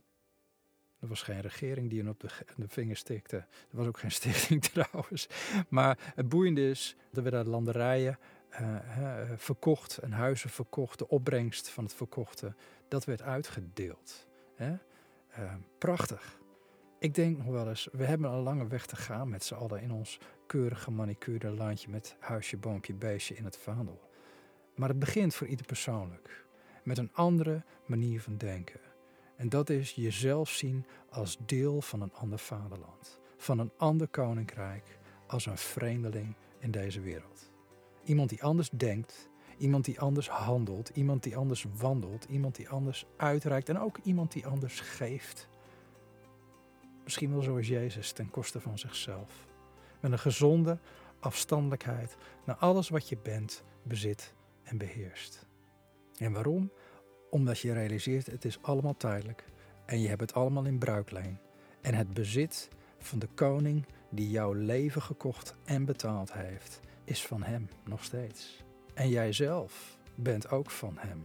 Er 1.01 1.09
was 1.09 1.23
geen 1.23 1.41
regering 1.41 1.91
die 1.91 1.99
hen 1.99 2.09
op 2.09 2.21
de, 2.21 2.29
de 2.57 2.69
vinger 2.69 2.97
stikte. 2.97 3.37
Er 3.37 3.77
was 3.77 3.87
ook 3.87 3.99
geen 3.99 4.13
stichting 4.21 4.63
trouwens. 4.63 5.29
Maar 5.69 5.99
het 6.15 6.29
boeiende 6.29 6.69
is, 6.71 6.97
er 7.13 7.23
werden 7.23 7.49
landerijen 7.49 8.19
uh, 8.61 9.19
verkocht 9.37 9.99
en 9.99 10.13
huizen 10.13 10.51
verkocht. 10.51 10.99
De 10.99 11.09
opbrengst 11.09 11.69
van 11.69 11.85
het 11.85 11.95
verkochte, 11.95 12.55
dat 12.89 13.05
werd 13.05 13.23
uitgedeeld. 13.23 14.27
Hè? 14.55 14.77
Uh, 15.39 15.53
prachtig. 15.79 16.39
Ik 16.99 17.15
denk 17.15 17.37
nog 17.37 17.47
wel 17.47 17.69
eens, 17.69 17.89
we 17.93 18.05
hebben 18.05 18.31
een 18.31 18.43
lange 18.43 18.67
weg 18.67 18.87
te 18.87 18.97
gaan 18.97 19.29
met 19.29 19.45
z'n 19.45 19.55
allen 19.55 19.83
in 19.83 19.93
ons 19.93 20.19
keurige 20.47 20.91
manicuurde 20.91 21.51
landje 21.51 21.89
met 21.89 22.17
huisje, 22.19 22.57
boompje, 22.57 22.95
beestje 22.95 23.35
in 23.35 23.45
het 23.45 23.57
vaandel. 23.57 24.01
Maar 24.75 24.89
het 24.89 24.99
begint 24.99 25.35
voor 25.35 25.47
ieder 25.47 25.67
persoonlijk, 25.67 26.47
met 26.85 26.99
een 26.99 27.11
andere 27.13 27.65
manier 27.87 28.21
van 28.21 28.37
denken. 28.37 28.81
En 29.37 29.49
dat 29.49 29.71
is 29.71 29.93
jezelf 29.93 30.49
zien 30.49 30.87
als 31.11 31.39
deel 31.47 31.83
van 31.83 32.01
een 32.01 32.15
ander 32.15 32.39
vaderland, 32.39 33.21
van 33.37 33.59
een 33.59 33.73
ander 33.77 34.09
koninkrijk, 34.09 34.99
als 35.27 35.47
een 35.47 35.59
vreemdeling 35.59 36.37
in 36.59 36.71
deze 36.71 37.01
wereld. 37.01 37.53
Iemand 38.05 38.29
die 38.29 38.43
anders 38.43 38.71
denkt, 38.71 39.29
Iemand 39.59 39.85
die 39.85 40.01
anders 40.01 40.29
handelt, 40.29 40.89
iemand 40.89 41.23
die 41.23 41.37
anders 41.37 41.67
wandelt, 41.77 42.25
iemand 42.25 42.57
die 42.57 42.69
anders 42.69 43.07
uitreikt 43.17 43.69
en 43.69 43.79
ook 43.79 43.99
iemand 44.03 44.33
die 44.33 44.47
anders 44.47 44.81
geeft. 44.81 45.49
Misschien 47.05 47.33
wel 47.33 47.43
zoals 47.43 47.69
Jezus 47.69 48.13
ten 48.13 48.31
koste 48.31 48.61
van 48.61 48.79
zichzelf. 48.79 49.47
Met 50.01 50.13
een 50.13 50.19
gezonde 50.19 50.79
afstandelijkheid 51.21 52.17
naar 52.45 52.57
alles 52.57 52.89
wat 52.89 53.09
je 53.09 53.17
bent, 53.23 53.63
bezit 53.83 54.35
en 54.63 54.79
beheerst. 54.79 55.47
En 56.19 56.33
waarom? 56.33 56.73
Omdat 57.31 57.59
je 57.59 57.73
realiseert 57.73 58.27
het 58.27 58.45
is 58.45 58.63
allemaal 58.63 58.97
tijdelijk 58.97 59.45
en 59.87 60.01
je 60.01 60.09
hebt 60.09 60.21
het 60.21 60.35
allemaal 60.35 60.65
in 60.65 60.79
bruikleen. 60.79 61.39
En 61.81 61.95
het 61.95 62.15
bezit 62.15 62.69
van 62.99 63.19
de 63.19 63.29
koning 63.35 63.87
die 64.11 64.31
jouw 64.31 64.53
leven 64.53 65.03
gekocht 65.03 65.55
en 65.65 65.85
betaald 65.85 66.33
heeft, 66.33 66.81
is 67.05 67.27
van 67.27 67.43
hem 67.43 67.69
nog 67.85 68.05
steeds. 68.05 68.64
En 68.95 69.09
jijzelf 69.09 69.99
bent 70.15 70.51
ook 70.51 70.71
van 70.71 70.99
Hem. 70.99 71.21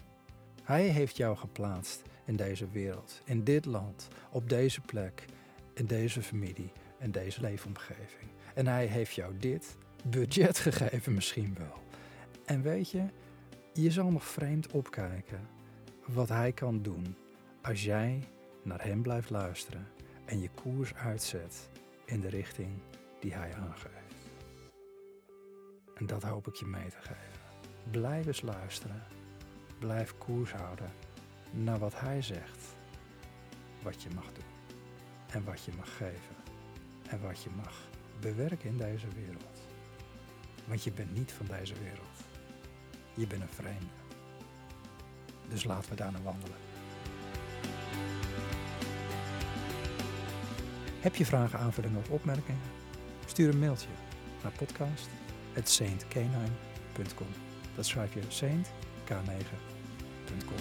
Hij 0.63 0.87
heeft 0.87 1.17
jou 1.17 1.37
geplaatst 1.37 2.01
in 2.25 2.35
deze 2.35 2.69
wereld, 2.69 3.21
in 3.25 3.43
dit 3.43 3.65
land, 3.65 4.07
op 4.31 4.49
deze 4.49 4.81
plek, 4.81 5.25
in 5.73 5.85
deze 5.85 6.21
familie, 6.21 6.71
in 6.99 7.11
deze 7.11 7.41
leefomgeving. 7.41 8.29
En 8.53 8.67
Hij 8.67 8.85
heeft 8.85 9.13
jou 9.13 9.37
dit 9.37 9.77
budget 10.05 10.59
gegeven 10.69 11.13
misschien 11.13 11.55
wel. 11.57 11.83
En 12.45 12.61
weet 12.61 12.89
je, 12.89 13.05
je 13.73 13.91
zal 13.91 14.11
nog 14.11 14.23
vreemd 14.23 14.71
opkijken 14.71 15.47
wat 16.05 16.29
Hij 16.29 16.51
kan 16.51 16.81
doen 16.81 17.15
als 17.61 17.83
jij 17.83 18.23
naar 18.63 18.83
Hem 18.83 19.01
blijft 19.01 19.29
luisteren 19.29 19.87
en 20.25 20.41
je 20.41 20.49
koers 20.49 20.95
uitzet 20.95 21.69
in 22.05 22.21
de 22.21 22.29
richting 22.29 22.69
die 23.19 23.33
Hij 23.33 23.53
aangeeft. 23.53 23.97
En 25.95 26.05
dat 26.05 26.23
hoop 26.23 26.47
ik 26.47 26.55
je 26.55 26.65
mee 26.65 26.89
te 26.89 26.97
geven. 27.01 27.28
Blijf 27.91 28.25
eens 28.25 28.41
luisteren. 28.41 29.03
Blijf 29.79 30.17
koers 30.17 30.51
houden 30.51 30.91
naar 31.51 31.79
wat 31.79 31.99
Hij 31.99 32.21
zegt. 32.21 32.75
Wat 33.81 34.03
je 34.03 34.09
mag 34.15 34.25
doen. 34.25 34.43
En 35.31 35.43
wat 35.43 35.63
je 35.63 35.71
mag 35.77 35.97
geven. 35.97 36.35
En 37.09 37.21
wat 37.21 37.43
je 37.43 37.49
mag 37.55 37.73
bewerken 38.19 38.69
in 38.69 38.77
deze 38.77 39.07
wereld. 39.15 39.61
Want 40.65 40.83
je 40.83 40.91
bent 40.91 41.15
niet 41.15 41.31
van 41.31 41.45
deze 41.45 41.73
wereld. 41.73 42.17
Je 43.13 43.27
bent 43.27 43.41
een 43.41 43.49
vreemde. 43.49 43.85
Dus 45.47 45.63
laten 45.63 45.89
we 45.89 45.95
daar 45.95 46.11
naar 46.11 46.23
wandelen. 46.23 46.57
Heb 50.99 51.15
je 51.15 51.25
vragen, 51.25 51.59
aanvullingen 51.59 51.99
of 51.99 52.09
opmerkingen? 52.09 52.61
Stuur 53.25 53.49
een 53.49 53.59
mailtje 53.59 53.89
naar 54.43 54.51
podcast.saintcanine.com. 54.51 57.48
Dat 57.79 57.87
schrijf 57.87 58.13
je 58.13 58.21
saintk9.com. 58.21 60.57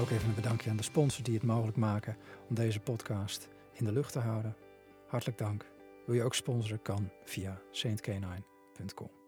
Ook 0.00 0.10
even 0.10 0.28
een 0.28 0.34
bedankje 0.34 0.70
aan 0.70 0.76
de 0.76 0.82
sponsors 0.82 1.22
die 1.22 1.34
het 1.34 1.42
mogelijk 1.42 1.76
maken 1.76 2.16
om 2.48 2.54
deze 2.54 2.80
podcast 2.80 3.48
in 3.72 3.84
de 3.84 3.92
lucht 3.92 4.12
te 4.12 4.18
houden. 4.18 4.56
Hartelijk 5.06 5.38
dank. 5.38 5.66
Wil 6.06 6.14
je 6.14 6.22
ook 6.22 6.34
sponsoren? 6.34 6.82
Kan 6.82 7.10
via 7.24 7.60
saintk9.com. 7.72 9.27